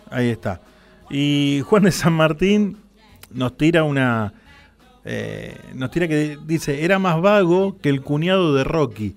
[0.09, 0.61] Ahí está.
[1.09, 2.77] Y Juan de San Martín
[3.31, 4.33] nos tira una...
[5.03, 9.15] eh, nos tira que dice, era más vago que el cuñado de Rocky,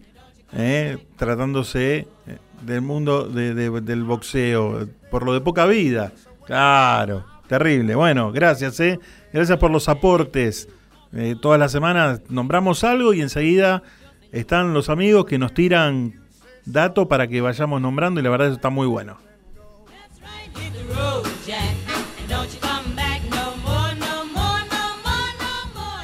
[0.53, 6.13] eh, tratándose eh, del mundo de- de- del boxeo, por lo de poca vida.
[6.45, 7.95] Claro, terrible.
[7.95, 8.99] Bueno, gracias, eh.
[9.33, 10.69] Gracias por los aportes.
[11.13, 13.83] Eh, todas las semanas nombramos algo y enseguida
[14.33, 16.21] están los amigos que nos tiran
[16.67, 19.19] datos para que vayamos nombrando y la verdad eso está muy bueno.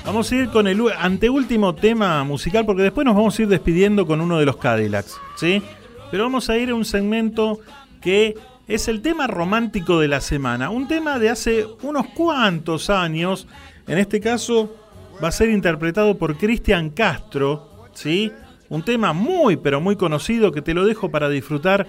[0.07, 4.07] Vamos a ir con el anteúltimo tema musical porque después nos vamos a ir despidiendo
[4.07, 5.63] con uno de los Cadillacs, ¿sí?
[6.11, 7.59] Pero vamos a ir a un segmento
[8.01, 8.37] que
[8.69, 13.49] es el tema romántico de la semana, un tema de hace unos cuantos años,
[13.89, 14.84] en este caso
[15.23, 18.33] va a ser interpretado por Cristian Castro, ¿sí?
[18.69, 21.87] un tema muy pero muy conocido que te lo dejo para disfrutar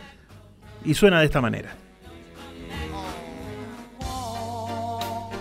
[0.84, 1.76] y suena de esta manera.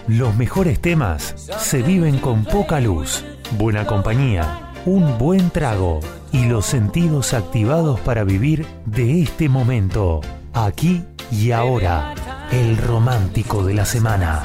[0.07, 3.25] Los mejores temas se viven con poca luz,
[3.57, 6.01] buena compañía, un buen trago
[6.31, 10.21] y los sentidos activados para vivir de este momento,
[10.53, 12.15] aquí y ahora,
[12.53, 14.43] el romántico de la semana.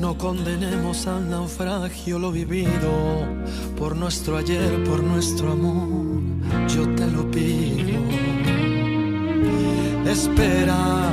[0.00, 3.26] No condenemos al naufragio lo vivido.
[3.76, 6.22] Por nuestro ayer, por nuestro amor,
[6.66, 8.00] yo te lo pido.
[10.10, 11.10] Espera,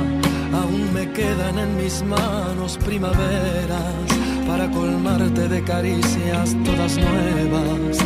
[0.60, 4.06] aún me quedan en mis manos primaveras
[4.46, 7.98] para colmarte de caricias todas nuevas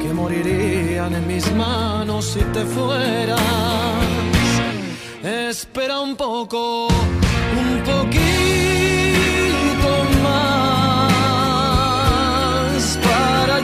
[0.00, 3.38] que morirían en mis manos si te fueras.
[5.22, 8.27] Espera un poco, un poquito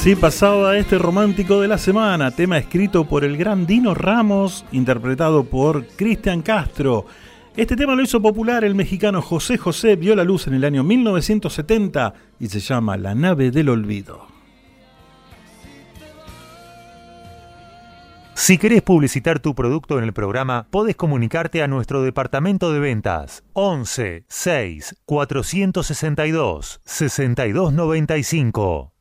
[0.00, 5.44] Así pasaba este romántico de la semana, tema escrito por el gran Dino Ramos, interpretado
[5.44, 7.04] por Cristian Castro.
[7.54, 10.82] Este tema lo hizo popular el mexicano José José, vio la luz en el año
[10.84, 14.26] 1970 y se llama La nave del olvido.
[18.32, 23.44] Si querés publicitar tu producto en el programa, podés comunicarte a nuestro departamento de ventas
[23.52, 28.94] 11 6 462 6295.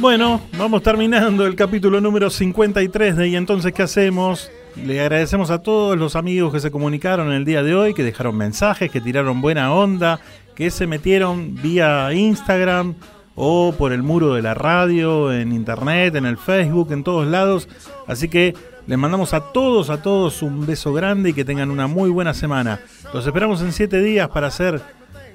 [0.00, 4.48] Bueno, vamos terminando el capítulo número 53 de Y entonces, ¿qué hacemos?
[4.76, 8.36] Le agradecemos a todos los amigos que se comunicaron el día de hoy, que dejaron
[8.36, 10.20] mensajes, que tiraron buena onda,
[10.54, 12.94] que se metieron vía Instagram
[13.34, 17.68] o por el muro de la radio, en internet, en el Facebook, en todos lados.
[18.06, 18.54] Así que
[18.86, 22.34] Les mandamos a todos, a todos un beso grande y que tengan una muy buena
[22.34, 22.80] semana.
[23.12, 24.80] Los esperamos en siete días para hacer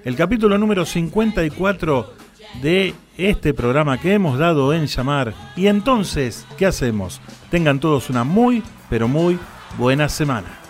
[0.06, 2.23] el capítulo número 54
[2.62, 5.34] de este programa que hemos dado en llamar.
[5.56, 7.22] Y entonces, ¿qué hacemos?
[7.50, 9.40] Tengan todos una muy, pero muy
[9.78, 10.63] buena semana.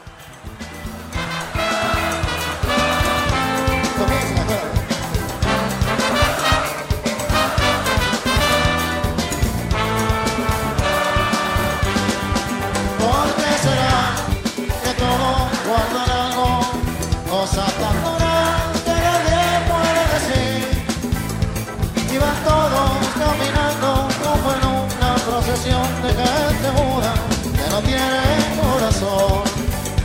[22.13, 27.13] Y van todos caminando como en una procesión de gente muda
[27.57, 28.21] que no tiene
[28.61, 29.41] corazón.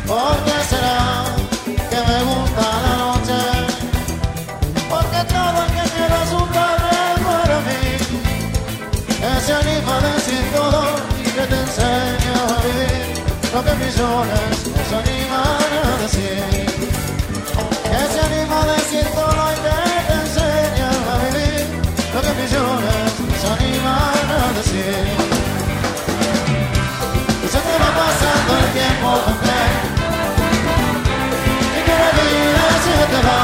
[0.06, 1.00] ¿Por qué será
[1.90, 3.40] que me gusta la noche?
[4.88, 7.84] Porque todo el que quiera su padre para mí
[9.20, 10.80] que se anima a decir todo
[11.36, 13.06] que te enseña a vivir
[13.52, 16.66] lo que millones no se animan a decir.
[17.90, 19.87] Que se anima a decir todo y que
[23.40, 25.06] se a decir.
[27.52, 29.70] Se te va pasando el tiempo, mujer,
[31.76, 33.42] y que la vida se te va.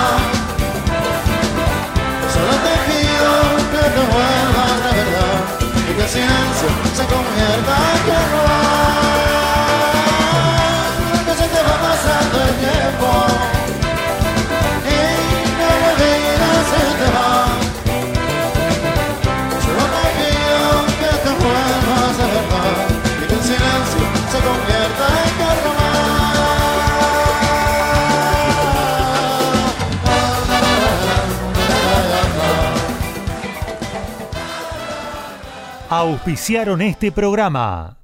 [2.35, 3.31] Solo te pido
[3.73, 5.39] que te vuelvas de verdad
[5.77, 6.67] y que el
[6.99, 8.75] se convierta en robar.
[11.27, 13.44] Que se te va pasando el tiempo
[35.91, 38.04] Auspiciaron este programa.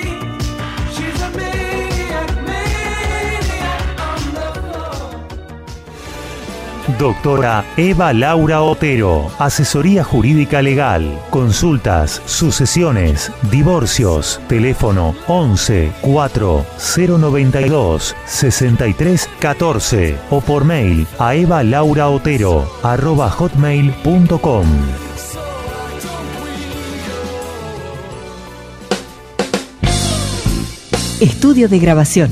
[6.97, 16.65] Doctora Eva Laura Otero, asesoría jurídica legal, consultas, sucesiones, divorcios, teléfono 11 4
[16.95, 24.65] 092 63 14 o por mail a evalauraotero arroba hotmail.com.
[31.19, 32.31] Estudio de grabación.